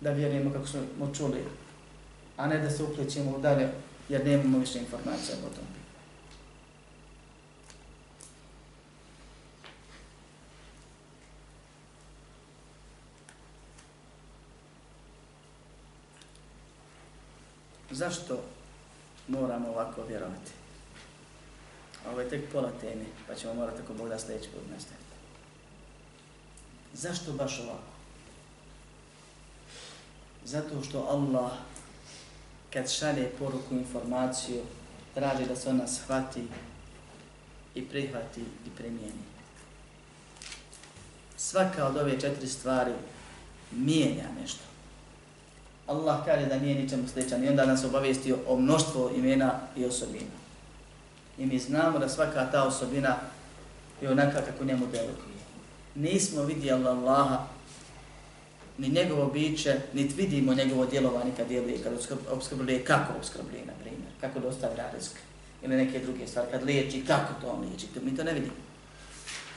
da 0.00 0.10
vjerujemo 0.10 0.52
kako 0.52 0.66
smo 0.66 1.14
čuli, 1.16 1.44
a 2.36 2.46
ne 2.46 2.58
da 2.58 2.70
se 2.70 2.82
upličemo 2.82 3.38
dalje, 3.38 3.68
jer 4.08 4.26
nemamo 4.26 4.58
više 4.58 4.78
informacija 4.78 5.36
o 5.46 5.54
tom. 5.54 5.79
Zašto 17.90 18.42
moramo 19.28 19.68
ovako 19.68 20.02
vjerovati? 20.08 20.50
Ovo 22.10 22.20
je 22.20 22.28
tek 22.28 22.52
pola 22.52 22.70
teme, 22.80 23.04
pa 23.26 23.34
ćemo 23.34 23.54
morati 23.54 23.82
ako 23.82 23.94
Bog 23.94 24.08
da 24.08 24.18
sljedeći 24.18 24.48
put 24.48 24.62
nastaviti. 24.72 25.10
Zašto 26.94 27.32
baš 27.32 27.60
ovako? 27.60 27.90
Zato 30.44 30.82
što 30.82 31.06
Allah 31.10 31.52
kad 32.72 32.90
šalje 32.90 33.30
poruku, 33.38 33.74
informaciju, 33.74 34.62
traži 35.14 35.44
da 35.44 35.56
se 35.56 35.68
ona 35.68 35.86
shvati 35.86 36.42
i 37.74 37.84
prihvati 37.84 38.40
i 38.40 38.70
primijeni. 38.76 39.30
Svaka 41.36 41.86
od 41.86 41.96
ove 41.96 42.20
četiri 42.20 42.48
stvari 42.48 42.92
mijenja 43.70 44.24
nešto. 44.40 44.69
Allah 45.90 46.24
kaže 46.24 46.46
da 46.46 46.58
nije 46.58 46.74
ničemu 46.74 47.08
sličan 47.08 47.44
i 47.44 47.48
onda 47.48 47.66
nas 47.66 47.84
obavijestio 47.84 48.38
o 48.46 48.56
mnoštvo 48.56 49.10
imena 49.16 49.52
i 49.76 49.84
osobina. 49.84 50.30
I 51.38 51.46
mi 51.46 51.58
znamo 51.58 51.98
da 51.98 52.08
svaka 52.08 52.50
ta 52.50 52.64
osobina 52.64 53.16
je 54.00 54.10
onaka 54.10 54.40
kako 54.40 54.64
njemu 54.64 54.86
deluje. 54.86 55.40
Nismo 55.94 56.42
vidjeli 56.42 56.86
Allaha, 56.86 57.46
ni 58.78 58.88
njegovo 58.88 59.26
biće, 59.26 59.80
niti 59.92 60.14
vidimo 60.14 60.54
njegovo 60.54 60.86
djelovanje 60.86 61.32
kad 61.36 61.48
djeluje, 61.48 61.82
kad 61.82 61.92
obskrbljuje, 62.30 62.84
kako 62.84 63.12
obskrbljuje, 63.18 63.64
na 63.66 63.72
primjer, 63.80 64.12
kako 64.20 64.40
dostavlja 64.40 64.90
risk, 64.94 65.12
ili 65.62 65.76
neke 65.76 65.98
druge 65.98 66.26
stvari, 66.26 66.48
kad 66.50 66.64
liječi, 66.64 67.04
kako 67.06 67.40
to 67.40 67.48
on 67.48 67.60
liječi, 67.60 67.86
mi 68.02 68.16
to 68.16 68.24
ne 68.24 68.32
vidimo. 68.32 68.54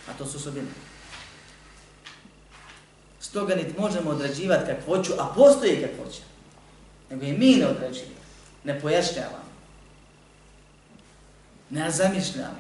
A 0.10 0.14
to 0.18 0.26
su 0.26 0.38
osobine. 0.38 0.68
Stoga 3.34 3.56
niti 3.56 3.80
možemo 3.80 4.10
određivati 4.10 4.66
kakvoću, 4.66 5.14
a 5.20 5.34
postoji 5.36 5.82
kakvoća. 5.82 6.22
Nego 7.10 7.26
i 7.26 7.34
mi 7.34 7.56
ne 7.56 7.68
određujemo, 7.68 8.16
ne 8.64 8.82
pojašnjavamo, 8.82 9.50
ne 11.70 11.92
zamišljamo. 11.92 12.58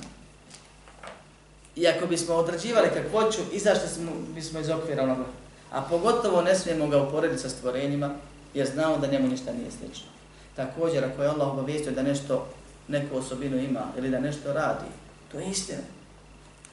I 1.75 1.87
ako 1.87 2.07
bismo 2.07 2.35
određivali 2.35 2.89
kakvoću, 2.93 3.41
izašli 3.51 3.87
smo, 3.87 4.11
bismo 4.35 4.59
iz 4.59 4.69
okvira 4.69 5.03
onoga. 5.03 5.25
A 5.71 5.81
pogotovo 5.81 6.41
ne 6.41 6.55
smijemo 6.55 6.87
ga 6.87 7.01
uporediti 7.01 7.41
sa 7.41 7.49
stvorenjima, 7.49 8.15
jer 8.53 8.67
znamo 8.67 8.97
da 8.97 9.07
njemu 9.07 9.27
ništa 9.27 9.53
nije 9.53 9.71
slično. 9.71 10.07
Također, 10.55 11.05
ako 11.05 11.23
je 11.23 11.29
Allah 11.29 11.47
obavijestio 11.47 11.91
da 11.91 12.03
nešto, 12.03 12.47
neku 12.87 13.17
osobinu 13.17 13.57
ima 13.57 13.81
ili 13.97 14.09
da 14.09 14.19
nešto 14.19 14.53
radi, 14.53 14.89
to 15.31 15.39
je 15.39 15.49
istina. 15.49 15.83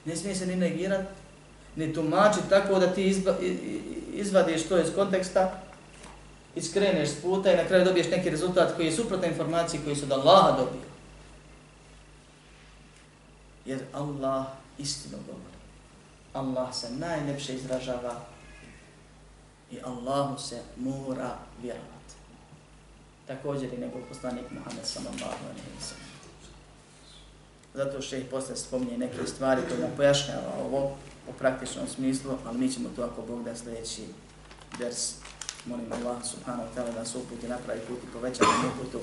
Ne 0.05 0.17
smije 0.17 0.35
se 0.35 0.47
ni 0.47 0.57
negirati, 0.57 1.20
ni 1.77 1.95
tumačiti 1.95 2.49
tako 2.49 2.79
da 2.79 2.95
ti 2.95 3.05
izba, 3.05 3.35
izvadiš 4.12 4.68
to 4.68 4.79
iz 4.79 4.95
konteksta, 4.95 5.62
iskreneš 6.57 7.09
s 7.09 7.23
puta 7.23 7.53
i 7.53 7.57
na 7.57 7.64
kraju 7.64 7.85
dobiješ 7.85 8.11
neki 8.11 8.31
rezultat 8.31 8.77
koji 8.77 8.87
je 8.87 8.93
suprotna 8.93 9.27
informaciji 9.27 9.81
koji 9.85 9.97
su 9.97 10.05
od 10.05 10.12
Allaha 10.12 10.51
dobio. 10.51 10.91
Jer 13.64 13.81
Allah 13.93 14.47
istinu 14.79 15.16
govori. 15.27 15.51
Allah 16.33 16.75
se 16.75 16.91
najljepše 16.91 17.55
izražava 17.55 18.21
i 19.71 19.79
Allahu 19.85 20.39
se 20.39 20.61
mora 20.77 21.37
vjerovati. 21.62 22.14
Također 23.27 23.75
i 23.75 23.81
njegov 23.81 24.01
poslanik 24.09 24.45
Muhammed 24.51 24.87
sallallahu 24.87 25.45
alaihi 25.45 25.71
wa 25.79 25.83
sallam. 25.83 26.11
Zato 27.75 28.03
što 28.03 28.16
ih 28.16 28.25
posle 28.31 28.57
spominje 28.57 28.99
neke 28.99 29.27
stvari 29.27 29.62
koje 29.68 29.81
nam 29.81 29.91
pojašnjava 29.97 30.53
ovo 30.64 30.97
u 31.28 31.34
praktičnom 31.34 31.88
smislu, 31.88 32.38
ali 32.46 32.58
mi 32.58 32.72
ćemo 32.72 32.89
to 32.96 33.04
ako 33.04 33.22
Bog 33.22 33.43
da 33.43 33.56
sljedeći 33.56 34.02
vers 34.80 35.14
molim 35.66 35.91
Allah 35.93 36.18
subhanahu 36.24 36.64
wa 36.68 36.72
ta'ala 36.76 36.93
da 36.93 37.00
nas 37.00 37.16
uputi 37.16 37.48
napravi 37.48 37.80
put 37.88 37.98
i 38.04 38.14
poveća 38.14 38.43
nam 38.43 38.72
uputu, 38.72 39.00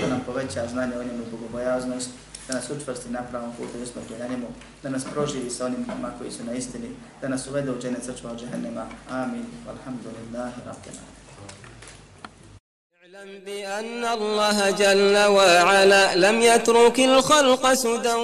da 0.00 0.06
nam 0.08 0.20
poveća 0.26 0.66
znanje 0.66 0.96
o 0.96 1.04
njemu 1.04 1.22
i 1.22 1.30
bogobojaznost, 1.30 2.10
da 2.48 2.54
nas 2.54 2.70
učvrsti 2.70 3.10
na 3.10 3.22
pravom 3.22 3.52
putu 3.52 3.78
i 3.78 3.82
usmrti 3.82 4.14
na 4.18 4.26
njemu, 4.26 4.46
da 4.82 4.88
nas 4.90 5.04
proživi 5.04 5.50
sa 5.50 5.66
onim 5.66 5.86
koji 6.18 6.30
su 6.30 6.44
na 6.44 6.52
istini, 6.52 6.88
da 7.20 7.28
nas 7.28 7.46
uvede 7.46 7.70
u 7.70 7.80
džene 7.80 7.98
crčva 8.00 8.30
od 8.30 8.40
džehennema. 8.40 8.86
Amin. 9.10 9.44
Alhamdulillahi 9.68 10.60
rabbil 10.66 11.14
اعلم 13.24 13.44
بأن 13.44 14.04
الله 14.04 14.70
جل 14.70 15.16
وعلا 15.16 16.14
لم 16.14 16.42
يترك 16.42 17.00
الخلق 17.00 17.74
سدى 17.74 18.14